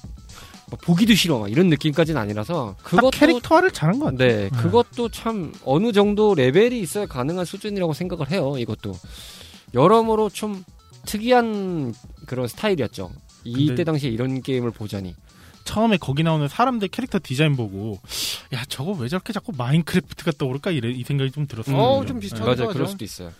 막 0.72 0.80
보기도 0.82 1.14
싫어 1.16 1.40
막 1.40 1.52
이런 1.52 1.68
느낌까지는 1.68 2.22
아니라서 2.22 2.76
딱 2.78 2.84
그것도 2.84 3.10
캐릭터화를 3.10 3.72
잘한 3.72 4.00
것 4.00 4.06
같아. 4.06 4.18
네, 4.18 4.50
그것도 4.50 5.10
참 5.10 5.52
어느 5.66 5.92
정도 5.92 6.36
레벨이 6.36 6.80
있어야 6.80 7.06
가능한 7.08 7.44
수준이라고 7.44 7.94
생각을 7.94 8.32
해요. 8.32 8.56
이것도 8.58 8.94
여러모로 9.74 10.30
좀 10.30 10.64
특이한 11.08 11.93
그런 12.28 12.47
스타일이었죠. 12.47 13.12
이때 13.45 13.84
당시에 13.84 14.10
이런 14.12 14.41
게임을 14.41 14.72
보자니. 14.72 15.16
처음에 15.64 15.97
거기 15.97 16.24
나오는 16.24 16.47
사람들 16.47 16.88
캐릭터 16.89 17.20
디자인 17.22 17.58
보고 17.58 17.99
야 18.53 18.64
저거 18.70 18.91
왜 18.93 19.10
저렇게 19.10 19.34
자꾸 19.34 19.51
마인크래프트가 19.58 20.32
떠오를까 20.38 20.72
이래 20.72 20.89
이 20.91 21.03
생각이 21.03 21.32
좀 21.32 21.45
들었어요. 21.47 21.76
어, 21.76 22.05
좀 22.05 22.20
비슷하기도 22.20 22.45
맞아요. 22.45 22.70
하죠. 22.70 22.74
그럴 22.74 22.88
수도 22.88 23.03
있어요. 23.03 23.32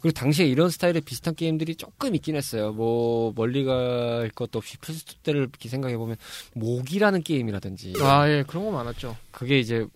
그리고 0.00 0.12
당시에 0.14 0.46
이런 0.46 0.70
스타일의 0.70 1.00
비슷한 1.00 1.34
게임들이 1.34 1.76
조금 1.76 2.14
있긴 2.14 2.36
했어요. 2.36 2.72
뭐 2.72 3.32
멀리 3.34 3.64
갈 3.64 4.30
것도 4.34 4.58
없이 4.58 4.76
플스2 4.76 5.22
때를 5.22 5.40
이렇게 5.40 5.68
생각해 5.68 5.96
보면 5.96 6.16
모기라는 6.54 7.22
게임이라든지 7.22 7.94
아, 8.00 8.28
예, 8.28 8.44
그런 8.46 8.64
거 8.66 8.70
많았죠. 8.70 9.16
그게 9.32 9.58
이제 9.58 9.86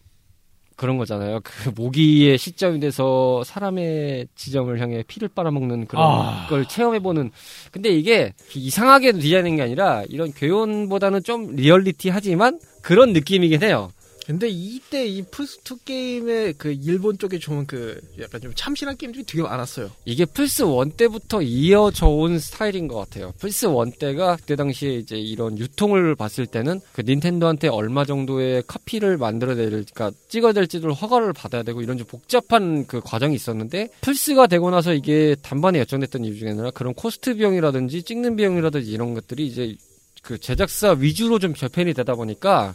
그런 0.79 0.97
거잖아요. 0.97 1.41
그 1.43 1.73
모기의 1.75 2.39
시점이 2.39 2.79
돼서 2.79 3.43
사람의 3.45 4.29
지점을 4.37 4.81
향해 4.81 5.03
피를 5.09 5.29
빨아먹는 5.29 5.87
그런 5.87 6.05
아. 6.05 6.47
걸 6.49 6.67
체험해보는. 6.67 7.33
근데 7.73 7.89
이게 7.91 8.33
이상하게 8.55 9.13
디자인한 9.13 9.57
게 9.57 9.63
아니라 9.63 10.05
이런 10.09 10.33
괴혼보다는 10.33 11.25
좀 11.25 11.57
리얼리티하지만 11.57 12.61
그런 12.83 13.13
느낌이긴 13.13 13.65
해요. 13.65 13.91
근데 14.29 14.47
이때 14.47 15.07
이 15.07 15.23
플스2 15.23 15.87
게임의 15.87 16.57
그 16.59 16.71
일본 16.71 17.17
쪽에 17.17 17.39
좋은 17.39 17.65
그 17.67 17.99
약간 18.21 18.43
좀 18.43 18.53
참신한 18.55 18.99
게임들이 18.99 19.25
되게 19.25 19.43
많았어요. 19.43 19.91
이게 20.05 20.27
플스 20.27 20.65
1 20.65 20.99
때부터 20.99 21.41
이어져 21.41 22.09
온 22.09 22.39
스타일인 22.39 22.89
것 22.89 22.97
같아요. 22.97 23.33
플스 23.39 23.65
1 23.65 23.93
때가 23.99 24.37
그때 24.37 24.55
당시에 24.55 24.97
이제 24.97 25.17
이런 25.17 25.57
유통을 25.57 26.15
봤을 26.15 26.45
때는 26.45 26.83
그 26.93 27.01
닌텐도한테 27.01 27.69
얼마 27.69 28.05
정도의 28.05 28.65
카피를 28.67 29.17
만들어야 29.17 29.57
될까 29.57 30.11
찍어야 30.29 30.53
될지를 30.53 30.93
허가를 30.93 31.33
받아야 31.33 31.63
되고 31.63 31.81
이런 31.81 31.97
좀 31.97 32.07
복잡한 32.07 32.87
그 32.87 33.01
과정이 33.01 33.35
있었는데 33.35 33.89
플스가 34.03 34.47
되고 34.47 34.69
나서 34.69 34.93
이게 34.93 35.37
단번에 35.41 35.79
결정됐던 35.79 36.27
이유 36.27 36.39
중에 36.39 36.51
하나가 36.51 36.71
그런 36.71 36.93
코스트 36.93 37.35
비용이라든지 37.35 38.03
찍는 38.03 38.37
비용이라든지 38.37 38.91
이런 38.91 39.15
것들이 39.15 39.47
이제 39.47 39.75
그 40.21 40.37
제작사 40.37 40.91
위주로 40.91 41.39
좀 41.39 41.55
결편이 41.55 41.95
되다 41.95 42.15
보니까 42.15 42.75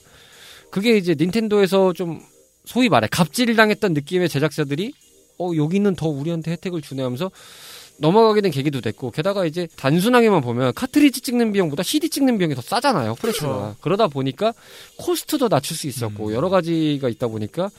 그게 0.74 0.98
이제 0.98 1.14
닌텐도에서 1.14 1.94
좀 1.94 2.20
소위 2.66 2.90
말해 2.90 3.08
갑질을 3.12 3.56
당했던 3.56 3.94
느낌의 3.94 4.28
제작사들이 4.28 4.92
어 5.38 5.52
여기는 5.56 5.94
더 5.94 6.10
우리한테 6.10 6.50
혜택을 6.50 6.82
주네 6.82 7.04
하면서 7.04 7.30
넘어가게 7.98 8.42
된 8.42 8.52
계기도 8.52 8.82
됐고 8.82 9.12
게다가 9.12 9.46
이제 9.46 9.68
단순하게만 9.76 10.42
보면 10.42 10.74
카트리지 10.74 11.22
찍는 11.22 11.52
비용보다 11.52 11.84
CD 11.84 12.10
찍는 12.10 12.40
비용이 12.40 12.56
더 12.56 12.62
싸잖아요 12.64 13.14
프레스가. 13.16 13.76
그러다 13.82 14.08
보니까 14.08 14.56
코스트도 14.98 15.48
낮출 15.48 15.78
수 15.78 15.86
있었고 15.86 16.34
여러 16.34 16.50
가지가 16.50 17.08
있다 17.08 17.28
보니까 17.28 17.70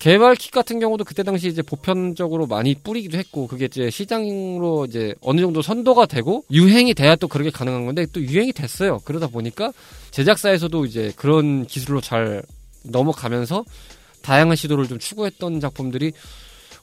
개발 0.00 0.34
킷 0.34 0.50
같은 0.50 0.80
경우도 0.80 1.04
그때 1.04 1.22
당시 1.22 1.46
이제 1.48 1.62
보편적으로 1.62 2.46
많이 2.46 2.74
뿌리기도 2.74 3.18
했고 3.18 3.46
그게 3.46 3.66
이제 3.66 3.90
시장으로 3.90 4.86
이제 4.86 5.14
어느 5.20 5.40
정도 5.40 5.60
선도가 5.62 6.06
되고 6.06 6.44
유행이 6.50 6.94
돼야 6.94 7.16
또 7.16 7.28
그렇게 7.28 7.50
가능한 7.50 7.84
건데 7.84 8.06
또 8.12 8.20
유행이 8.20 8.52
됐어요 8.54 8.98
그러다 9.04 9.28
보니까 9.28 9.72
제작사에서도 10.10 10.86
이제 10.86 11.12
그런 11.16 11.66
기술로 11.66 12.00
잘 12.00 12.42
넘어가면서 12.82 13.64
다양한 14.22 14.56
시도를 14.56 14.88
좀 14.88 14.98
추구했던 14.98 15.60
작품들이 15.60 16.12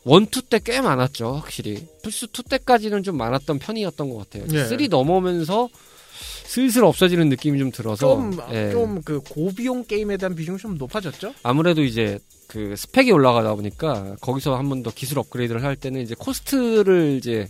one 0.04 0.24
two 0.24 0.43
때 0.43 0.59
꽤 0.59 0.80
많았죠, 0.80 1.34
확실히. 1.34 1.86
플스 2.01 2.28
2 2.28 2.43
때까지는 2.43 3.03
좀 3.03 3.18
많았던 3.18 3.59
편이었던 3.59 4.09
것 4.09 4.18
같아요. 4.18 4.45
예. 4.53 4.65
3 4.65 4.78
넘어오면서 4.89 5.68
슬슬 6.45 6.84
없어지는 6.84 7.30
느낌이 7.30 7.59
좀 7.59 7.72
들어서. 7.72 8.15
좀, 8.15 8.39
예. 8.51 8.72
좀그 8.72 9.22
고비용 9.30 9.86
게임에 9.86 10.18
대한 10.18 10.36
비중이 10.36 10.57
좀 10.57 10.78
높아졌죠? 10.78 11.34
아무래도 11.43 11.84
이제 11.84 12.20
그 12.47 12.76
스펙이 12.76 13.11
올라가다 13.11 13.53
보니까 13.55 14.15
거기서 14.22 14.55
한 14.55 14.70
번 14.70 14.84
더 14.84 14.91
기술 14.93 15.20
업그레이드를 15.20 15.63
할 15.63 15.76
때는 15.76 16.01
이제 16.01 16.15
코스트를 16.18 17.18
이제 17.18 17.47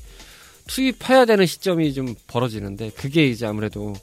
투입해야 0.67 1.25
되는 1.25 1.45
시점이 1.45 1.93
좀 1.93 2.15
벌어지는데 2.27 2.89
그게 2.91 3.27
이제 3.27 3.45
아무래도 3.45 3.93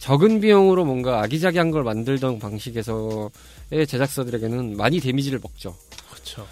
적은 0.00 0.40
비용으로 0.40 0.84
뭔가 0.84 1.20
아기자기한 1.22 1.70
걸 1.72 1.82
만들던 1.82 2.38
방식에서의 2.38 3.86
제작사들에게는 3.88 4.76
많이 4.76 5.00
데미지를 5.00 5.40
먹죠. 5.42 5.76
그렇죠. 6.10 6.46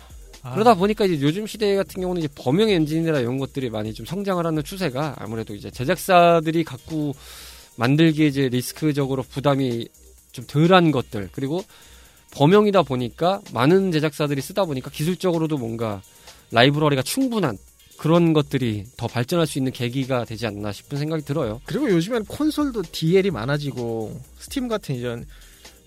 그러다 0.53 0.75
보니까 0.75 1.05
이제 1.05 1.21
요즘 1.21 1.47
시대 1.47 1.75
같은 1.77 2.01
경우는 2.01 2.23
이제 2.23 2.29
범용 2.35 2.69
엔진이나 2.69 3.21
이런 3.21 3.39
것들이 3.39 3.71
많이 3.71 3.93
좀 3.95 4.07
성장을 4.07 4.45
하는 4.45 4.63
추세가 4.63 5.15
아무래도 5.19 5.55
이제 5.55 5.71
제작사들이 5.71 6.65
갖고 6.65 7.15
만들기에 7.77 8.27
이제 8.27 8.49
리스크적으로 8.49 9.23
부담이 9.23 9.89
좀 10.33 10.45
덜한 10.47 10.91
것들 10.91 11.31
그리고 11.33 11.63
범용이다 12.33 12.83
보니까 12.83 13.41
많은 13.53 13.93
제작사들이 13.93 14.41
쓰다 14.43 14.65
보니까 14.65 14.91
기술적으로도 14.91 15.57
뭔가 15.59 16.03
라이브러리가 16.51 17.03
충분한 17.03 17.57
그런 17.97 18.33
것들이 18.35 18.85
더 18.97 19.07
발전할 19.07 19.47
수 19.47 19.59
있는 19.59 19.73
계기가 19.73 20.25
되지 20.25 20.47
않나 20.47 20.73
싶은 20.73 20.99
생각이 20.99 21.25
들어요. 21.25 21.61
그리고 21.65 21.91
요즘엔 21.91 22.27
콘솔도 22.27 22.83
DL이 22.93 23.31
많아지고 23.31 24.21
스팀 24.39 24.69
같은 24.69 24.95
이런 24.95 25.25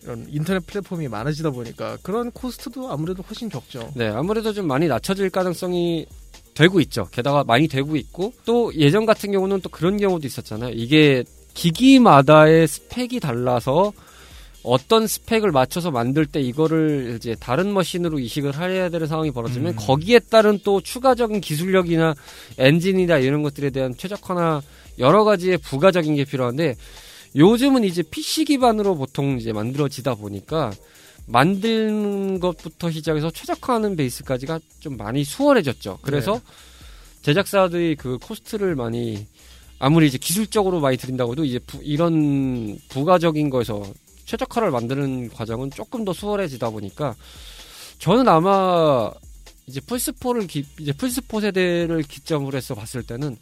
이런 0.03 0.25
인터넷 0.29 0.65
플랫폼이 0.65 1.07
많아지다 1.07 1.51
보니까 1.51 1.97
그런 2.01 2.31
코스트도 2.31 2.91
아무래도 2.91 3.23
훨씬 3.23 3.49
적죠. 3.49 3.91
네, 3.95 4.07
아무래도 4.07 4.53
좀 4.53 4.67
많이 4.67 4.87
낮춰질 4.87 5.29
가능성이 5.29 6.05
되고 6.53 6.79
있죠. 6.81 7.07
게다가 7.11 7.43
많이 7.43 7.67
되고 7.67 7.95
있고 7.95 8.33
또 8.45 8.73
예전 8.75 9.05
같은 9.05 9.31
경우는 9.31 9.61
또 9.61 9.69
그런 9.69 9.97
경우도 9.97 10.27
있었잖아요. 10.27 10.71
이게 10.73 11.23
기기마다의 11.53 12.67
스펙이 12.67 13.19
달라서 13.19 13.93
어떤 14.63 15.07
스펙을 15.07 15.51
맞춰서 15.51 15.89
만들 15.89 16.25
때 16.25 16.41
이거를 16.41 17.15
이제 17.15 17.35
다른 17.39 17.73
머신으로 17.73 18.19
이식을 18.19 18.59
해야 18.59 18.89
되는 18.89 19.07
상황이 19.07 19.31
벌어지면 19.31 19.73
음. 19.73 19.75
거기에 19.77 20.19
따른 20.19 20.59
또 20.63 20.81
추가적인 20.81 21.39
기술력이나 21.39 22.13
엔진이나 22.57 23.19
이런 23.19 23.41
것들에 23.41 23.69
대한 23.69 23.95
최적화나 23.95 24.61
여러 24.99 25.23
가지의 25.23 25.59
부가적인 25.59 26.15
게 26.15 26.25
필요한데 26.25 26.75
요즘은 27.35 27.83
이제 27.83 28.01
PC 28.03 28.45
기반으로 28.45 28.95
보통 28.95 29.37
이제 29.39 29.53
만들어지다 29.53 30.15
보니까 30.15 30.71
만드는 31.27 32.39
것부터 32.39 32.89
시작해서 32.91 33.29
최적화하는 33.29 33.95
베이스까지가 33.95 34.59
좀 34.79 34.97
많이 34.97 35.23
수월해졌죠. 35.23 35.99
그래서 36.01 36.41
제작사들이 37.21 37.95
그 37.95 38.17
코스트를 38.17 38.75
많이 38.75 39.27
아무리 39.77 40.07
이제 40.07 40.17
기술적으로 40.17 40.79
많이 40.79 40.97
들인다고 40.97 41.33
해도 41.33 41.45
이제 41.45 41.59
부- 41.59 41.79
이런 41.83 42.77
부가적인 42.89 43.49
거에서 43.49 43.83
최적화를 44.25 44.71
만드는 44.71 45.29
과정은 45.29 45.71
조금 45.71 46.03
더 46.03 46.13
수월해지다 46.13 46.69
보니까 46.71 47.15
저는 47.99 48.27
아마 48.27 49.11
이제 49.67 49.79
플스4를 49.81 50.47
기, 50.47 50.65
이제 50.79 50.91
플스4 50.93 51.41
세대를 51.41 52.01
기점으로 52.03 52.57
해서 52.57 52.73
봤을 52.73 53.03
때는 53.03 53.37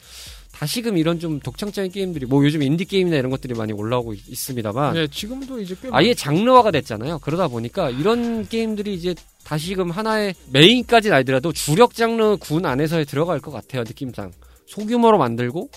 다시금 0.58 0.98
이런 0.98 1.20
좀 1.20 1.40
독창적인 1.40 1.92
게임들이 1.92 2.26
뭐 2.26 2.44
요즘 2.44 2.64
인디 2.64 2.84
게임이나 2.84 3.18
이런 3.18 3.30
것들이 3.30 3.54
많이 3.54 3.74
올라오고 3.74 4.16
있, 4.16 4.36
습니다만 4.36 4.96
네, 4.96 5.08
지금도 5.08 5.62
이제 5.62 5.76
꽤 5.80 5.90
아예 5.92 6.16
장르화가 6.16 6.72
됐잖아요. 6.72 7.20
그러다 7.20 7.48
보니까 7.48 7.92
이런 7.92 8.48
게임들이 8.48 8.96
이제 8.96 9.14
다시금 9.44 9.92
하나의 9.92 10.34
메인까지는 10.52 11.16
아니더라도 11.16 11.54
주력 11.54 11.94
장르 11.94 12.38
군 12.38 12.66
안에서 12.66 13.04
들어갈 13.06 13.40
것 13.40 13.52
같아요. 13.52 13.84
느낌상. 13.84 14.32
소규모로 14.66 15.20
만들고 15.20 15.70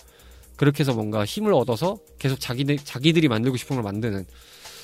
그렇게 0.57 0.81
해서 0.81 0.95
뭔가 0.95 1.27
힘을 1.27 1.53
얻어서 1.53 1.99
계속 2.19 2.41
자기들 2.41 2.79
자기들이 2.79 3.29
만들고 3.29 3.59
싶은 3.59 3.77
걸 3.77 3.83
만드는 3.83 4.25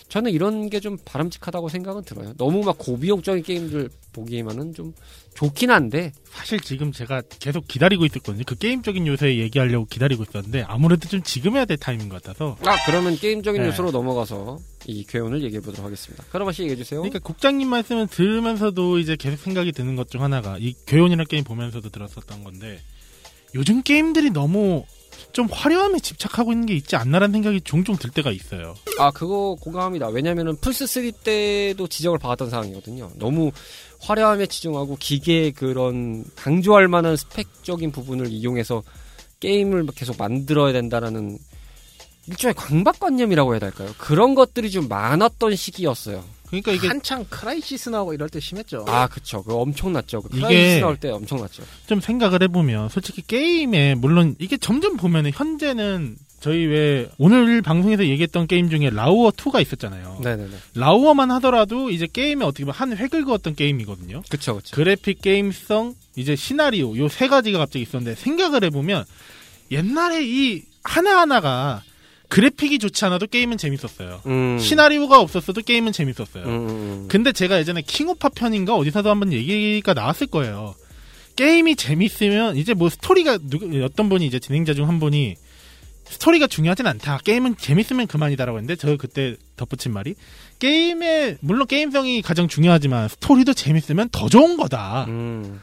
저는 0.08 0.30
이런 0.30 0.70
게 0.70 0.80
좀 0.80 0.98
바람직하다고 1.04 1.68
생각은 1.68 2.04
들어요. 2.04 2.32
너무 2.36 2.62
막 2.62 2.78
고비용적인 2.78 3.42
게임들 3.42 3.90
보기에만은 4.12 4.72
좀 4.74 4.94
좋긴 5.34 5.70
한데 5.70 6.12
사실 6.30 6.60
지금 6.60 6.92
제가 6.92 7.22
계속 7.40 7.66
기다리고 7.66 8.06
있었거든요. 8.06 8.44
그 8.46 8.54
게임적인 8.56 9.06
요소에 9.06 9.38
얘기하려고 9.38 9.86
기다리고 9.86 10.22
있었는데 10.22 10.62
아무래도 10.68 11.08
좀 11.08 11.22
지금 11.22 11.56
해야 11.56 11.64
될 11.64 11.76
타이밍 11.76 12.08
것 12.08 12.22
같아서. 12.22 12.56
아 12.64 12.76
그러면 12.86 13.16
게임적인 13.16 13.62
네. 13.62 13.68
요소로 13.68 13.90
넘어가서 13.90 14.58
이 14.86 15.04
교훈을 15.06 15.42
얘기해 15.42 15.60
보도록 15.60 15.84
하겠습니다. 15.84 16.24
카라마 16.30 16.52
씨 16.52 16.62
얘기해 16.62 16.76
주세요. 16.76 17.00
그러니까 17.00 17.18
국장님 17.18 17.68
말씀을 17.68 18.06
들으면서도 18.06 18.98
이제 19.00 19.16
계속 19.16 19.38
생각이 19.42 19.72
드는 19.72 19.96
것 19.96 20.06
중 20.08 20.22
하나가 20.22 20.56
이 20.58 20.72
교연이라는 20.86 21.24
게임 21.26 21.42
보면서도 21.42 21.88
들었었던 21.90 22.44
건데 22.44 22.80
요즘 23.54 23.82
게임들이 23.82 24.30
너무 24.30 24.84
좀 25.32 25.48
화려함에 25.50 25.98
집착하고 25.98 26.52
있는 26.52 26.66
게 26.66 26.74
있지 26.74 26.96
않나라는 26.96 27.32
생각이 27.32 27.60
종종 27.62 27.96
들 27.96 28.10
때가 28.10 28.30
있어요. 28.30 28.74
아 28.98 29.10
그거 29.10 29.56
공감합니다. 29.60 30.08
왜냐면은 30.08 30.56
플스 30.56 30.86
3 30.86 31.10
때도 31.22 31.86
지적을 31.88 32.18
받았던 32.18 32.50
상황이거든요. 32.50 33.10
너무 33.16 33.52
화려함에 34.00 34.46
치중하고 34.46 34.96
기계의 34.98 35.52
그런 35.52 36.24
강조할 36.36 36.88
만한 36.88 37.16
스펙적인 37.16 37.92
부분을 37.92 38.28
이용해서 38.28 38.82
게임을 39.40 39.86
계속 39.94 40.16
만들어야 40.18 40.72
된다라는 40.72 41.38
일종의 42.28 42.54
강박관념이라고 42.54 43.52
해야 43.52 43.60
될까요? 43.60 43.94
그런 43.98 44.34
것들이 44.34 44.70
좀 44.70 44.88
많았던 44.88 45.54
시기였어요. 45.54 46.24
그러니까 46.46 46.72
이게 46.72 46.86
한창 46.88 47.24
크라이시스 47.28 47.88
나오고 47.90 48.14
이럴 48.14 48.28
때 48.28 48.40
심했죠. 48.40 48.84
아 48.88 49.06
그쵸. 49.08 49.42
그거 49.42 49.56
엄청났죠. 49.58 50.22
그 50.22 50.28
이게- 50.32 50.40
크라이시스 50.40 50.80
나올 50.80 50.96
때 50.96 51.10
엄청났죠. 51.10 51.62
좀 51.86 52.00
생각을 52.00 52.42
해보면 52.44 52.88
솔직히 52.88 53.22
게임에 53.26 53.94
물론 53.96 54.34
이게 54.38 54.56
점점 54.56 54.96
보면은 54.96 55.30
현재는 55.34 56.16
저희 56.40 56.66
왜 56.66 57.08
오늘 57.18 57.62
방송에서 57.62 58.04
얘기했던 58.06 58.46
게임 58.46 58.68
중에 58.70 58.90
라우어 58.90 59.30
2가 59.30 59.60
있었잖아요. 59.62 60.20
네네네. 60.22 60.50
라우어만 60.74 61.30
하더라도 61.32 61.90
이제 61.90 62.06
게임에 62.12 62.44
어떻게 62.44 62.64
보면 62.64 62.74
한 62.74 62.96
획을 62.96 63.24
그었던 63.24 63.54
게임이거든요. 63.56 64.22
그쵸 64.28 64.56
그쵸. 64.56 64.76
그래픽 64.76 65.22
게임성 65.22 65.94
이제 66.16 66.36
시나리오 66.36 66.96
요 66.98 67.08
세 67.08 67.26
가지가 67.28 67.58
갑자기 67.58 67.82
있었는데 67.82 68.14
생각을 68.20 68.64
해보면 68.64 69.04
옛날에 69.70 70.24
이 70.24 70.62
하나하나가 70.84 71.82
그래픽이 72.28 72.78
좋지 72.78 73.04
않아도 73.06 73.26
게임은 73.26 73.56
재밌었어요. 73.58 74.20
음. 74.26 74.58
시나리오가 74.58 75.20
없었어도 75.20 75.62
게임은 75.62 75.92
재밌었어요. 75.92 76.44
음, 76.44 76.48
음, 76.48 76.68
음. 76.68 77.08
근데 77.08 77.32
제가 77.32 77.58
예전에 77.58 77.82
킹오파 77.82 78.30
편인가 78.30 78.74
어디서도 78.74 79.10
한번 79.10 79.32
얘기가 79.32 79.94
나왔을 79.94 80.26
거예요. 80.26 80.74
게임이 81.36 81.76
재밌으면 81.76 82.56
이제 82.56 82.74
뭐 82.74 82.88
스토리가 82.88 83.38
누구 83.42 83.68
어떤 83.84 84.08
분이 84.08 84.26
이제 84.26 84.38
진행자 84.38 84.74
중 84.74 84.88
한 84.88 84.98
분이 85.00 85.36
스토리가 86.08 86.46
중요하진 86.46 86.86
않다. 86.86 87.18
게임은 87.24 87.56
재밌으면 87.56 88.06
그만이다라고 88.06 88.58
했는데 88.58 88.76
저 88.76 88.96
그때 88.96 89.36
덧붙인 89.56 89.92
말이 89.92 90.14
게임의 90.58 91.38
물론 91.40 91.66
게임성이 91.66 92.22
가장 92.22 92.48
중요하지만 92.48 93.08
스토리도 93.08 93.54
재밌으면 93.54 94.08
더 94.10 94.28
좋은 94.28 94.56
거다. 94.56 95.06
음. 95.08 95.60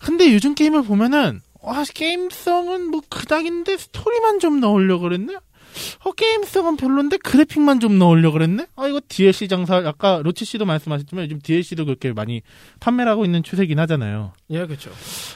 근데 0.00 0.32
요즘 0.32 0.54
게임을 0.54 0.84
보면은 0.84 1.40
와 1.62 1.84
게임성은 1.84 2.90
뭐 2.90 3.02
그닥인데 3.08 3.76
스토리만 3.76 4.38
좀 4.38 4.60
넣으려 4.60 4.98
고 4.98 5.02
그랬네. 5.04 5.36
어 6.04 6.12
게임성은 6.12 6.76
별론데 6.76 7.18
그래픽만 7.18 7.80
좀 7.80 7.98
넣으려 7.98 8.30
고 8.30 8.34
그랬네. 8.34 8.66
아 8.76 8.86
이거 8.86 9.00
DLC 9.08 9.48
장사 9.48 9.76
아까 9.76 10.20
로치 10.22 10.44
씨도 10.44 10.64
말씀하셨지만 10.64 11.24
요즘 11.24 11.40
DLC도 11.40 11.84
그렇게 11.84 12.12
많이 12.12 12.42
판매를 12.80 13.10
하고 13.10 13.24
있는 13.24 13.42
추세긴 13.42 13.78
하잖아요. 13.80 14.32
예, 14.50 14.66
그렇죠. 14.66 14.90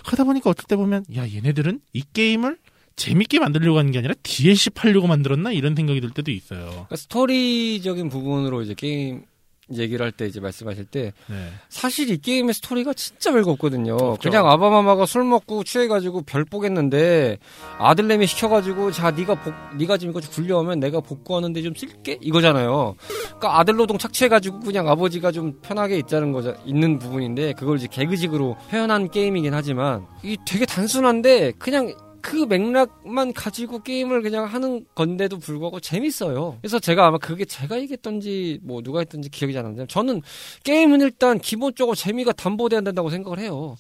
하다 0.05 0.25
보니까 0.25 0.51
어떨 0.51 0.65
때 0.67 0.77
보면 0.77 1.05
야 1.17 1.29
얘네들은 1.29 1.81
이 1.93 2.03
게임을 2.13 2.59
재밌게 2.97 3.41
만들려고 3.41 3.79
하는 3.79 3.91
게 3.91 3.99
아니라 3.99 4.15
DLC 4.23 4.71
팔려고 4.71 5.07
만들었나 5.07 5.53
이런 5.53 5.75
생각이 5.75 6.01
들 6.01 6.11
때도 6.11 6.31
있어요. 6.31 6.67
그러니까 6.67 6.97
스토리적인 6.97 8.09
부분으로 8.09 8.63
이제 8.63 8.75
게임 8.75 9.25
얘기를 9.73 10.05
할 10.05 10.13
때 10.13 10.27
이제 10.27 10.41
말씀하실 10.41 10.85
때 10.85 11.13
네. 11.29 11.49
사실 11.69 12.11
이 12.11 12.19
게임의 12.19 12.55
스토리가 12.55 12.93
진짜 12.95 13.33
별거 13.33 13.51
없거든요. 13.53 14.17
그냥 14.17 14.49
아바마마가 14.49 15.07
술 15.07 15.25
먹고 15.25 15.65
취해가지고 15.65 16.23
별 16.23 16.45
보겠는데 16.45 17.39
아들내미 17.79 18.27
시켜가지고 18.27 18.93
자 18.93 19.11
네가 19.11 19.35
복 19.43 19.55
네가 19.77 19.97
지금 19.97 20.11
이거 20.13 20.21
좀 20.21 20.33
굴려오면 20.33 20.81
내가 20.81 21.01
복구하는데 21.01 21.63
좀 21.63 21.75
쓸게 21.75 22.19
이거잖아요. 22.21 22.95
그러니까 23.25 23.59
아들 23.59 23.77
노동 23.77 23.99
착취해가지고 23.99 24.61
그냥 24.61 24.89
아버지가 24.89 25.33
좀 25.33 25.59
편하게 25.63 25.99
있자는 25.99 26.33
거자 26.33 26.55
있는 26.65 26.99
부분인데 26.99 27.55
그걸 27.55 27.79
이제 27.79 27.89
개그식으로 27.91 28.57
표현한 28.71 29.11
게임이긴 29.11 29.55
하지만 29.55 30.07
이 30.23 30.37
되게 30.47 30.67
단순한데 30.67 31.53
그냥 31.59 31.95
그 32.25 32.47
맥락만 32.49 33.35
가지고 33.35 33.83
게임을 33.83 34.23
그냥 34.23 34.47
하는 34.47 34.87
건데도 34.95 35.39
불구하고 35.39 35.79
재밌어요. 35.79 36.57
그래서 36.63 36.79
제가 36.79 37.07
아마 37.07 37.19
그게 37.19 37.45
제가 37.45 37.79
얘기했던지 37.81 38.61
뭐 38.63 38.81
누가 38.81 39.01
했던지 39.01 39.29
기억이 39.29 39.53
잘 39.53 39.61
안 39.61 39.73
나는데 39.73 39.93
저는 39.93 40.23
게임은 40.63 41.03
일단 41.03 41.39
기본적으로 41.39 41.95
재미가 41.95 42.33
담보돼야 42.33 42.81
된다고 42.81 43.11
생각을 43.11 43.39
해요. 43.41 43.77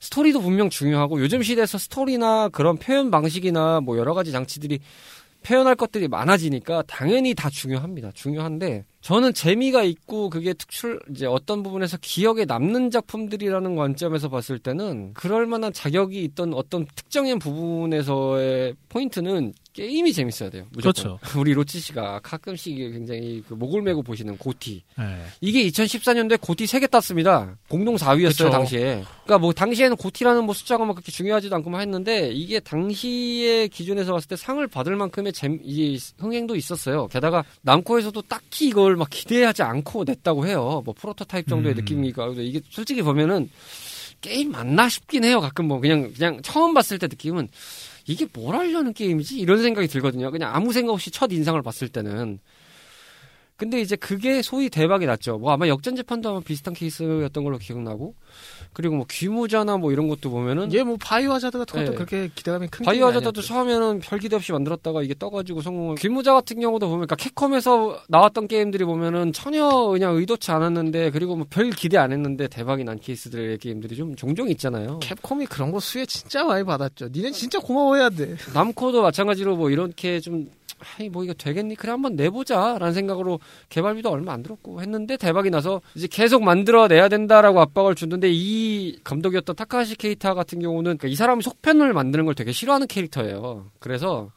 스토리도 0.00 0.42
분명 0.42 0.68
중요하고 0.68 1.18
요즘 1.22 1.42
시대에서 1.42 1.78
스토리나 1.78 2.50
그런 2.50 2.76
표현 2.76 3.10
방식이나 3.10 3.80
뭐 3.80 3.96
여러 3.96 4.12
가지 4.12 4.32
장치들이 4.32 4.80
표현할 5.42 5.74
것들이 5.74 6.08
많아지니까 6.08 6.82
당연히 6.86 7.34
다 7.34 7.48
중요합니다. 7.48 8.10
중요한데 8.12 8.84
저는 9.00 9.32
재미가 9.32 9.84
있고 9.84 10.28
그게 10.28 10.52
특출 10.52 11.00
이제 11.10 11.24
어떤 11.24 11.62
부분에서 11.62 11.98
기억에 12.00 12.44
남는 12.44 12.90
작품들이라는 12.90 13.76
관점에서 13.76 14.28
봤을 14.28 14.58
때는 14.58 15.14
그럴 15.14 15.46
만한 15.46 15.72
자격이 15.72 16.22
있던 16.24 16.52
어떤 16.52 16.86
특정인 16.94 17.38
부분에서의 17.38 18.74
포인트는 18.88 19.54
게임이 19.78 20.12
재밌어야 20.12 20.50
돼요. 20.50 20.66
무조건. 20.72 20.92
그렇죠. 20.92 21.18
우리 21.38 21.54
로치 21.54 21.78
씨가 21.78 22.20
가끔씩 22.24 22.76
굉장히 22.76 23.44
그 23.46 23.54
목을 23.54 23.80
메고 23.82 24.02
보시는 24.02 24.36
고티. 24.36 24.82
네. 24.98 25.04
이게 25.40 25.68
2014년도에 25.68 26.40
고티 26.40 26.64
3개 26.64 26.90
땄습니다. 26.90 27.56
공동 27.68 27.94
4위였어요, 27.94 28.28
그쵸. 28.28 28.50
당시에. 28.50 29.04
그러니까 29.24 29.38
뭐 29.38 29.52
당시에는 29.52 29.96
고티라는 29.96 30.44
뭐 30.44 30.54
숫자가 30.54 30.84
뭐 30.84 30.94
그렇게 30.94 31.12
중요하지도 31.12 31.54
않고 31.54 31.80
했는데 31.80 32.30
이게 32.32 32.58
당시의 32.58 33.68
기준에서 33.68 34.12
봤을 34.12 34.28
때 34.28 34.34
상을 34.34 34.66
받을 34.66 34.96
만큼의 34.96 35.32
잼, 35.32 35.60
이 35.62 35.96
흥행도 36.18 36.56
있었어요. 36.56 37.06
게다가 37.06 37.44
남코에서도 37.62 38.20
딱히 38.22 38.68
이걸 38.68 38.87
막 38.96 39.08
기대하지 39.10 39.62
않고 39.62 40.04
냈다고 40.04 40.46
해요. 40.46 40.82
뭐 40.84 40.94
프로토타입 40.96 41.48
정도의 41.48 41.74
음. 41.74 41.76
느낌이니까. 41.78 42.28
이게 42.36 42.60
솔직히 42.70 43.02
보면은 43.02 43.50
게임 44.20 44.50
맞나 44.50 44.88
싶긴 44.88 45.24
해요. 45.24 45.40
가끔 45.40 45.66
뭐 45.68 45.80
그냥 45.80 46.12
그냥 46.12 46.40
처음 46.42 46.74
봤을 46.74 46.98
때 46.98 47.06
느낌은 47.06 47.48
이게 48.06 48.26
뭘 48.32 48.56
하려는 48.56 48.92
게임이지? 48.94 49.38
이런 49.38 49.62
생각이 49.62 49.86
들거든요. 49.86 50.30
그냥 50.30 50.54
아무 50.54 50.72
생각 50.72 50.92
없이 50.92 51.10
첫 51.10 51.30
인상을 51.32 51.60
봤을 51.62 51.88
때는. 51.88 52.38
근데 53.56 53.80
이제 53.80 53.96
그게 53.96 54.40
소위 54.40 54.70
대박이 54.70 55.04
났죠. 55.06 55.38
뭐 55.38 55.50
아마 55.50 55.66
역전 55.66 55.96
재판도 55.96 56.30
아마 56.30 56.40
비슷한 56.40 56.74
케이스였던 56.74 57.44
걸로 57.44 57.58
기억나고. 57.58 58.14
그리고 58.78 58.94
뭐 58.94 59.06
귀무자나 59.10 59.76
뭐 59.76 59.90
이런 59.90 60.06
것도 60.08 60.30
보면은 60.30 60.72
얘 60.72 60.84
뭐 60.84 60.96
바이오 61.00 61.32
하자드 61.32 61.58
같은 61.58 61.80
것도 61.80 61.90
네. 61.90 61.96
그렇게 61.96 62.30
기대감이 62.32 62.68
큰 62.68 62.84
바이오 62.86 63.06
하자드도 63.06 63.32
게임이 63.32 63.46
처음에는 63.48 63.98
별 63.98 64.20
기대 64.20 64.36
없이 64.36 64.52
만들었다가 64.52 65.02
이게 65.02 65.14
떠가지고 65.18 65.60
성공을. 65.62 65.96
귀무자 65.96 66.32
같은 66.32 66.60
경우도 66.60 66.86
보면, 66.88 67.08
그러니까 67.08 67.16
캡콤에서 67.16 68.02
나왔던 68.08 68.46
게임들이 68.46 68.84
보면은 68.84 69.32
전혀 69.32 69.68
그냥 69.68 70.14
의도치 70.14 70.52
않았는데, 70.52 71.10
그리고 71.10 71.34
뭐 71.34 71.44
별 71.50 71.70
기대 71.70 71.98
안 71.98 72.12
했는데 72.12 72.46
대박이 72.46 72.84
난 72.84 73.00
케이스들의 73.00 73.58
게임들이 73.58 73.96
좀 73.96 74.14
종종 74.14 74.48
있잖아요. 74.50 75.00
캡콤이 75.00 75.46
그런 75.46 75.72
거 75.72 75.80
수혜 75.80 76.06
진짜 76.06 76.44
많이 76.44 76.62
받았죠. 76.62 77.08
니네 77.12 77.32
진짜 77.32 77.58
고마워해야 77.58 78.10
돼. 78.10 78.36
남코도 78.54 79.02
마찬가지로 79.02 79.56
뭐 79.56 79.70
이렇게 79.70 80.20
좀, 80.20 80.46
아이, 80.78 81.08
뭐 81.08 81.24
이거 81.24 81.34
되겠니? 81.34 81.74
그래, 81.74 81.90
한번 81.90 82.16
내보자. 82.16 82.78
라는 82.78 82.92
생각으로 82.92 83.40
개발비도 83.68 84.10
얼마 84.10 84.32
안 84.32 84.42
들었고 84.42 84.80
했는데 84.80 85.16
대박이 85.16 85.50
나서 85.50 85.80
이제 85.94 86.06
계속 86.06 86.42
만들어내야 86.42 87.08
된다라고 87.08 87.60
압박을 87.60 87.94
줬는데 87.94 88.28
이 88.30 88.98
감독이었던 89.04 89.56
타카하시 89.56 89.96
케이타 89.96 90.34
같은 90.34 90.60
경우는 90.60 90.98
그러니까 90.98 91.08
이 91.08 91.14
사람이 91.14 91.42
속편을 91.42 91.92
만드는 91.92 92.24
걸 92.24 92.34
되게 92.34 92.52
싫어하는 92.52 92.86
캐릭터예요. 92.86 93.66
그래서 93.78 94.30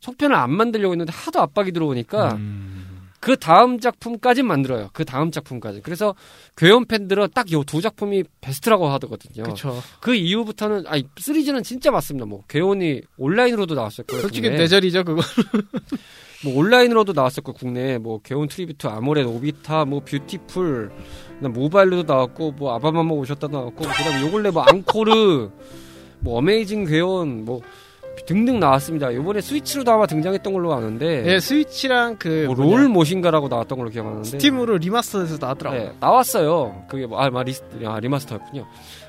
속편을 0.00 0.36
안 0.36 0.50
만들려고 0.52 0.92
했는데 0.92 1.12
하도 1.12 1.40
압박이 1.40 1.72
들어오니까 1.72 2.34
음. 2.34 2.77
그 3.20 3.36
다음 3.36 3.80
작품까지 3.80 4.42
만들어요. 4.42 4.90
그 4.92 5.04
다음 5.04 5.30
작품까지. 5.30 5.80
그래서 5.82 6.14
괴혼 6.56 6.84
팬들은 6.86 7.28
딱 7.34 7.50
요 7.52 7.64
두 7.64 7.80
작품이 7.80 8.24
베스트라고 8.40 8.86
하거든요. 8.88 9.42
그쵸. 9.42 9.82
그 10.00 10.14
이후부터는 10.14 10.84
아니 10.86 11.04
시리즈는 11.18 11.62
진짜 11.62 11.90
맞습니다. 11.90 12.26
뭐 12.26 12.42
괴혼이 12.48 13.02
온라인으로도 13.16 13.74
나왔었고요. 13.74 14.20
솔직히 14.20 14.48
국내에. 14.48 14.60
뇌절이죠, 14.62 15.04
그거. 15.04 15.20
뭐 16.44 16.56
온라인으로도 16.58 17.12
나왔었고 17.14 17.52
국내에 17.52 17.98
뭐 17.98 18.20
괴혼 18.22 18.46
트리뷰트 18.46 18.86
아모레 18.86 19.24
오비타 19.24 19.84
뭐 19.84 20.00
뷰티풀 20.04 20.90
모바일로도 21.40 22.12
나왔고 22.12 22.52
뭐 22.52 22.74
아바마마 22.74 23.10
오셨다 23.12 23.48
나왔고 23.48 23.82
그다음에 23.84 24.20
요 24.26 24.30
근래 24.30 24.50
뭐 24.50 24.62
앙코르 24.62 25.50
뭐 26.20 26.38
어메이징 26.38 26.84
괴혼 26.84 27.44
뭐 27.44 27.60
등등 28.26 28.60
나왔습니다. 28.60 29.14
요번에 29.14 29.40
스위치로도 29.40 29.90
아마 29.90 30.06
등장했던 30.06 30.52
걸로 30.52 30.72
아는데 30.74 31.24
예, 31.32 31.40
스위치랑 31.40 32.16
그 32.18 32.44
뭐 32.46 32.54
롤 32.54 32.88
모신가라고 32.88 33.48
나왔던 33.48 33.78
걸로 33.78 33.90
기억하는데 33.90 34.28
스팀으로 34.28 34.78
리마스터돼서 34.78 35.38
나왔더라고. 35.40 35.76
네, 35.76 35.92
나왔어요. 36.00 36.84
그게 36.88 37.06
뭐, 37.06 37.18
아, 37.20 37.28
마, 37.30 37.42
리스, 37.42 37.62
아, 37.84 37.98
리마스터였군요. 38.00 38.66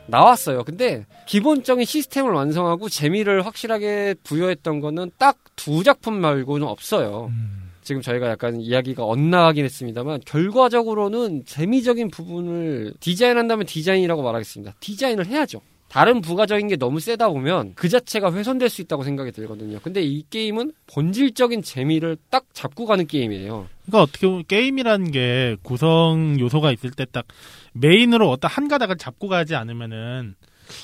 나왔어요. 0.07 0.63
근데 0.63 1.05
기본적인 1.27 1.85
시스템을 1.85 2.31
완성하고 2.31 2.89
재미를 2.89 3.45
확실하게 3.45 4.15
부여했던 4.23 4.79
거는 4.81 5.11
딱 5.17 5.37
두 5.55 5.83
작품 5.83 6.13
말고는 6.21 6.65
없어요. 6.65 7.27
음. 7.31 7.69
지금 7.81 8.01
저희가 8.01 8.29
약간 8.29 8.61
이야기가 8.61 9.03
엇나가긴 9.03 9.65
했습니다만 9.65 10.21
결과적으로는 10.25 11.43
재미적인 11.45 12.11
부분을 12.11 12.93
디자인한다면 13.01 13.65
디자인이라고 13.65 14.21
말하겠습니다. 14.21 14.75
디자인을 14.79 15.25
해야죠. 15.25 15.59
다른 15.89 16.21
부가적인 16.21 16.67
게 16.67 16.75
너무 16.75 16.99
세다 16.99 17.29
보면 17.29 17.73
그 17.75 17.89
자체가 17.89 18.31
훼손될 18.31 18.69
수 18.69 18.81
있다고 18.81 19.03
생각이 19.03 19.31
들거든요. 19.31 19.79
근데 19.81 20.01
이 20.01 20.23
게임은 20.29 20.71
본질적인 20.87 21.63
재미를 21.63 22.15
딱 22.29 22.45
잡고 22.53 22.85
가는 22.85 23.05
게임이에요. 23.07 23.67
그러니까 23.87 24.03
어떻게 24.03 24.27
보면 24.27 24.43
게임이라는 24.47 25.11
게 25.11 25.57
구성 25.63 26.37
요소가 26.39 26.71
있을 26.71 26.91
때 26.91 27.05
딱 27.11 27.25
메인으로 27.73 28.29
어떤 28.29 28.51
한 28.51 28.67
가닥을 28.67 28.97
잡고 28.97 29.27
가지 29.29 29.55
않으면은 29.55 30.35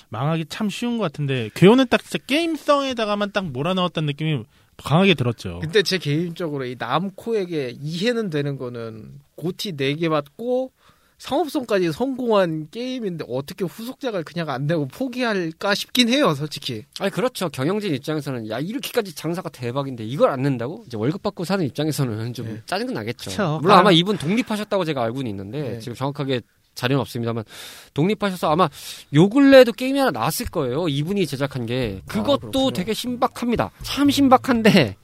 망하기 0.10 0.46
참 0.50 0.70
쉬운 0.70 0.98
것 0.98 1.04
같은데 1.04 1.52
괴호는 1.54 1.86
딱 1.90 2.02
진짜 2.04 2.18
게임성에다가만 2.26 3.32
딱 3.32 3.46
몰아넣었다는 3.52 4.08
느낌이 4.08 4.44
강하게 4.78 5.14
들었죠. 5.14 5.60
근데 5.62 5.84
제 5.84 5.98
개인적으로 6.00 6.66
이 6.66 6.76
남코에게 6.78 7.76
이해는 7.80 8.30
되는 8.32 8.58
거는 8.58 9.20
고티 9.36 9.74
4개 9.74 10.10
받고 10.10 10.72
상업성까지 11.18 11.92
성공한 11.92 12.68
게임인데 12.72 13.26
어떻게 13.30 13.64
후속작을 13.66 14.24
그냥 14.24 14.50
안 14.50 14.68
내고 14.68 14.88
포기할까 14.88 15.74
싶긴 15.74 16.10
해요, 16.10 16.34
솔직히. 16.36 16.84
아니 17.00 17.12
그렇죠. 17.12 17.50
경영진 17.50 17.94
입장에서는 17.96 18.50
야 18.50 18.60
이렇게까지 18.60 19.16
장사가 19.16 19.50
대박인데 19.50 20.04
이걸 20.06 20.30
안 20.30 20.42
낸다고? 20.42 20.84
이제 20.88 20.98
월급 20.98 21.24
받고 21.24 21.46
사는 21.46 21.66
입장에서는 21.66 22.34
좀 22.34 22.48
네. 22.48 22.62
짜증 22.66 22.94
나겠죠. 22.94 23.32
그쵸. 23.32 23.60
물론 23.62 23.78
아마 23.78 23.90
아. 23.90 23.92
이분 23.94 24.18
독립하셨다고 24.18 24.86
제가 24.86 25.04
알고는 25.04 25.30
있는데 25.32 25.62
네. 25.62 25.80
지금 25.80 25.96
정확하게 25.96 26.42
자료는 26.76 27.00
없습니다만 27.02 27.46
독립하셔서 27.94 28.52
아마 28.52 28.70
요 29.14 29.30
근래에도 29.30 29.72
게임이 29.72 29.98
하나 29.98 30.12
나왔을 30.12 30.48
거예요. 30.48 30.90
이분이 30.90 31.26
제작한 31.26 31.66
게 31.66 32.02
그것도 32.08 32.50
그렇구나. 32.52 32.72
되게 32.72 32.94
신박합니다. 32.94 33.72
참 33.82 34.10
신박한데 34.10 34.98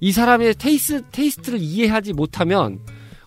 이 0.00 0.12
사람의 0.12 0.54
테이스 0.54 1.02
테이스트를 1.12 1.58
이해하지 1.60 2.14
못하면 2.14 2.80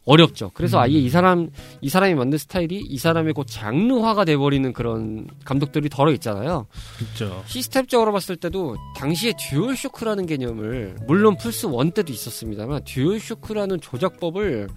어렵죠. 0.06 0.52
그래서 0.54 0.80
아예 0.80 0.94
이 0.94 1.10
사람 1.10 1.50
이 1.82 1.90
사람이 1.90 2.14
만든 2.14 2.38
스타일이 2.38 2.80
이 2.88 2.98
사람의 2.98 3.34
곧 3.34 3.46
장르화가 3.50 4.26
돼버리는 4.26 4.72
그런 4.72 5.28
감독들이 5.44 5.90
더러 5.90 6.12
있잖아요. 6.14 6.68
그렇죠. 6.98 7.44
시스템적으로 7.48 8.12
봤을 8.12 8.36
때도 8.36 8.78
당시에 8.96 9.34
듀얼 9.40 9.76
쇼크라는 9.76 10.28
개념을 10.28 10.98
물론 11.08 11.36
플스 11.38 11.68
1 11.68 11.92
때도 11.92 12.14
있었습니다만 12.14 12.84
듀얼 12.86 13.20
쇼크라는 13.20 13.82
조작법을 13.82 14.68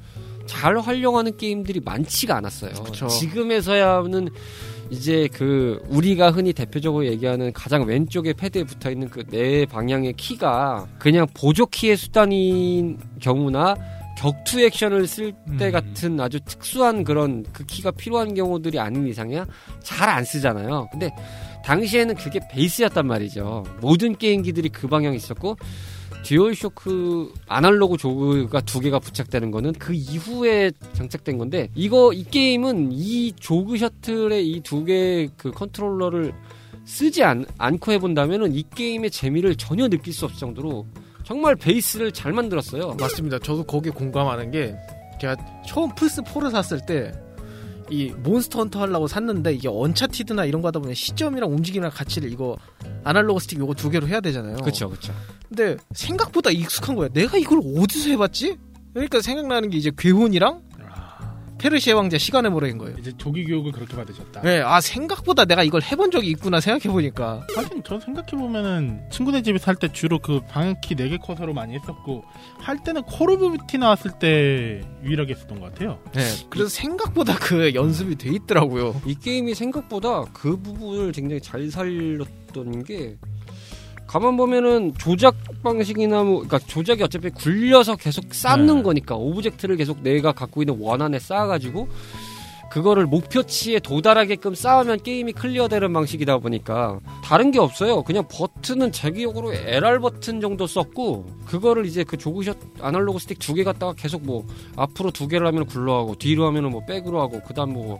잘 0.46 0.78
활용하는 0.78 1.36
게임들이 1.36 1.80
많지가 1.84 2.36
않았어요. 2.36 2.72
그쵸. 2.82 3.06
지금에서야는 3.06 4.30
이제 4.90 5.28
그 5.34 5.82
우리가 5.88 6.30
흔히 6.30 6.54
대표적으로 6.54 7.06
얘기하는 7.06 7.52
가장 7.52 7.84
왼쪽에 7.84 8.32
패드에 8.32 8.64
붙어 8.64 8.90
있는 8.90 9.10
그 9.10 9.44
네 9.44 9.66
방향의 9.66 10.14
키가 10.14 10.86
그냥 10.98 11.26
보조 11.34 11.66
키의 11.66 11.98
수단인 11.98 12.98
경우나 13.20 13.76
격투 14.18 14.60
액션을 14.60 15.06
쓸때 15.06 15.66
음. 15.66 15.72
같은 15.72 16.20
아주 16.20 16.40
특수한 16.40 17.04
그런 17.04 17.44
그 17.52 17.64
키가 17.64 17.92
필요한 17.92 18.34
경우들이 18.34 18.78
아닌 18.80 19.06
이상이야 19.06 19.46
잘 19.82 20.08
안 20.08 20.24
쓰잖아요. 20.24 20.88
근데 20.90 21.10
당시에는 21.64 22.14
그게 22.16 22.40
베이스였단 22.50 23.06
말이죠. 23.06 23.64
모든 23.80 24.16
게임기들이 24.16 24.70
그 24.70 24.88
방향이 24.88 25.16
있었고 25.16 25.56
듀얼쇼크 26.24 27.32
아날로그 27.46 27.96
jog가 27.96 28.60
두 28.62 28.80
개가 28.80 28.98
부착되는 28.98 29.50
거는 29.50 29.72
그 29.74 29.92
이후에 29.94 30.72
장착된 30.94 31.38
건데 31.38 31.68
이거 31.74 32.12
이 32.12 32.24
게임은 32.24 32.90
이 32.92 33.32
jog 33.32 33.76
shuttle의 33.78 34.48
이 34.50 34.60
두 34.62 34.84
개의 34.84 35.30
그 35.36 35.50
컨트롤러를 35.52 36.32
쓰지 36.84 37.22
않, 37.22 37.44
않고 37.58 37.92
해본다면은 37.92 38.54
이 38.54 38.64
게임의 38.74 39.10
재미를 39.10 39.54
전혀 39.54 39.88
느낄 39.88 40.12
수 40.12 40.24
없을 40.24 40.38
정도로 40.40 40.86
정말 41.28 41.54
베이스를 41.56 42.10
잘 42.12 42.32
만들었어요. 42.32 42.94
맞습니다. 42.98 43.38
저도 43.38 43.64
거기에 43.64 43.92
공감하는 43.92 44.50
게 44.50 44.74
제가 45.20 45.36
처음 45.66 45.94
플스 45.94 46.22
4를 46.22 46.50
샀을 46.50 46.84
때 46.86 47.12
이 47.90 48.10
몬스터 48.10 48.60
헌터 48.60 48.80
하려고 48.80 49.06
샀는데 49.06 49.54
이게 49.54 49.68
언차티드나 49.68 50.44
이런 50.44 50.62
거 50.62 50.68
하다 50.68 50.80
보면 50.80 50.94
시점이랑 50.94 51.50
움직임이랑 51.50 51.90
같이를 51.90 52.30
이거 52.30 52.56
아날로그 53.04 53.40
스틱 53.40 53.58
요거 53.58 53.74
두 53.74 53.90
개로 53.90 54.06
해야 54.06 54.20
되잖아요. 54.20 54.56
그렇죠, 54.58 54.88
그렇죠. 54.88 55.14
근데 55.48 55.76
생각보다 55.94 56.50
익숙한 56.50 56.96
거야. 56.96 57.08
내가 57.08 57.38
이걸 57.38 57.60
어디서 57.76 58.10
해 58.10 58.16
봤지? 58.16 58.58
그러니까 58.92 59.20
생각나는 59.20 59.70
게 59.70 59.78
이제 59.78 59.90
괴혼이랑 59.96 60.62
페르시아 61.58 61.96
왕자 61.96 62.18
시간의 62.18 62.50
모래인 62.52 62.78
거예요. 62.78 62.96
이제 62.98 63.12
조기 63.18 63.44
교육을 63.44 63.72
그렇게 63.72 63.96
받으셨다. 63.96 64.42
네, 64.42 64.60
아 64.60 64.80
생각보다 64.80 65.44
내가 65.44 65.62
이걸 65.62 65.82
해본 65.82 66.10
적이 66.10 66.30
있구나 66.30 66.60
생각해 66.60 66.92
보니까. 66.92 67.44
하긴 67.56 67.82
저 67.84 67.98
생각해 67.98 68.28
보면은 68.30 69.00
친구네 69.10 69.42
집에 69.42 69.58
살 69.58 69.76
때 69.76 69.92
주로 69.92 70.18
그 70.18 70.40
방향키 70.48 70.94
4개 70.96 71.20
커서로 71.20 71.52
많이 71.54 71.74
했었고 71.74 72.24
할 72.58 72.82
때는 72.82 73.02
콜 73.02 73.30
오브 73.30 73.50
듀티 73.58 73.78
나왔을 73.78 74.12
때 74.18 74.80
유일하게 75.04 75.34
했었던 75.34 75.60
것 75.60 75.72
같아요. 75.72 75.98
네, 76.14 76.22
그래서 76.50 76.68
생각보다 76.68 77.36
그 77.38 77.74
연습이 77.74 78.16
돼 78.16 78.30
있더라고요. 78.30 79.00
이 79.06 79.14
게임이 79.14 79.54
생각보다 79.54 80.24
그 80.32 80.56
부분을 80.56 81.12
굉장히 81.12 81.40
잘 81.40 81.70
살렸던 81.70 82.84
게 82.84 83.16
가만 84.08 84.36
보면은 84.38 84.94
조작 84.98 85.36
방식이나 85.62 86.24
뭐 86.24 86.36
그러니까 86.38 86.58
조작이 86.60 87.02
어차피 87.02 87.28
굴려서 87.30 87.94
계속 87.96 88.34
쌓는 88.34 88.78
네. 88.78 88.82
거니까 88.82 89.14
object를 89.14 89.76
계속 89.76 90.02
내가 90.02 90.32
갖고 90.32 90.62
있는 90.62 90.78
원안에 90.80 91.18
쌓아가지고 91.18 91.88
그거를 92.70 93.06
목표치에 93.06 93.80
도달하게끔 93.80 94.54
쌓으면 94.54 95.02
게임이 95.02 95.32
클리어되는 95.32 95.92
방식이다 95.92 96.38
보니까 96.38 97.00
다른 97.24 97.50
게 97.50 97.58
없어요. 97.58 98.02
그냥 98.02 98.26
버튼은 98.30 98.92
제 98.92 99.10
기억으로 99.10 99.52
LR 99.54 100.00
버튼 100.00 100.40
정도 100.40 100.66
썼고 100.66 101.26
그거를 101.46 101.86
이제 101.86 102.02
그 102.04 102.16
jog 102.16 102.28
shuttle 102.28 102.56
아날로그 102.80 103.18
스틱 103.18 103.38
두 103.38 103.54
개 103.54 103.64
갖다가 103.64 103.92
계속 103.94 104.24
뭐 104.24 104.46
앞으로 104.76 105.10
두 105.10 105.28
개를 105.28 105.46
하면 105.46 105.66
굴러가고 105.66 106.16
뒤로 106.16 106.46
하면은 106.46 106.70
뭐 106.70 106.84
back으로 106.86 107.20
하고 107.20 107.40
그다음 107.42 107.72
뭐 107.74 107.98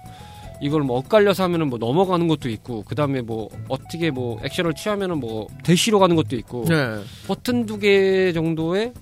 이걸 0.61 0.83
뭐 0.83 0.99
엇갈려서 0.99 1.45
하면은 1.45 1.69
뭐 1.69 1.79
넘어가는 1.79 2.27
것도 2.29 2.49
있고 2.51 2.83
그다음에 2.83 3.21
뭐 3.21 3.49
어떻게 3.69 4.11
뭐 4.11 4.39
액션을 4.45 4.75
취하면은 4.75 5.19
뭐 5.21 5.47
대시로 5.65 5.99
가는 5.99 6.17
것도 6.17 6.37
있고 6.37 6.65
네. 6.69 6.99
버튼 7.27 7.65
두 7.67 7.79
개 7.79 8.33
정도의 8.33 8.93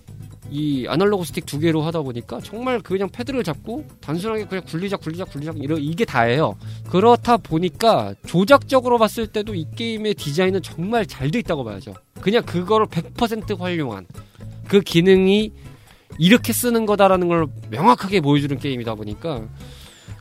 이 0.51 0.87
아날로그 0.89 1.25
스틱 1.25 1.45
두 1.45 1.59
개로 1.59 1.83
하다 1.83 2.03
보니까 2.03 2.39
정말 2.41 2.79
그냥 2.81 3.09
패드를 3.09 3.43
잡고 3.43 3.85
단순하게 4.01 4.45
그냥 4.45 4.65
굴리자 4.65 4.97
굴리자 4.97 5.25
굴리자 5.25 5.53
이러 5.57 5.77
이게 5.77 6.05
다예요. 6.05 6.57
그렇다 6.89 7.37
보니까 7.39 8.15
조작적으로 8.27 8.97
봤을 8.99 9.27
때도 9.27 9.55
이 9.57 9.67
게임의 9.75 10.15
디자인은 10.15 10.63
정말 10.63 11.05
잘 11.07 11.31
돼 11.31 11.41
있다고 11.41 11.65
봐야죠. 11.65 11.95
그냥 12.21 12.45
그거를 12.45 12.87
100% 12.87 13.59
활용한 13.59 14.07
그 14.69 14.81
기능이 14.81 15.51
이렇게 16.19 16.53
쓰는 16.53 16.87
거다라는 16.87 17.27
걸 17.29 17.47
명확하게 17.71 18.21
보여주는 18.21 18.57
게임이다 18.57 18.95
보니까 18.95 19.43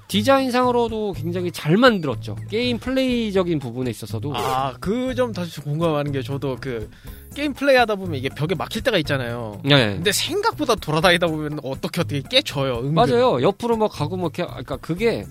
디자인상으로도 0.07 1.13
굉장히 1.13 1.51
잘 1.51 1.77
만들었죠. 1.77 2.35
게임 2.49 2.77
플레이적인 2.79 3.59
부분에 3.59 3.89
있어서도 3.89 4.35
아, 4.35 4.73
그 4.79 5.15
점 5.15 5.31
다시 5.31 5.61
공감하는 5.61 6.11
게 6.11 6.21
저도 6.21 6.57
그 6.59 6.89
게임 7.33 7.53
플레이 7.53 7.77
하다 7.77 7.95
보면 7.95 8.15
이게 8.15 8.27
벽에 8.29 8.53
막힐 8.53 8.81
때가 8.83 8.97
있잖아요. 8.99 9.61
네. 9.63 9.95
근데 9.95 10.11
생각보다 10.11 10.75
돌아다니다 10.75 11.27
보면 11.27 11.59
어떻게 11.63 12.01
어떻게 12.01 12.21
깨져요. 12.29 12.79
은근. 12.79 12.93
맞아요. 12.93 13.41
옆으로 13.41 13.77
막 13.77 13.91
가고 13.91 14.17
뭐 14.17 14.29
이렇게 14.33 14.43
그러니까 14.49 14.77
그게 14.77 15.25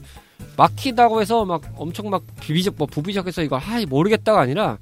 막히다고 0.56 1.20
해서 1.20 1.44
막 1.44 1.62
엄청 1.76 2.08
막 2.10 2.22
비비적 2.40 2.74
뭐 2.78 2.86
부비적해서 2.86 3.42
이거 3.42 3.56
아 3.58 3.80
모르겠다가 3.88 4.40
아니라 4.40 4.78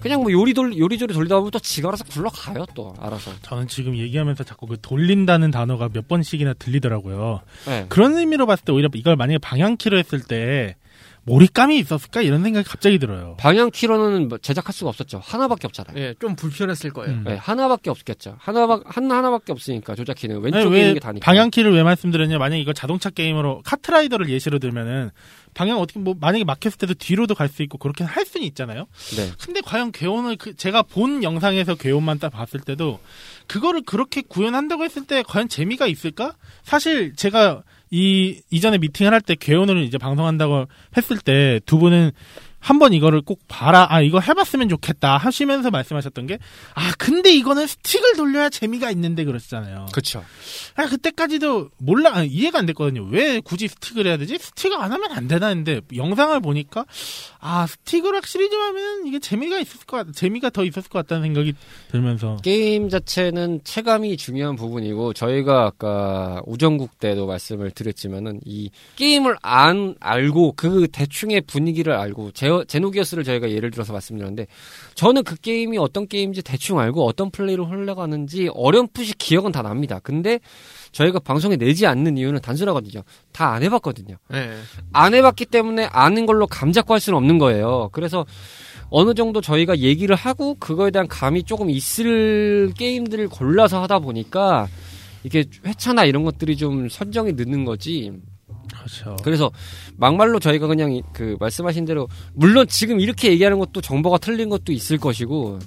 그냥 0.00 0.22
뭐 0.22 0.30
요리 0.30 0.54
돌 0.54 0.76
요리조리 0.76 1.14
돌리다 1.14 1.36
보면 1.36 1.50
또 1.50 1.58
지가 1.58 1.88
알아서 1.88 2.04
굴러가요 2.04 2.66
또 2.74 2.94
알아서. 3.00 3.32
저는 3.42 3.66
지금 3.68 3.96
얘기하면서 3.96 4.44
자꾸 4.44 4.66
그 4.66 4.76
돌린다는 4.80 5.50
단어가 5.50 5.88
몇 5.92 6.06
번씩이나 6.06 6.54
들리더라고요. 6.54 7.40
네. 7.66 7.86
그런 7.88 8.16
의미로 8.16 8.46
봤을 8.46 8.64
때 8.64 8.72
오히려 8.72 8.88
이걸 8.94 9.16
만약에 9.16 9.38
방향키로 9.38 9.98
했을 9.98 10.20
때 10.20 10.76
몰입감이 11.24 11.76
있었을까 11.80 12.22
이런 12.22 12.44
생각이 12.44 12.68
갑자기 12.68 13.00
들어요. 13.00 13.36
방향 13.40 13.70
키로는 13.72 14.28
뭐 14.28 14.38
제작할 14.38 14.72
수가 14.72 14.90
없었죠. 14.90 15.20
하나밖에 15.24 15.66
없잖아요. 15.66 15.98
예, 16.00 16.14
좀 16.20 16.36
불편했을 16.36 16.90
거예요. 16.90 17.12
음. 17.12 17.24
네, 17.26 17.34
하나밖에 17.34 17.90
없겠죠. 17.90 18.36
하나 18.38 18.80
한 18.84 19.10
하나밖에 19.10 19.50
없으니까 19.50 19.96
조작 19.96 20.14
키는 20.14 20.36
아니, 20.36 20.44
왼쪽에 20.44 20.72
왜 20.72 20.80
있는 20.82 20.94
게 20.94 21.00
다니까. 21.00 21.24
방향 21.24 21.50
키를 21.50 21.72
왜 21.74 21.82
말씀드렸냐? 21.82 22.38
만약에 22.38 22.60
이거 22.62 22.72
자동차 22.72 23.10
게임으로 23.10 23.62
카트라이더를 23.64 24.28
예시로 24.28 24.60
들면은 24.60 25.10
방향 25.56 25.78
어떻게 25.80 25.98
뭐 25.98 26.14
만약에 26.20 26.44
막혔을 26.44 26.76
때도 26.78 26.94
뒤로도 26.94 27.34
갈 27.34 27.48
수 27.48 27.62
있고 27.62 27.78
그렇게 27.78 28.04
할 28.04 28.26
수는 28.26 28.46
있잖아요. 28.48 28.86
네. 29.16 29.30
근데 29.42 29.60
과연 29.62 29.90
괴온을 29.92 30.36
그 30.36 30.54
제가 30.54 30.82
본 30.82 31.22
영상에서 31.22 31.74
괴온만 31.76 32.18
딱 32.18 32.28
봤을 32.30 32.60
때도 32.60 33.00
그거를 33.46 33.82
그렇게 33.82 34.20
구현한다고 34.20 34.84
했을 34.84 35.06
때 35.06 35.22
과연 35.26 35.48
재미가 35.48 35.86
있을까? 35.86 36.34
사실 36.62 37.14
제가 37.16 37.62
이 37.90 38.42
이전에 38.50 38.78
미팅을 38.78 39.12
할 39.12 39.20
때 39.20 39.34
괴온을 39.38 39.82
이제 39.84 39.96
방송한다고 39.96 40.66
했을 40.96 41.18
때 41.18 41.60
두 41.66 41.78
분은 41.78 42.10
한번 42.58 42.92
이거를 42.92 43.20
꼭 43.22 43.40
봐라, 43.46 43.86
아, 43.90 44.00
이거 44.00 44.18
해봤으면 44.18 44.68
좋겠다 44.68 45.16
하시면서 45.18 45.70
말씀하셨던 45.70 46.26
게, 46.26 46.38
아, 46.74 46.92
근데 46.98 47.32
이거는 47.32 47.66
스틱을 47.66 48.16
돌려야 48.16 48.48
재미가 48.48 48.90
있는데 48.90 49.24
그러시잖아요. 49.24 49.86
그쵸. 49.92 50.24
아, 50.74 50.86
그때까지도 50.86 51.70
몰라, 51.78 52.10
아, 52.14 52.22
이해가 52.24 52.58
안 52.58 52.66
됐거든요. 52.66 53.04
왜 53.10 53.40
굳이 53.40 53.68
스틱을 53.68 54.06
해야 54.06 54.16
되지? 54.16 54.38
스틱을 54.38 54.76
안 54.80 54.92
하면 54.92 55.12
안 55.12 55.28
되나 55.28 55.48
했는데, 55.48 55.80
영상을 55.94 56.38
보니까, 56.40 56.84
아, 57.38 57.66
스틱을 57.68 58.14
확실히 58.14 58.50
좀 58.50 58.60
하면 58.60 59.06
이게 59.06 59.20
재미가 59.20 59.58
있었을 59.60 59.86
것 59.86 59.98
같, 59.98 60.12
재미가 60.12 60.50
더 60.50 60.64
있었을 60.64 60.88
것 60.90 60.98
같다는 61.00 61.22
생각이 61.22 61.54
들면서. 61.92 62.36
게임 62.42 62.88
자체는 62.88 63.60
체감이 63.62 64.16
중요한 64.16 64.56
부분이고 64.56 65.12
저희가 65.12 65.66
아까 65.66 66.42
우정국 66.46 66.98
때도 66.98 67.26
말씀을 67.26 67.70
드렸지만은 67.70 68.40
이 68.44 68.70
게임을 68.96 69.36
안 69.42 69.94
알고 70.00 70.54
그 70.56 70.88
대충의 70.90 71.42
분위기를 71.42 71.92
알고 71.92 72.32
제, 72.32 72.48
제노기어스를 72.64 73.24
저희가 73.24 73.50
예를 73.50 73.70
들어서 73.70 73.92
말씀드렸는데 73.92 74.46
저는 74.94 75.24
그 75.24 75.36
게임이 75.36 75.78
어떤 75.78 76.06
게임인지 76.06 76.42
대충 76.42 76.78
알고 76.78 77.04
어떤 77.06 77.30
플레이를 77.30 77.68
흘러가는지 77.70 78.48
어렴풋이 78.54 79.14
기억은 79.18 79.52
다 79.52 79.62
납니다. 79.62 80.00
근데 80.02 80.40
저희가 80.92 81.18
방송에 81.18 81.56
내지 81.56 81.86
않는 81.86 82.16
이유는 82.16 82.40
단순하거든요. 82.40 83.02
다 83.32 83.46
안 83.56 83.62
해봤거든요. 83.62 84.16
네. 84.28 84.50
안 84.92 85.14
해봤기 85.14 85.46
때문에 85.46 85.86
아는 85.92 86.26
걸로 86.26 86.46
감 86.46 86.72
잡고 86.72 86.92
할 86.92 87.00
수는 87.00 87.16
없는 87.16 87.38
거예요. 87.38 87.88
그래서 87.92 88.26
어느 88.90 89.14
정도 89.14 89.40
저희가 89.40 89.78
얘기를 89.78 90.14
하고 90.14 90.54
그거에 90.56 90.90
대한 90.90 91.08
감이 91.08 91.42
조금 91.44 91.70
있을 91.70 92.72
게임들을 92.76 93.28
골라서 93.28 93.82
하다 93.82 94.00
보니까 94.00 94.68
이게 95.24 95.44
회차나 95.64 96.04
이런 96.04 96.22
것들이 96.22 96.56
좀 96.56 96.88
선정이 96.88 97.32
늦는 97.32 97.64
거지. 97.64 98.12
그렇죠. 98.70 99.16
그래서 99.22 99.50
막말로 99.96 100.38
저희가 100.38 100.66
그냥 100.66 100.92
이- 100.92 101.02
그 101.12 101.36
말씀하신 101.40 101.84
대로 101.84 102.08
물론 102.34 102.66
지금 102.68 103.00
이렇게 103.00 103.30
얘기하는 103.30 103.58
것도 103.58 103.80
정보가 103.80 104.18
틀린 104.18 104.48
것도 104.48 104.72
있을 104.72 104.98
것이고 104.98 105.58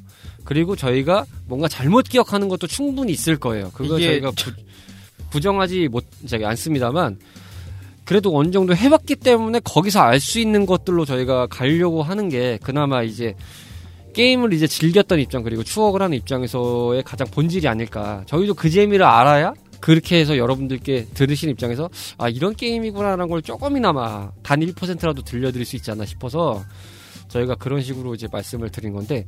그리고 0.46 0.76
저희가 0.76 1.26
뭔가 1.48 1.68
잘못 1.68 2.04
기억하는 2.08 2.48
것도 2.48 2.68
충분히 2.68 3.12
있을 3.12 3.38
거예요. 3.38 3.72
그거 3.74 3.96
저희가 4.06 4.32
부, 4.32 4.52
부정하지 5.32 5.88
못 5.90 6.06
저기 6.28 6.46
않습니다만 6.46 7.20
그래도 8.06 8.36
어느 8.36 8.50
정도 8.52 8.76
해봤기 8.76 9.18
때문에 9.18 9.60
거기서 9.60 10.00
알 10.00 10.20
수 10.20 10.40
있는 10.40 10.66
것들로 10.66 11.06
저희가 11.06 11.48
가려고 11.48 12.02
하는 12.02 12.30
게 12.30 12.58
그나마 12.64 13.04
이제 13.04 13.36
게임을 14.14 14.54
이제 14.54 14.66
즐겼던 14.66 15.20
입장 15.20 15.44
그리고 15.44 15.64
추억을 15.64 16.02
하는 16.02 16.18
입장에서의 16.18 17.04
가장 17.04 17.28
본질이 17.30 17.68
아닐까. 17.68 18.24
저희도 18.26 18.56
그 18.56 18.70
재미를 18.70 19.06
알아야 19.06 19.54
그렇게 19.80 20.20
해서 20.20 20.38
여러분들께 20.38 21.08
들으신 21.14 21.50
입장에서 21.50 21.90
아 22.18 22.30
이런 22.30 22.56
게임이구나라는 22.56 23.28
걸 23.28 23.42
조금이나마 23.42 24.32
단 24.44 24.60
1%라도 24.60 25.22
들려드릴 25.22 25.66
수 25.66 25.76
있지 25.76 25.92
않나 25.92 26.06
싶어서 26.06 26.64
저희가 27.30 27.56
그런 27.56 27.82
식으로 27.82 28.16
이제 28.16 28.28
말씀을 28.32 28.70
드린 28.70 28.94
건데 28.94 29.26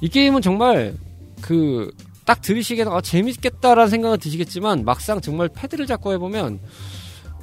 이 0.00 0.08
게임은 0.08 0.42
정말 0.42 0.94
그 1.40 1.90
딱 2.28 2.42
들으시기에는 2.42 2.92
아 2.92 3.00
재밌겠다라는 3.00 3.88
생각은 3.88 4.18
드시겠지만 4.18 4.84
막상 4.84 5.18
정말 5.18 5.48
패드를 5.48 5.86
잡고 5.86 6.12
해보면 6.12 6.60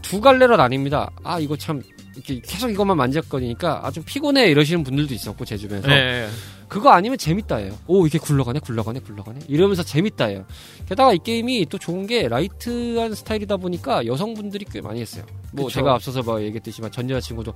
두 0.04 0.22
갈래로 0.22 0.58
나뉩니다. 0.58 1.10
아 1.24 1.40
이거 1.40 1.58
참 1.58 1.82
이렇게 2.14 2.40
계속 2.46 2.70
이것만 2.70 2.96
만졌거니까 2.96 3.82
아 3.84 3.90
좀 3.90 4.04
피곤해 4.06 4.48
이러시는 4.52 4.84
분들도 4.84 5.12
있었고 5.16 5.44
제 5.44 5.58
주변에서 5.58 5.88
네. 5.88 6.28
그거 6.68 6.90
아니면 6.90 7.18
재밌다예요. 7.18 7.74
오 7.88 8.08
이게 8.08 8.18
굴러가네 8.18 8.60
굴러가네 8.60 9.00
굴러가네 9.02 9.42
이러면서 9.48 9.84
재밌다예요. 9.84 10.46
게다가 10.88 11.14
이 11.14 11.20
게임이 11.24 11.68
또 11.70 11.78
좋은 11.78 12.08
게 12.08 12.28
light한 12.28 13.14
스타일이다 13.14 13.58
보니까 13.58 14.06
여성분들이 14.06 14.66
꽤 14.72 14.82
많이 14.82 15.02
했어요. 15.02 15.24
뭐 15.52 15.66
그쵸. 15.66 15.80
제가 15.80 15.94
앞서서 15.94 16.24
막 16.24 16.42
얘기했듯이만 16.42 16.92
전 16.92 17.10
여자친구도 17.10 17.54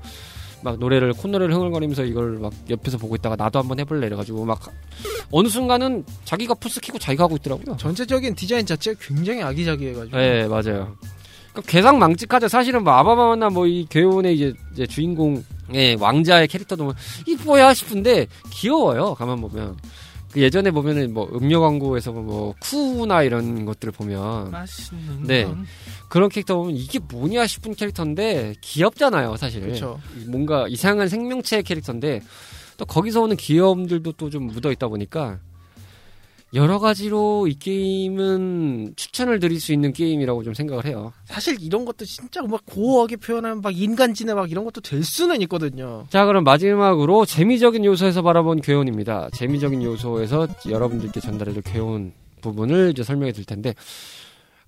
막 0.61 0.77
노래를 0.77 1.13
콧노래를 1.13 1.53
흥얼거리면서 1.55 2.03
이걸 2.03 2.37
막 2.37 2.53
옆에서 2.69 2.97
보고 2.97 3.15
있다가 3.15 3.35
나도 3.35 3.59
한번 3.59 3.79
해볼래 3.79 4.07
이래가지고 4.07 4.45
막 4.45 4.59
어느 5.31 5.47
순간은 5.47 6.05
자기가 6.25 6.53
플스 6.55 6.81
키고 6.81 6.99
자기가 6.99 7.23
하고 7.23 7.35
있더라고요. 7.37 7.77
전체적인 7.77 8.35
디자인 8.35 8.65
자체가 8.65 8.99
굉장히 9.01 9.41
아기자기해가지고. 9.41 10.17
네 10.17 10.47
맞아요. 10.47 10.95
그러니까 11.51 11.61
괴상 11.71 11.97
망측하죠. 11.99 12.47
사실은 12.47 12.83
뭐 12.83 12.93
아바마나 12.93 13.49
뭐 13.49 13.65
이 13.67 13.85
괴혼의 13.89 14.35
이제, 14.35 14.53
이제 14.73 14.85
주인공 14.85 15.43
의 15.73 15.95
왕자의 15.95 16.47
캐릭터도 16.47 16.83
뭐, 16.83 16.93
이 17.27 17.35
뭐야 17.35 17.73
싶은데 17.73 18.27
귀여워요. 18.51 19.15
가만 19.15 19.39
보면. 19.41 19.77
그 20.31 20.41
예전에 20.41 20.69
보면은 20.69 21.11
뭐 21.11 21.27
음료 21.33 21.59
광고에서 21.59 22.11
뭐 22.11 22.53
쿠나 22.59 23.23
이런 23.23 23.65
것들을 23.65 23.91
보면 23.93 24.51
맛있는 24.51 25.23
네. 25.23 25.45
건. 25.45 25.65
그런 26.07 26.29
캐릭터 26.29 26.55
보면 26.55 26.75
이게 26.75 26.99
뭐냐 26.99 27.47
싶은 27.47 27.73
캐릭터인데 27.73 28.53
귀엽잖아요, 28.61 29.37
사실. 29.37 29.61
그렇죠. 29.61 29.99
뭔가 30.27 30.67
이상한 30.67 31.07
생명체 31.09 31.63
캐릭터인데 31.63 32.21
또 32.77 32.85
거기서 32.85 33.21
오는 33.21 33.35
귀여움들도 33.37 34.11
또 34.13 34.29
좀 34.29 34.45
묻어 34.47 34.71
있다 34.71 34.87
보니까 34.87 35.39
여러 36.53 36.79
가지로 36.79 37.47
이 37.47 37.53
게임은 37.53 38.93
추천을 38.95 39.39
드릴 39.39 39.59
수 39.59 39.71
있는 39.71 39.93
게임이라고 39.93 40.43
좀 40.43 40.53
생각을 40.53 40.85
해요. 40.85 41.13
사실 41.25 41.57
이런 41.61 41.85
것도 41.85 42.05
진짜 42.05 42.41
막 42.41 42.61
고어하게 42.65 43.17
표현하면 43.17 43.61
막 43.61 43.77
인간지네 43.77 44.33
막 44.33 44.49
이런 44.49 44.65
것도 44.65 44.81
될 44.81 45.03
수는 45.03 45.41
있거든요. 45.43 46.07
자, 46.09 46.25
그럼 46.25 46.43
마지막으로 46.43 47.25
재미적인 47.25 47.85
요소에서 47.85 48.23
바라본 48.23 48.61
괴혼입니다. 48.61 49.29
재미적인 49.33 49.83
요소에서 49.83 50.47
여러분들께 50.67 51.19
전달해줄 51.19 51.61
괴혼 51.61 52.13
부분을 52.41 52.91
이제 52.91 53.03
설명해 53.03 53.31
드릴 53.31 53.45
텐데, 53.45 53.75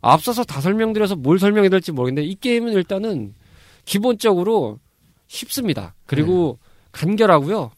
앞서서 0.02 0.44
다 0.44 0.62
설명드려서 0.62 1.16
뭘 1.16 1.40
설명해야 1.40 1.70
될지 1.70 1.92
모르겠는데, 1.92 2.28
이 2.28 2.36
게임은 2.36 2.74
일단은 2.74 3.34
기본적으로 3.86 4.80
쉽습니다. 5.28 5.96
그리고 6.06 6.60
간결하고요. 6.92 7.72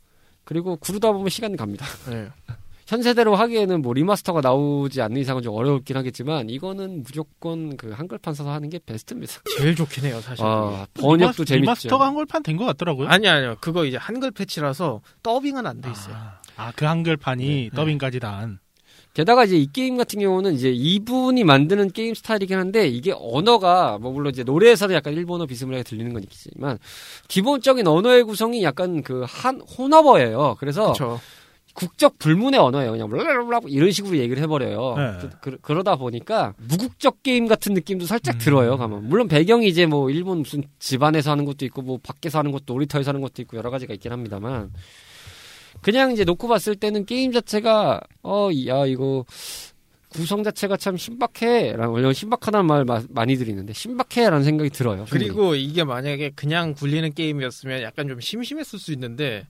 그리고 0.44 0.76
구르다 0.76 1.12
보면 1.12 1.30
시간 1.30 1.56
갑니다. 1.56 1.86
네. 2.10 2.28
현 2.88 3.02
세대로 3.02 3.36
하기에는 3.36 3.82
뭐 3.82 3.94
리마스터가 3.94 4.42
나오지 4.42 5.02
않는 5.02 5.22
이상은 5.22 5.42
좀 5.42 5.56
어렵긴 5.56 5.96
하겠지만, 5.98 6.50
이거는 6.50 7.04
무조건 7.04 7.78
그 7.78 7.92
한글판 7.92 8.34
써서 8.34 8.52
하는 8.52 8.70
게 8.70 8.80
베스트입니다. 8.86 9.34
제일 9.58 9.76
좋긴 9.76 10.06
해요, 10.06 10.20
사실. 10.22 10.44
아, 10.46 10.86
번역도 10.94 11.44
리마스- 11.44 11.46
재밌죠. 11.46 11.56
리마스터가 11.62 12.06
한글판 12.08 12.44
된 12.44 12.58
것 12.58 12.66
같더라고요. 12.66 13.08
아니 13.08 13.28
아니요. 13.28 13.56
그거 13.62 13.86
이제 13.86 13.98
한글 13.98 14.32
패치라서 14.32 15.02
더빙은 15.24 15.66
안 15.66 15.82
돼 15.82 15.90
있어요. 15.92 16.16
아, 16.58 16.72
그 16.76 16.86
한글판이 16.86 17.46
네. 17.46 17.70
더빙까지 17.76 18.20
다 18.20 18.38
한. 18.38 18.60
게다가 19.16 19.46
이제 19.46 19.56
이 19.58 19.68
게임 19.72 19.96
같은 19.98 20.20
경우는 20.20 20.54
이제 20.56 20.72
이분이 20.72 21.44
만드는 21.44 21.92
게임 21.92 22.16
스타일이긴 22.16 22.58
한데 22.58 22.88
이게 22.88 23.14
언어가 23.16 24.00
뭐 24.00 24.12
물론 24.12 24.32
이제 24.34 24.44
노래에서도 24.44 24.92
약간 24.96 25.14
일본어 25.14 25.46
비스무리하게 25.46 25.84
들리는 25.88 26.14
건 26.14 26.24
있지만 26.24 26.80
기본적인 27.28 27.86
언어의 27.88 28.24
구성이 28.24 28.64
약간 28.64 29.04
그 29.04 29.24
한 29.28 29.62
혼합어예요. 29.62 30.56
그래서 30.60 30.94
그렇죠. 30.94 31.20
국적 31.74 32.20
불문의 32.20 32.60
언어예요. 32.60 32.92
그냥 32.92 33.10
blah 33.10 33.36
blah 33.36 33.62
이런 33.68 33.92
식으로 33.92 34.18
얘기를 34.18 34.42
해버려요. 34.44 34.96
네. 34.96 35.28
그, 35.42 35.58
그, 35.62 35.72
러다 35.72 35.96
보니까 35.96 36.54
무국적 36.58 37.24
게임 37.24 37.48
같은 37.48 37.74
느낌도 37.74 38.06
살짝 38.06 38.36
음. 38.36 38.40
들어요. 38.40 38.78
가면 38.78 39.10
물론 39.10 39.28
배경이 39.28 39.68
이제 39.68 39.86
뭐 39.88 40.10
일본 40.12 40.40
무슨 40.40 40.64
집안에서 40.80 41.32
하는 41.32 41.46
것도 41.46 41.66
있고 41.66 41.82
뭐 41.82 42.00
밖에서 42.04 42.38
하는 42.40 42.52
것도 42.52 42.66
놀이터에서 42.74 43.10
하는 43.10 43.22
것도 43.22 43.42
있고 43.42 43.58
여러 43.58 43.70
가지가 43.72 43.94
있긴 43.96 44.12
합니다만 44.12 44.72
그냥 45.82 46.12
이제 46.12 46.24
놓고 46.24 46.48
봤을 46.48 46.76
때는 46.76 47.06
게임 47.06 47.32
자체가 47.32 48.02
어 48.22 48.50
야 48.68 48.86
이거 48.86 49.26
구성 50.10 50.44
자체가 50.44 50.78
참 50.78 50.96
신박해라는 50.96 51.88
원래 51.90 52.14
신박하다는 52.14 52.68
말 52.68 52.86
마- 52.86 53.02
많이 53.10 53.36
드리는데 53.36 53.74
신박해라는 53.74 54.44
생각이 54.44 54.70
들어요. 54.70 55.06
충분히. 55.06 55.26
그리고 55.26 55.56
이게 55.56 55.84
만약에 55.84 56.34
그냥 56.36 56.76
굴리는 56.76 57.12
게임이었으면 57.16 57.82
약간 57.82 58.08
좀 58.08 58.20
심심했을 58.20 58.78
수 58.78 58.92
있는데 58.94 59.48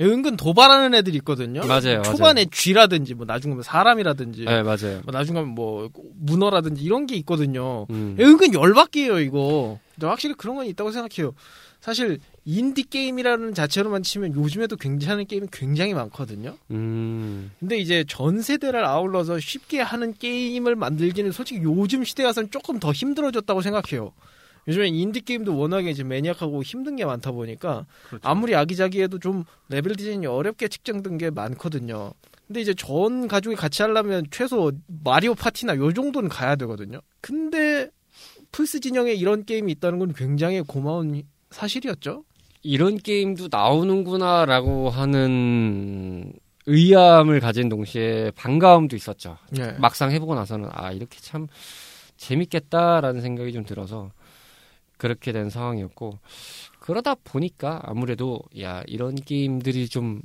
은근 0.00 0.36
도발하는 0.36 0.94
애들이 0.94 1.18
있거든요. 1.18 1.64
맞아요, 1.66 2.02
초반에 2.02 2.46
쥐라든지 2.46 3.14
뭐 3.14 3.26
나중에 3.26 3.54
뭐 3.54 3.62
사람이라든지 3.62 4.44
네 4.44 4.62
맞아요. 4.62 5.00
뭐 5.04 5.12
나중에 5.12 5.40
뭐 5.42 5.88
문어라든지 6.16 6.82
이런 6.82 7.06
게 7.06 7.14
있거든요. 7.16 7.86
음. 7.90 8.16
은근 8.18 8.54
열받게요 8.54 9.20
이거. 9.20 9.78
근데 9.94 10.06
확실히 10.08 10.34
그런 10.34 10.56
건 10.56 10.66
있다고 10.66 10.90
생각해요. 10.90 11.32
사실 11.80 12.18
인디 12.46 12.82
게임이라는 12.82 13.54
자체로만 13.54 14.02
치면 14.02 14.34
요즘에도 14.34 14.74
괜찮은 14.76 15.26
게임이 15.26 15.48
굉장히 15.52 15.94
많거든요. 15.94 16.56
음. 16.70 17.52
근데 17.60 17.76
이제 17.76 18.04
전 18.08 18.40
세대를 18.40 18.84
아울러서 18.84 19.38
쉽게 19.38 19.80
하는 19.80 20.14
게임을 20.14 20.76
만들기는 20.76 21.30
솔직히 21.30 21.62
요즘 21.62 22.02
시대 22.02 22.24
와서는 22.24 22.50
조금 22.50 22.80
더 22.80 22.90
힘들어졌다고 22.90 23.60
생각해요. 23.60 24.12
요즘엔 24.68 24.94
인디 24.94 25.20
게임도 25.20 25.56
워낙에 25.56 25.90
이제 25.90 26.04
maniac하고 26.04 26.62
힘든 26.62 26.96
게 26.96 27.04
많다 27.04 27.32
보니까 27.32 27.86
그렇죠. 28.08 28.28
아무리 28.28 28.54
아기자기해도 28.54 29.18
좀 29.18 29.44
레벨 29.68 29.96
디자인이 29.96 30.26
어렵게 30.26 30.68
측정된 30.68 31.18
게 31.18 31.30
많거든요. 31.30 32.12
근데 32.46 32.60
이제 32.60 32.74
전 32.74 33.26
가족이 33.26 33.56
같이 33.56 33.82
하려면 33.82 34.26
최소 34.30 34.72
마리오 35.02 35.34
파티나 35.34 35.76
요 35.76 35.92
정도는 35.92 36.28
가야 36.28 36.56
되거든요. 36.56 37.00
근데 37.20 37.88
플스 38.52 38.80
진영에 38.80 39.12
이런 39.12 39.44
게임이 39.44 39.72
있다는 39.72 39.98
건 39.98 40.12
굉장히 40.12 40.60
고마운 40.60 41.22
사실이었죠. 41.50 42.24
이런 42.62 42.96
게임도 42.96 43.48
나오는구나라고 43.50 44.90
하는 44.90 46.32
의아함을 46.66 47.40
가진 47.40 47.68
동시에 47.68 48.30
반가움도 48.36 48.96
있었죠. 48.96 49.36
네. 49.50 49.72
막상 49.78 50.10
해보고 50.10 50.34
나서는 50.34 50.68
아 50.72 50.92
이렇게 50.92 51.18
참 51.20 51.46
재밌겠다라는 52.16 53.20
생각이 53.20 53.52
좀 53.52 53.64
들어서 53.64 54.10
그렇게 55.04 55.32
된 55.32 55.50
상황이었고 55.50 56.18
그러다 56.80 57.14
보니까 57.22 57.78
아무래도 57.84 58.40
야 58.58 58.82
이런 58.86 59.14
게임들이 59.14 59.90
좀 59.90 60.22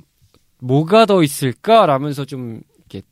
뭐가 0.58 1.04
더 1.04 1.22
있을까라면서 1.22 2.24
좀 2.24 2.62
이렇게 2.78 3.02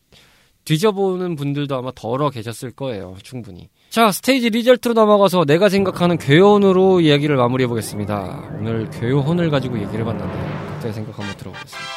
뒤져보는 0.64 1.36
분들도 1.36 1.76
아마 1.76 1.92
더러 1.94 2.30
계셨을 2.30 2.70
거예요 2.70 3.16
충분히. 3.22 3.68
자 3.90 4.10
stage 4.11 4.49
result로 4.49 4.94
넘어가서 4.94 5.44
내가 5.44 5.68
생각하는 5.68 6.16
괴혼으로 6.16 7.02
이야기를 7.02 7.36
마무리해 7.36 7.68
보겠습니다. 7.68 8.48
오늘 8.58 8.88
괴혼을 8.88 9.50
가지고 9.50 9.78
얘기를 9.78 10.00
해봤는데 10.00 10.74
그때 10.76 10.92
생각 10.92 11.18
한번 11.18 11.36
들어보겠습니다. 11.36 11.88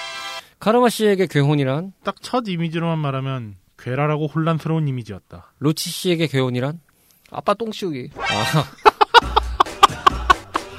카르마 0.59 0.89
씨에게 0.89 1.27
괴혼이란? 1.27 1.93
딱 2.03 2.15
첫 2.21 2.43
이미지로만 2.49 2.99
말하면 2.99 3.55
괴랄하고 3.77 4.27
혼란스러운 4.27 4.85
이미지였다. 4.89 5.53
로치 5.59 5.89
씨에게 5.89 6.27
괴혼이란? 6.27 6.81
아빠 7.31 7.53
똥 7.53 7.71
치우기. 7.71 8.09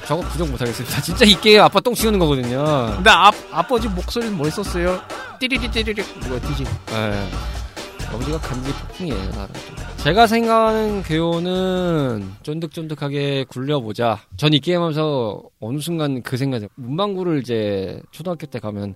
저거 0.07 0.21
부정 0.23 0.49
못하겠습니다 0.51 0.99
진짜 1.03 1.25
이 1.25 1.33
게임 1.39 1.61
아빠 1.61 1.79
똥 1.79 1.93
치우는 1.93 2.19
거거든요 2.19 2.93
근데 2.95 3.09
아, 3.09 3.31
아버지 3.51 3.87
목소리는 3.87 4.37
멋있었어요. 4.37 4.99
띠리리 5.39 5.69
띠리리. 5.71 6.01
이거 6.25 6.39
뒤지. 6.39 6.63
예. 6.63 8.07
아버지가 8.07 8.37
간지 8.39 8.71
폭풍이에요, 8.71 9.31
나름. 9.31 9.49
제가 9.97 10.27
생각하는 10.27 11.01
괴호는 11.03 12.31
쫀득쫀득하게 12.43 13.45
굴려보자. 13.49 14.19
전 14.37 14.53
이 14.53 14.59
게임하면서 14.59 15.41
어느 15.59 15.79
순간 15.79 16.21
그 16.21 16.37
생각이 16.37 16.67
문방구를 16.75 17.39
이제 17.41 18.01
초등학교 18.11 18.45
때 18.45 18.59
가면 18.59 18.95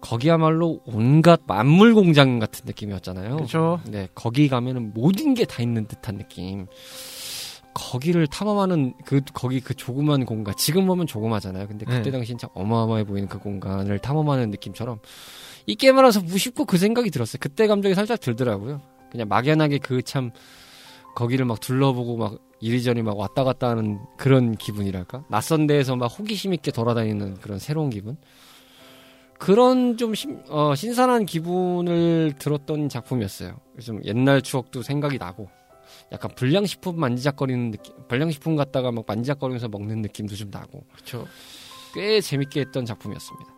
거기야말로 0.00 0.80
온갖 0.86 1.40
만물 1.46 1.92
공장 1.94 2.38
같은 2.38 2.62
느낌이었잖아요. 2.66 3.36
그렇죠. 3.36 3.80
네, 3.88 4.08
거기 4.14 4.48
가면은 4.48 4.92
모든 4.94 5.34
게 5.34 5.44
다 5.44 5.62
있는 5.62 5.86
듯한 5.88 6.18
느낌. 6.18 6.66
거기를 7.78 8.26
탐험하는 8.26 8.94
그 9.04 9.20
거기 9.32 9.60
그 9.60 9.74
조그만 9.74 10.24
공간 10.24 10.54
지금 10.56 10.86
보면 10.86 11.06
조그마잖아요. 11.06 11.68
근데 11.68 11.86
그때 11.86 12.02
네. 12.02 12.10
당시 12.10 12.28
진짜 12.28 12.48
어마어마해 12.54 13.04
보이는 13.04 13.28
그 13.28 13.38
공간을 13.38 13.98
탐험하는 14.00 14.50
느낌처럼 14.50 14.98
이 15.66 15.74
게임을 15.76 15.98
하면서 15.98 16.20
무심코 16.20 16.64
그 16.64 16.76
생각이 16.78 17.10
들었어요. 17.10 17.38
그때 17.40 17.66
감정이 17.66 17.94
살짝 17.94 18.20
들더라고요. 18.20 18.80
그냥 19.10 19.28
막연하게 19.28 19.78
그 19.78 20.02
참 20.02 20.32
거기를 21.14 21.44
막 21.46 21.60
둘러보고 21.60 22.16
막 22.16 22.38
이리저리 22.60 23.02
막 23.02 23.18
왔다 23.18 23.44
갔다 23.44 23.68
하는 23.70 23.98
그런 24.16 24.54
기분이랄까? 24.56 25.24
낯선 25.28 25.66
데에서 25.66 25.96
막 25.96 26.06
호기심 26.06 26.54
있게 26.54 26.70
돌아다니는 26.70 27.34
그런 27.40 27.58
새로운 27.58 27.90
기분? 27.90 28.16
그런 29.38 29.96
좀 29.96 30.14
신, 30.14 30.42
어, 30.48 30.74
신선한 30.74 31.26
기분을 31.26 32.34
들었던 32.38 32.88
작품이었어요. 32.88 33.56
그래서 33.72 33.86
좀 33.86 34.00
옛날 34.04 34.42
추억도 34.42 34.82
생각이 34.82 35.18
나고, 35.18 35.48
약간 36.12 36.30
불량식품 36.34 36.98
만지작거리는 36.98 37.70
느낌, 37.70 37.94
불량식품 38.08 38.56
갖다가 38.56 38.90
막 38.92 39.04
만지작거리면서 39.06 39.68
먹는 39.68 40.02
느낌도 40.02 40.34
좀 40.36 40.50
나고, 40.50 40.84
그렇죠. 40.92 41.26
꽤 41.94 42.20
재밌게 42.20 42.60
했던 42.60 42.84
작품이었습니다. 42.84 43.54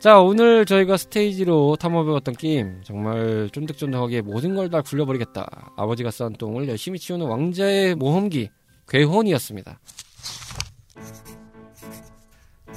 자, 0.00 0.18
오늘 0.18 0.64
저희가 0.64 0.96
스테이지로 0.96 1.76
탐험해봤던 1.76 2.34
게임, 2.36 2.80
정말 2.84 3.50
쫀득쫀득하게 3.52 4.22
모든 4.22 4.54
걸 4.54 4.70
다 4.70 4.80
굴려버리겠다. 4.80 5.72
아버지가 5.76 6.10
쌓은 6.10 6.32
똥을 6.34 6.68
열심히 6.68 6.98
치우는 6.98 7.26
왕자의 7.26 7.96
모험기, 7.96 8.48
괴혼이었습니다. 8.88 9.78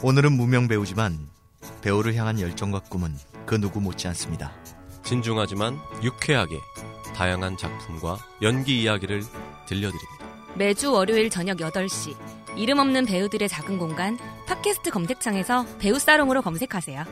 오늘은 0.03 0.33
무명 0.33 0.67
배우지만 0.67 1.29
배우를 1.81 2.13
향한 2.15 2.39
열정과 2.41 2.79
꿈은 2.81 3.15
그 3.45 3.59
누구 3.59 3.79
못지 3.79 4.07
않습니다. 4.09 4.51
진중하지만 5.03 5.77
유쾌하게 6.03 6.57
다양한 7.13 7.57
작품과 7.57 8.17
연기 8.41 8.81
이야기를 8.81 9.21
들려드립니다. 9.65 10.25
매주 10.55 10.91
월요일 10.91 11.29
저녁 11.29 11.57
8시 11.57 12.15
이름 12.57 12.79
없는 12.79 13.05
배우들의 13.05 13.47
작은 13.47 13.77
공간 13.77 14.17
팟캐스트 14.47 14.91
검색창에서 14.91 15.65
배우 15.79 15.97
살롱으로 15.97 16.41
검색하세요. 16.41 17.03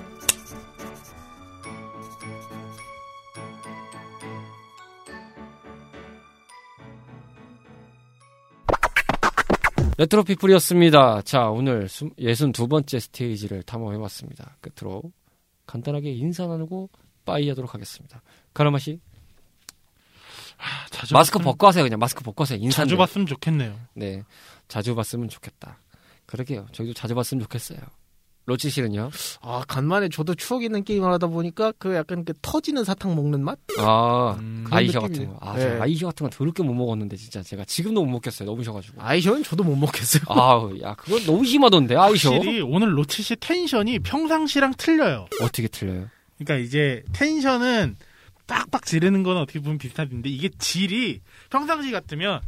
레트로 9.98 10.24
피플이었습니다. 10.24 11.22
자, 11.22 11.50
오늘 11.50 11.86
62번째 11.86 13.00
스테이지를 13.00 13.62
탐험해봤습니다. 13.64 14.58
끝으로 14.60 15.04
간단하게 15.68 16.12
인사 16.12 16.48
나누고 16.48 16.90
bye 17.24 17.48
하도록 17.50 17.72
하겠습니다. 17.72 18.24
가라마 18.54 18.80
씨, 18.80 19.00
아, 20.62 20.86
자주 20.92 21.14
마스크 21.14 21.40
봤으면- 21.40 21.44
벗고 21.44 21.68
하세요. 21.68 21.84
그냥 21.84 22.00
마스크 22.00 22.24
벗고 22.24 22.44
하세요. 22.44 22.58
인사. 22.62 22.84
자주 22.84 22.96
봤으면 22.98 23.26
좋겠네요. 23.28 23.74
네. 23.96 24.24
자주 24.68 24.96
봤으면 24.96 25.28
좋겠다. 25.30 25.78
그러게요. 26.26 26.68
저희도 26.72 26.94
자주 26.94 27.16
봤으면 27.16 27.42
좋겠어요. 27.44 27.80
로치 28.48 28.70
씨는요? 28.72 29.12
아 29.42 29.64
간만에 29.68 30.10
저도 30.10 30.34
추억 30.34 30.64
있는 30.64 30.84
게임을 30.84 31.12
하다 31.14 31.28
보니까 31.28 31.74
그 31.78 31.94
약간 31.96 32.26
그 32.26 32.34
터지는 32.42 32.84
사탕 32.84 33.16
먹는 33.16 33.44
맛? 33.44 33.60
아, 33.78 34.36
음, 34.40 34.66
아이셔 34.72 35.00
같은. 35.00 35.28
거. 35.28 35.38
아, 35.42 35.56
네. 35.56 35.62
저 35.78 35.84
아이셔 35.84 36.08
같은 36.08 36.28
거 36.28 36.36
더럽게 36.36 36.64
못 36.64 36.74
먹었는데, 36.74 37.18
진짜. 37.18 37.44
제가 37.44 37.66
지금도 37.66 38.04
못 38.04 38.12
먹겠어요. 38.14 38.48
너무 38.50 38.64
셔가지고. 38.64 39.00
아이셔는 39.02 39.44
저도 39.44 39.64
못 39.64 39.76
먹겠어요. 39.76 40.24
아우, 40.30 40.76
야, 40.82 40.96
그건 40.96 41.24
너무 41.26 41.46
심하던데, 41.46 41.96
아이셔. 41.96 42.34
확실히 42.34 42.62
오늘 42.62 42.98
로치 42.98 43.22
씨 43.22 43.36
텐션이 43.36 44.00
평상시랑 44.00 44.74
틀려요. 44.76 45.28
어떻게 45.42 45.68
틀려요? 45.68 46.08
그러니까 46.40 46.66
이제 46.66 47.04
텐션은 47.14 47.96
빡빡 48.52 48.86
지르는 48.86 49.24
건 49.24 49.38
어떻게 49.38 49.60
보면 49.60 49.78
비슷한데 49.78 50.30
이게 50.30 50.50
질이 50.60 51.22
평상시 51.50 51.92
같으면 51.92 52.42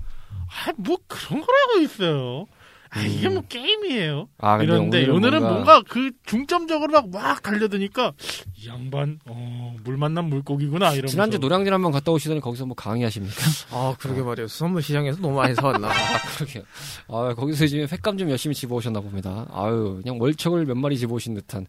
아 0.67 0.71
뭐 0.77 0.97
그런 1.07 1.39
걸 1.41 1.47
하고 1.69 1.79
있어요. 1.81 2.45
아 2.89 3.01
이게 3.01 3.27
뭐 3.27 3.41
게임이에요. 3.47 4.27
아, 4.37 4.61
이런데 4.61 4.99
오늘은 5.03 5.15
오늘은 5.15 5.39
뭔가- 5.41 5.53
뭔가, 5.53 5.81
그 5.89 6.11
중점적으로 6.25 6.91
막 6.91 7.07
막 7.09 7.41
달려드니까 7.41 8.11
이 8.55 8.67
양반 8.67 9.19
어 9.27 9.73
물 9.83 9.97
만난 9.97 10.25
물고기구나 10.29 10.91
이러면서 10.91 11.07
지난주 11.11 11.39
노량진 11.39 11.73
한번 11.73 11.91
갔다 11.91 12.11
오시더니 12.11 12.39
거기서 12.39 12.65
뭐 12.67 12.75
강의하십니까? 12.75 13.35
아 13.71 13.95
그러게 13.99 14.21
말이에요. 14.21 14.47
수산물 14.47 14.81
시장에서 14.83 15.19
너무 15.21 15.35
많이 15.37 15.55
사왔나. 15.55 15.87
아, 15.91 15.93
그러게요. 16.37 16.63
아, 17.07 17.33
거기서 17.33 17.65
지금 17.67 17.87
횟감 17.91 18.17
좀 18.17 18.29
열심히 18.29 18.53
집어오셨나 18.55 18.99
봅니다. 19.01 19.47
아유, 19.51 19.99
그냥 20.03 20.21
월척을 20.21 20.65
몇 20.65 20.75
마리 20.77 20.97
집어오신 20.97 21.33
듯한. 21.35 21.65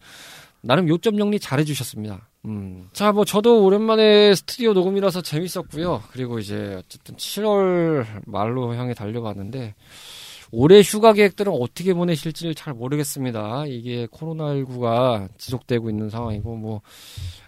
나름 0.65 0.89
요점 0.89 1.19
정리 1.19 1.39
잘 1.39 1.61
해주셨습니다. 1.61 2.29
음. 2.47 2.89
자, 2.93 3.13
뭐, 3.13 3.25
저도 3.25 3.65
오랜만에 3.65 4.35
스튜디오 4.35 4.73
녹음이라서 4.73 5.23
재밌었고요. 5.23 6.03
그리고 6.11 6.39
이제, 6.39 6.77
어쨌든 6.79 7.17
7월 7.17 8.07
말로 8.27 8.75
향해 8.75 8.95
달려가는데, 8.95 9.75
올해 10.51 10.81
휴가 10.81 11.13
계획들은 11.13 11.53
어떻게 11.53 11.95
보내실지 11.95 12.55
잘 12.55 12.75
모르겠습니다. 12.75 13.67
이게 13.67 14.07
코로나19가 14.07 15.29
지속되고 15.37 15.91
있는 15.91 16.11
상황이고, 16.11 16.57
뭐, 16.57 16.81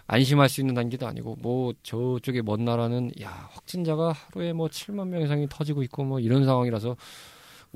안심할 0.07 0.49
수 0.49 0.61
있는 0.61 0.73
단계도 0.75 1.07
아니고, 1.07 1.37
뭐, 1.41 1.73
저쪽에 1.83 2.41
먼 2.41 2.65
나라는, 2.65 3.11
야, 3.21 3.49
확진자가 3.51 4.13
하루에 4.13 4.53
뭐 4.53 4.67
7만 4.67 5.07
명 5.07 5.21
이상이 5.21 5.47
터지고 5.49 5.83
있고, 5.83 6.03
뭐, 6.03 6.19
이런 6.19 6.45
상황이라서, 6.45 6.95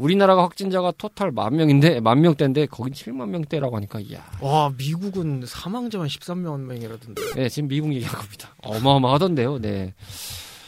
우리나라가 0.01 0.43
확진자가 0.43 0.91
토탈 0.97 1.31
만 1.31 1.55
명인데, 1.55 1.99
만 1.99 2.21
명대인데, 2.21 2.65
거긴 2.65 2.93
7만 2.93 3.29
명대라고 3.29 3.75
하니까, 3.75 3.99
이야. 3.99 4.25
와 4.41 4.71
미국은 4.75 5.43
사망자만 5.45 6.07
13만 6.07 6.59
명이라던데. 6.61 7.21
네, 7.35 7.49
지금 7.49 7.69
미국 7.69 7.93
얘기한 7.93 8.15
겁니다. 8.15 8.55
어마어마하던데요, 8.63 9.59
네. 9.59 9.93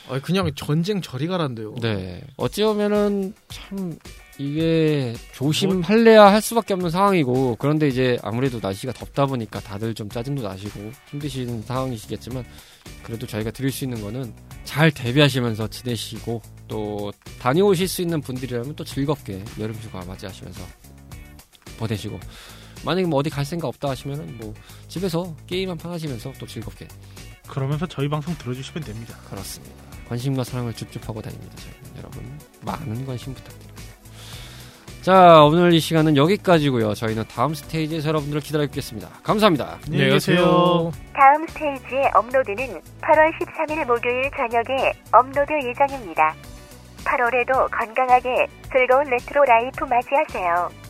아 0.10 0.20
그냥 0.20 0.52
전쟁 0.56 1.02
저리 1.02 1.26
가란데요. 1.28 1.76
네. 1.82 2.22
어찌 2.38 2.62
보면은, 2.64 3.34
참, 3.50 3.98
이게 4.38 5.16
조심할래야 5.34 6.26
할 6.26 6.40
수밖에 6.40 6.76
없는 6.76 6.92
상황이고, 6.92 7.56
그런데 7.58 7.88
이제 7.88 8.20
아무래도 8.22 8.60
날씨가 8.62 8.94
덥다 8.94 9.26
보니까 9.26 9.60
다들 9.62 9.96
좀 9.96 10.10
짜증도 10.10 10.44
나시고 10.44 10.92
힘드신 11.10 11.64
상황이시겠지만, 11.64 12.46
그래도 13.02 13.26
저희가 13.26 13.50
드릴 13.50 13.72
수 13.72 13.84
있는 13.84 14.00
거는 14.02 14.32
잘 14.64 14.92
대비하시면서 14.92 15.70
지내시고, 15.70 16.42
또 16.74 17.14
다녀오실 17.40 17.88
수 17.88 18.02
있는 18.02 18.20
분들이라면 18.20 18.76
또 18.76 18.84
즐겁게 18.84 19.44
여름 19.60 19.76
휴가 19.76 20.04
맞이하시면서 20.06 20.64
보내시고, 21.78 22.20
만약에 22.84 23.06
뭐 23.06 23.20
어디 23.20 23.30
갈 23.30 23.46
생각 23.46 23.68
없다 23.68 23.92
하시면은 23.92 24.40
뭐 24.40 24.56
집에서 24.88 25.36
게임 25.46 25.70
한 25.70 25.78
판 25.78 25.92
하시면서 25.92 26.34
또 26.40 26.48
즐겁게 26.48 26.88
그러면서 27.48 27.86
저희 27.86 28.10
방송 28.10 28.36
들어주시면 28.40 28.84
됩니다. 28.86 29.16
그렇습니다. 29.30 29.76
관심과 30.10 30.44
사랑을 30.44 30.74
줍줍하고 30.74 31.22
다닙니다. 31.22 31.56
저희는. 31.58 31.98
여러분 32.00 32.40
많은 32.66 33.06
관심 33.06 33.36
부탁드립니다. 33.36 33.74
자 35.04 35.44
오늘 35.44 35.74
이 35.74 35.80
시간은 35.80 36.18
여기까지고요. 36.18 36.96
저희는 36.96 37.26
다음 37.28 37.54
스테이지에서 37.54 38.08
여러분들을 38.08 38.42
기다리겠습니다. 38.42 39.10
감사합니다. 39.22 39.78
안녕히 39.86 40.10
계세요. 40.14 40.92
다음 41.14 41.46
스테이지의 41.50 42.12
업로드는 42.16 42.82
8월 43.02 43.32
13일 43.38 43.86
목요일 43.86 44.32
저녁에 44.36 44.92
업로드 45.12 45.52
예정입니다. 45.70 46.34
8월에도 47.04 47.70
건강하게 47.72 48.48
즐거운 48.72 49.06
레트로 49.06 49.44
라이프 49.46 49.86
맞이하세요. 49.86 50.83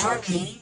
Sharpie. 0.00 0.59